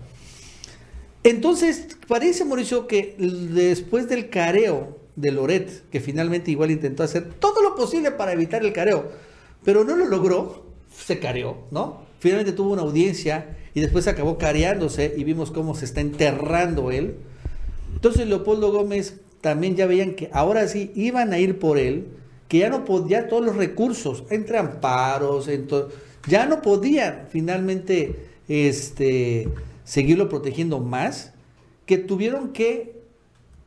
Entonces, 1.24 1.98
parece, 2.08 2.44
Mauricio, 2.44 2.88
que 2.88 3.16
después 3.18 4.10
del 4.10 4.30
careo 4.30 4.98
de 5.16 5.32
Loret, 5.32 5.90
que 5.90 6.00
finalmente 6.00 6.52
igual 6.52 6.72
intentó 6.72 7.04
hacer 7.04 7.34
todo 7.34 7.62
lo 7.62 7.76
posible 7.76 8.12
para 8.12 8.34
evitar 8.34 8.64
el 8.64 8.74
careo, 8.74 9.10
pero 9.64 9.84
no 9.84 9.96
lo 9.96 10.06
logró, 10.06 10.68
se 10.96 11.20
careó, 11.20 11.66
¿no? 11.72 12.02
Finalmente 12.20 12.52
tuvo 12.52 12.74
una 12.74 12.82
audiencia 12.82 13.58
y 13.74 13.80
después 13.82 14.08
acabó 14.08 14.38
careándose 14.38 15.14
y 15.16 15.24
vimos 15.24 15.52
cómo 15.52 15.76
se 15.76 15.86
está 15.86 16.02
enterrando 16.02 16.92
él. 16.92 17.18
Entonces 17.94 18.28
Leopoldo 18.28 18.72
Gómez 18.72 19.22
también 19.48 19.78
ya 19.78 19.86
veían 19.86 20.16
que 20.16 20.30
ahora 20.34 20.68
sí 20.68 20.92
iban 20.94 21.32
a 21.32 21.40
ir 21.40 21.58
por 21.58 21.78
él, 21.78 22.08
que 22.50 22.58
ya 22.58 22.70
no 22.70 22.84
podía 22.84 23.30
todos 23.30 23.46
los 23.46 23.56
recursos, 23.56 24.26
entre 24.30 24.58
amparos, 24.58 25.50
ya 26.28 26.46
no 26.48 26.62
podían 26.62 27.28
finalmente 27.30 28.28
este, 28.50 29.48
seguirlo 29.86 30.28
protegiendo 30.28 30.82
más, 30.82 31.32
que 31.86 31.98
tuvieron 31.98 32.52
que 32.52 33.00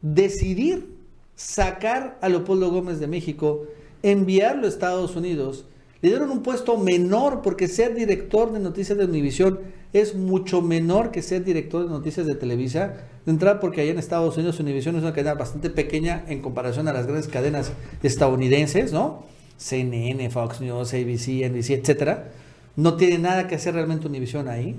decidir 0.02 0.86
sacar 1.34 2.18
a 2.20 2.28
Leopoldo 2.28 2.70
Gómez 2.70 3.00
de 3.00 3.06
México, 3.06 3.64
enviarlo 4.02 4.66
a 4.66 4.68
Estados 4.68 5.16
Unidos 5.16 5.64
le 6.02 6.08
dieron 6.08 6.30
un 6.30 6.42
puesto 6.42 6.78
menor 6.78 7.42
porque 7.42 7.68
ser 7.68 7.94
director 7.94 8.52
de 8.52 8.58
noticias 8.58 8.96
de 8.96 9.04
Univisión 9.04 9.60
es 9.92 10.14
mucho 10.14 10.62
menor 10.62 11.10
que 11.10 11.20
ser 11.20 11.44
director 11.44 11.84
de 11.84 11.90
noticias 11.90 12.26
de 12.26 12.34
Televisa. 12.34 12.94
De 13.26 13.32
entrada 13.32 13.60
porque 13.60 13.82
allá 13.82 13.90
en 13.90 13.98
Estados 13.98 14.36
Unidos 14.36 14.60
Univisión 14.60 14.96
es 14.96 15.02
una 15.02 15.12
cadena 15.12 15.34
bastante 15.34 15.68
pequeña 15.68 16.24
en 16.28 16.40
comparación 16.40 16.88
a 16.88 16.92
las 16.92 17.06
grandes 17.06 17.28
cadenas 17.28 17.72
estadounidenses, 18.02 18.92
¿no? 18.92 19.24
CNN, 19.58 20.30
Fox 20.30 20.62
News, 20.62 20.94
ABC, 20.94 21.50
NBC, 21.50 21.70
etcétera. 21.70 22.30
No 22.76 22.96
tiene 22.96 23.18
nada 23.18 23.46
que 23.46 23.56
hacer 23.56 23.74
realmente 23.74 24.06
Univisión 24.06 24.48
ahí. 24.48 24.76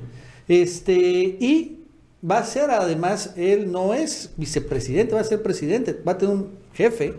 Este, 0.48 0.94
y 0.94 1.82
va 2.28 2.40
a 2.40 2.44
ser 2.44 2.72
además, 2.72 3.34
él 3.38 3.72
no 3.72 3.94
es 3.94 4.32
vicepresidente, 4.38 5.14
va 5.14 5.22
a 5.22 5.26
ser 5.26 5.44
presidente, 5.44 5.96
va 6.08 6.14
a 6.14 6.18
tener 6.18 6.36
un 6.36 6.50
jefe 6.74 7.14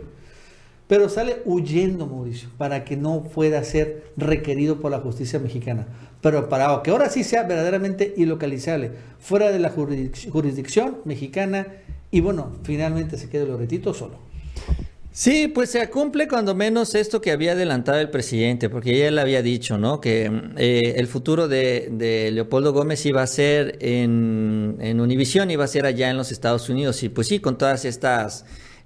pero 0.92 1.08
sale 1.08 1.38
huyendo 1.46 2.06
Mauricio 2.06 2.50
para 2.58 2.84
que 2.84 2.98
no 2.98 3.22
pueda 3.22 3.64
ser 3.64 4.12
requerido 4.18 4.78
por 4.78 4.90
la 4.90 4.98
justicia 4.98 5.38
mexicana. 5.38 5.86
Pero 6.20 6.50
para 6.50 6.82
que 6.82 6.90
ahora 6.90 7.08
sí 7.08 7.24
sea 7.24 7.44
verdaderamente 7.44 8.12
ilocalizable, 8.14 8.90
fuera 9.18 9.50
de 9.50 9.58
la 9.58 9.70
jurisdicción 9.70 10.98
mexicana 11.06 11.66
y 12.10 12.20
bueno, 12.20 12.52
finalmente 12.64 13.16
se 13.16 13.30
quede 13.30 13.46
Loretito 13.46 13.94
solo. 13.94 14.18
Sí, 15.10 15.48
pues 15.48 15.70
se 15.70 15.88
cumple 15.88 16.28
cuando 16.28 16.54
menos 16.54 16.94
esto 16.94 17.22
que 17.22 17.30
había 17.30 17.52
adelantado 17.52 17.98
el 17.98 18.10
presidente, 18.10 18.68
porque 18.68 18.98
ya 18.98 19.10
le 19.10 19.20
había 19.22 19.40
dicho, 19.40 19.78
¿no? 19.78 19.98
Que 19.98 20.30
eh, 20.58 20.92
el 20.96 21.06
futuro 21.06 21.48
de, 21.48 22.30
Leopoldo 22.34 22.74
Gómez 22.74 23.06
iba 23.06 23.22
a 23.22 23.26
ser 23.26 23.78
en, 23.80 24.76
en 24.78 25.00
Univisión, 25.00 25.50
iba 25.50 25.64
a 25.64 25.68
ser 25.68 25.86
allá 25.86 26.10
en 26.10 26.18
los 26.18 26.32
Estados 26.32 26.68
Unidos, 26.68 27.02
y 27.02 27.08
pues 27.08 27.28
sí, 27.28 27.40
con 27.40 27.56
todas 27.56 27.86
estas 27.86 28.44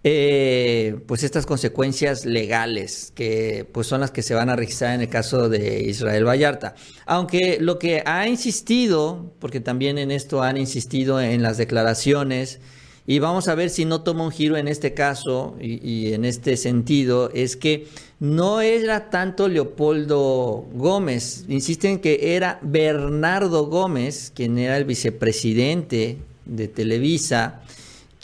eh, 0.09 1.01
pues 1.09 1.25
estas 1.25 1.47
consecuencias 1.47 2.25
legales 2.25 3.11
que 3.17 3.67
pues 3.73 3.89
son 3.89 4.01
las 4.03 4.13
que 4.13 4.23
se 4.23 4.35
van 4.35 4.49
a 4.49 4.55
registrar 4.55 4.95
en 4.95 5.01
el 5.01 5.09
caso 5.09 5.49
de 5.49 5.83
Israel 5.83 6.25
Vallarta. 6.25 6.77
Aunque 7.07 7.59
lo 7.61 7.81
que 7.81 8.05
ha 8.07 8.29
insistido, 8.29 9.33
porque 9.41 9.59
también 9.59 9.99
en 9.99 10.13
esto 10.13 10.45
han 10.45 10.59
insistido 10.59 11.21
en 11.21 11.43
las 11.43 11.57
declaraciones, 11.57 12.61
y 13.05 13.19
vamos 13.19 13.49
a 13.49 13.57
ver 13.57 13.69
si 13.69 13.85
no 13.85 14.03
toma 14.03 14.23
un 14.23 14.31
giro 14.31 14.57
en 14.57 14.69
este 14.69 14.95
caso 14.95 15.57
y, 15.61 16.13
en 16.13 16.25
este 16.25 16.57
sentido, 16.57 17.33
es 17.35 17.57
que 17.57 17.89
no 18.21 18.61
era 18.61 19.11
tanto 19.11 19.49
Leopoldo 19.49 20.69
Gómez, 20.73 21.47
insisten 21.49 21.99
que 21.99 22.37
era 22.37 22.61
Bernardo 22.63 23.67
Gómez, 23.67 24.31
quien 24.33 24.57
era 24.57 24.77
el 24.77 24.85
vicepresidente 24.85 26.19
de 26.45 26.69
Televisa, 26.69 27.63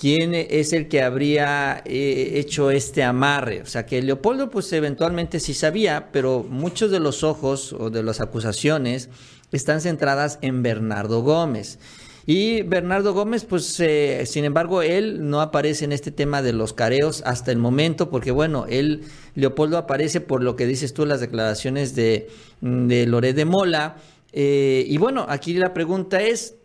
quién 0.02 0.34
es 0.34 0.72
el 0.72 0.88
que 0.88 1.00
habría 1.00 1.80
eh, 1.84 2.32
hecho 2.34 2.72
este 2.72 3.04
amarre. 3.04 3.62
O 3.62 3.66
sea, 3.66 3.86
que 3.86 4.02
Leopoldo 4.02 4.50
pues 4.50 4.72
eventualmente 4.72 5.38
sí 5.38 5.54
sabía, 5.54 6.08
pero 6.10 6.44
muchos 6.50 6.90
de 6.90 6.98
los 6.98 7.22
ojos 7.22 7.72
o 7.72 7.88
de 7.88 8.02
las 8.02 8.20
acusaciones 8.20 9.10
están 9.52 9.80
centradas 9.80 10.40
en 10.42 10.64
Bernardo 10.64 11.22
Gómez. 11.22 11.78
Y 12.26 12.62
Bernardo 12.62 13.14
Gómez, 13.14 13.44
pues, 13.44 13.78
eh, 13.78 14.24
sin 14.26 14.44
embargo, 14.44 14.82
él 14.82 15.30
no 15.30 15.40
aparece 15.40 15.84
en 15.84 15.92
este 15.92 16.10
tema 16.10 16.42
de 16.42 16.52
los 16.52 16.72
careos 16.72 17.22
hasta 17.24 17.52
el 17.52 17.58
momento, 17.58 18.10
porque 18.10 18.32
bueno, 18.32 18.66
él, 18.68 19.04
Leopoldo 19.36 19.78
aparece 19.78 20.20
por 20.20 20.42
lo 20.42 20.56
que 20.56 20.66
dices 20.66 20.94
tú, 20.94 21.06
las 21.06 21.20
declaraciones 21.20 21.94
de, 21.94 22.28
de 22.60 23.06
Loret 23.06 23.36
de 23.36 23.44
Mola. 23.44 23.98
Eh, 24.32 24.84
y 24.84 24.98
bueno, 24.98 25.26
aquí 25.28 25.54
la 25.54 25.72
pregunta 25.72 26.20
es, 26.20 26.56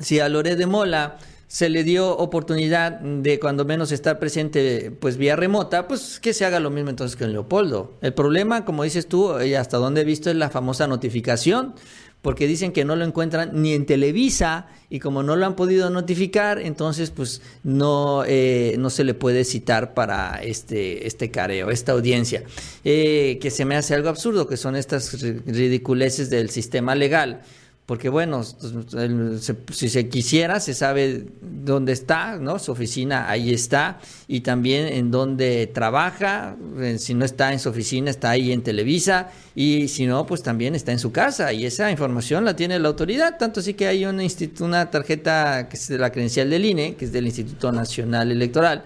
si 0.00 0.18
a 0.18 0.28
Loret 0.28 0.58
de 0.58 0.66
Mola 0.66 1.16
se 1.50 1.68
le 1.68 1.82
dio 1.82 2.16
oportunidad 2.16 3.00
de 3.00 3.40
cuando 3.40 3.64
menos 3.64 3.90
estar 3.90 4.20
presente 4.20 4.92
pues 4.92 5.16
vía 5.16 5.34
remota, 5.34 5.88
pues 5.88 6.20
que 6.20 6.32
se 6.32 6.44
haga 6.44 6.60
lo 6.60 6.70
mismo 6.70 6.90
entonces 6.90 7.20
en 7.20 7.32
Leopoldo. 7.32 7.94
El 8.02 8.14
problema, 8.14 8.64
como 8.64 8.84
dices 8.84 9.08
tú, 9.08 9.40
y 9.40 9.54
hasta 9.54 9.76
donde 9.76 10.02
he 10.02 10.04
visto 10.04 10.30
es 10.30 10.36
la 10.36 10.48
famosa 10.48 10.86
notificación, 10.86 11.74
porque 12.22 12.46
dicen 12.46 12.70
que 12.70 12.84
no 12.84 12.94
lo 12.94 13.04
encuentran 13.04 13.50
ni 13.60 13.74
en 13.74 13.84
Televisa 13.84 14.68
y 14.90 15.00
como 15.00 15.24
no 15.24 15.34
lo 15.34 15.44
han 15.44 15.56
podido 15.56 15.90
notificar, 15.90 16.60
entonces 16.60 17.10
pues 17.10 17.42
no, 17.64 18.22
eh, 18.28 18.76
no 18.78 18.88
se 18.88 19.02
le 19.02 19.14
puede 19.14 19.42
citar 19.42 19.92
para 19.92 20.40
este, 20.44 21.08
este 21.08 21.32
careo, 21.32 21.70
esta 21.70 21.90
audiencia, 21.90 22.44
eh, 22.84 23.40
que 23.42 23.50
se 23.50 23.64
me 23.64 23.74
hace 23.74 23.96
algo 23.96 24.08
absurdo, 24.08 24.46
que 24.46 24.56
son 24.56 24.76
estas 24.76 25.20
ridiculeces 25.20 26.30
del 26.30 26.48
sistema 26.48 26.94
legal 26.94 27.42
porque 27.90 28.08
bueno, 28.08 28.44
si 28.44 29.88
se 29.88 30.08
quisiera, 30.08 30.60
se 30.60 30.74
sabe 30.74 31.26
dónde 31.40 31.90
está, 31.90 32.36
¿no? 32.36 32.60
Su 32.60 32.70
oficina 32.70 33.28
ahí 33.28 33.52
está, 33.52 33.98
y 34.28 34.42
también 34.42 34.86
en 34.86 35.10
dónde 35.10 35.66
trabaja, 35.66 36.54
eh, 36.78 36.98
si 37.00 37.14
no 37.14 37.24
está 37.24 37.52
en 37.52 37.58
su 37.58 37.68
oficina, 37.68 38.08
está 38.08 38.30
ahí 38.30 38.52
en 38.52 38.62
Televisa, 38.62 39.32
y 39.56 39.88
si 39.88 40.06
no, 40.06 40.24
pues 40.24 40.40
también 40.44 40.76
está 40.76 40.92
en 40.92 41.00
su 41.00 41.10
casa, 41.10 41.52
y 41.52 41.66
esa 41.66 41.90
información 41.90 42.44
la 42.44 42.54
tiene 42.54 42.78
la 42.78 42.86
autoridad, 42.86 43.38
tanto 43.38 43.58
así 43.58 43.74
que 43.74 43.88
hay 43.88 44.04
una, 44.04 44.22
una 44.60 44.88
tarjeta 44.88 45.68
que 45.68 45.76
es 45.76 45.88
de 45.88 45.98
la 45.98 46.12
credencial 46.12 46.48
del 46.48 46.64
INE, 46.64 46.94
que 46.94 47.06
es 47.06 47.10
del 47.10 47.26
Instituto 47.26 47.72
Nacional 47.72 48.30
Electoral, 48.30 48.84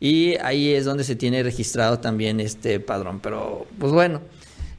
y 0.00 0.34
ahí 0.38 0.74
es 0.74 0.84
donde 0.86 1.04
se 1.04 1.14
tiene 1.14 1.44
registrado 1.44 2.00
también 2.00 2.40
este 2.40 2.80
padrón, 2.80 3.20
pero 3.20 3.68
pues 3.78 3.92
bueno. 3.92 4.20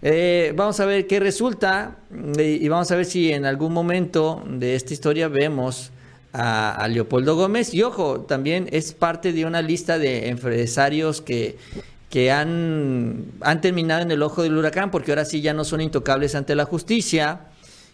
Eh, 0.04 0.54
vamos 0.56 0.80
a 0.80 0.86
ver 0.86 1.06
qué 1.06 1.20
resulta 1.20 1.98
eh, 2.38 2.58
y 2.60 2.68
vamos 2.70 2.90
a 2.92 2.96
ver 2.96 3.06
si 3.06 3.32
en 3.32 3.46
algún 3.46 3.72
momento 3.72 4.44
de 4.48 4.74
esta 4.76 4.94
historia 4.94 5.28
vemos 5.28 5.92
a, 6.34 6.88
Leopoldo 6.90 7.36
Gómez. 7.36 7.74
Y 7.74 7.84
ojo, 7.84 8.22
también 8.22 8.68
es 8.72 8.94
parte 8.94 9.32
de 9.32 9.46
una 9.46 9.62
lista 9.62 10.00
de 10.00 10.30
empresarios 10.30 11.22
que, 11.22 11.58
que 12.10 12.32
han, 12.32 13.26
han 13.42 13.62
terminado 13.62 14.02
en 14.02 14.12
el 14.12 14.24
ojo 14.24 14.42
del 14.42 14.58
huracán 14.58 14.90
porque 14.90 15.12
ahora 15.12 15.26
sí 15.26 15.42
ya 15.42 15.54
no 15.54 15.64
son 15.64 15.82
intocables 15.82 16.34
ante 16.34 16.56
la 16.56 16.66
justicia 16.66 17.48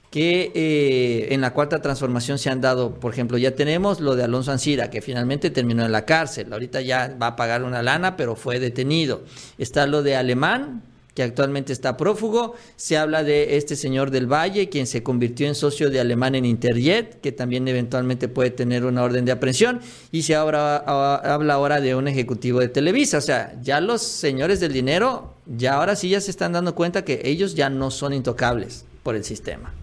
que 0.10 0.54
eh, 0.56 1.34
en 1.34 1.42
la 1.42 1.54
cuarta 1.54 1.82
transformación 1.82 2.40
se 2.40 2.50
han 2.50 2.62
dado, 2.62 2.96
por 2.96 3.12
ejemplo, 3.12 3.38
ya 3.38 3.56
tenemos 3.56 4.00
lo 4.00 4.16
de 4.16 4.24
Alonso 4.24 4.54
Ancira, 4.54 4.90
que 4.90 5.02
finalmente 5.02 5.50
terminó 5.50 5.86
en 5.86 5.92
la 5.92 6.06
cárcel, 6.06 6.54
ahorita 6.54 6.80
ya 6.80 7.14
va 7.22 7.28
a 7.28 7.36
pagar 7.36 7.64
una 7.64 7.84
lana, 7.84 8.16
pero 8.16 8.38
fue 8.38 8.60
detenido. 8.60 9.24
Está 9.58 9.86
lo 9.86 10.04
de 10.04 10.16
Alemán, 10.16 10.82
que 11.18 11.24
actualmente 11.24 11.74
está 11.74 11.98
prófugo. 11.98 12.54
Se 12.76 12.96
habla 12.96 13.24
de 13.24 13.58
este 13.58 13.76
señor 13.76 14.12
del 14.12 14.32
Valle, 14.32 14.70
quien 14.70 14.86
se 14.86 15.02
convirtió 15.02 15.48
en 15.48 15.56
socio 15.56 15.90
de 15.90 16.00
Alemán 16.00 16.36
en 16.36 16.46
Interjet, 16.46 17.20
que 17.22 17.32
también 17.32 17.68
eventualmente 17.68 18.28
puede 18.28 18.52
tener 18.52 18.86
una 18.86 19.02
orden 19.02 19.26
de 19.26 19.32
aprehensión. 19.32 19.82
Y 20.12 20.22
se 20.22 20.36
habla, 20.36 20.76
habla 20.76 21.56
ahora 21.56 21.82
de 21.82 21.96
un 21.96 22.08
ejecutivo 22.08 22.60
de 22.60 22.68
Televisa. 22.68 23.18
O 23.18 23.22
sea, 23.22 23.60
ya 23.64 23.82
los 23.82 24.04
señores 24.04 24.60
del 24.60 24.74
dinero, 24.74 25.34
ya 25.48 25.74
ahora 25.74 25.96
sí 25.96 26.08
ya 26.10 26.22
se 26.22 26.30
están 26.30 26.54
dando 26.54 26.76
cuenta 26.76 27.04
que 27.04 27.20
ellos 27.24 27.56
ya 27.56 27.72
no 27.72 27.90
son 27.90 28.14
intocables 28.14 28.86
por 29.02 29.16
el 29.16 29.24
sistema. 29.24 29.74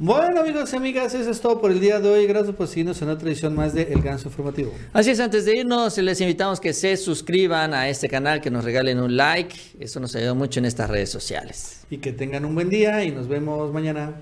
Bueno 0.00 0.42
amigos 0.42 0.72
y 0.72 0.76
amigas, 0.76 1.12
eso 1.12 1.28
es 1.28 1.40
todo 1.40 1.60
por 1.60 1.72
el 1.72 1.80
día 1.80 1.98
de 1.98 2.08
hoy. 2.08 2.24
Gracias 2.24 2.54
por 2.54 2.68
seguirnos 2.68 3.02
en 3.02 3.08
otra 3.08 3.28
edición 3.28 3.56
más 3.56 3.74
de 3.74 3.82
El 3.82 4.00
Ganso 4.00 4.28
Informativo. 4.28 4.72
Así 4.92 5.10
es, 5.10 5.18
antes 5.18 5.44
de 5.44 5.56
irnos, 5.56 5.98
les 5.98 6.20
invitamos 6.20 6.60
que 6.60 6.72
se 6.72 6.96
suscriban 6.96 7.74
a 7.74 7.88
este 7.88 8.08
canal, 8.08 8.40
que 8.40 8.48
nos 8.48 8.62
regalen 8.62 9.00
un 9.00 9.16
like. 9.16 9.56
Eso 9.80 9.98
nos 9.98 10.14
ayuda 10.14 10.34
mucho 10.34 10.60
en 10.60 10.66
estas 10.66 10.88
redes 10.88 11.10
sociales. 11.10 11.80
Y 11.90 11.98
que 11.98 12.12
tengan 12.12 12.44
un 12.44 12.54
buen 12.54 12.68
día 12.68 13.02
y 13.02 13.10
nos 13.10 13.26
vemos 13.26 13.72
mañana. 13.72 14.12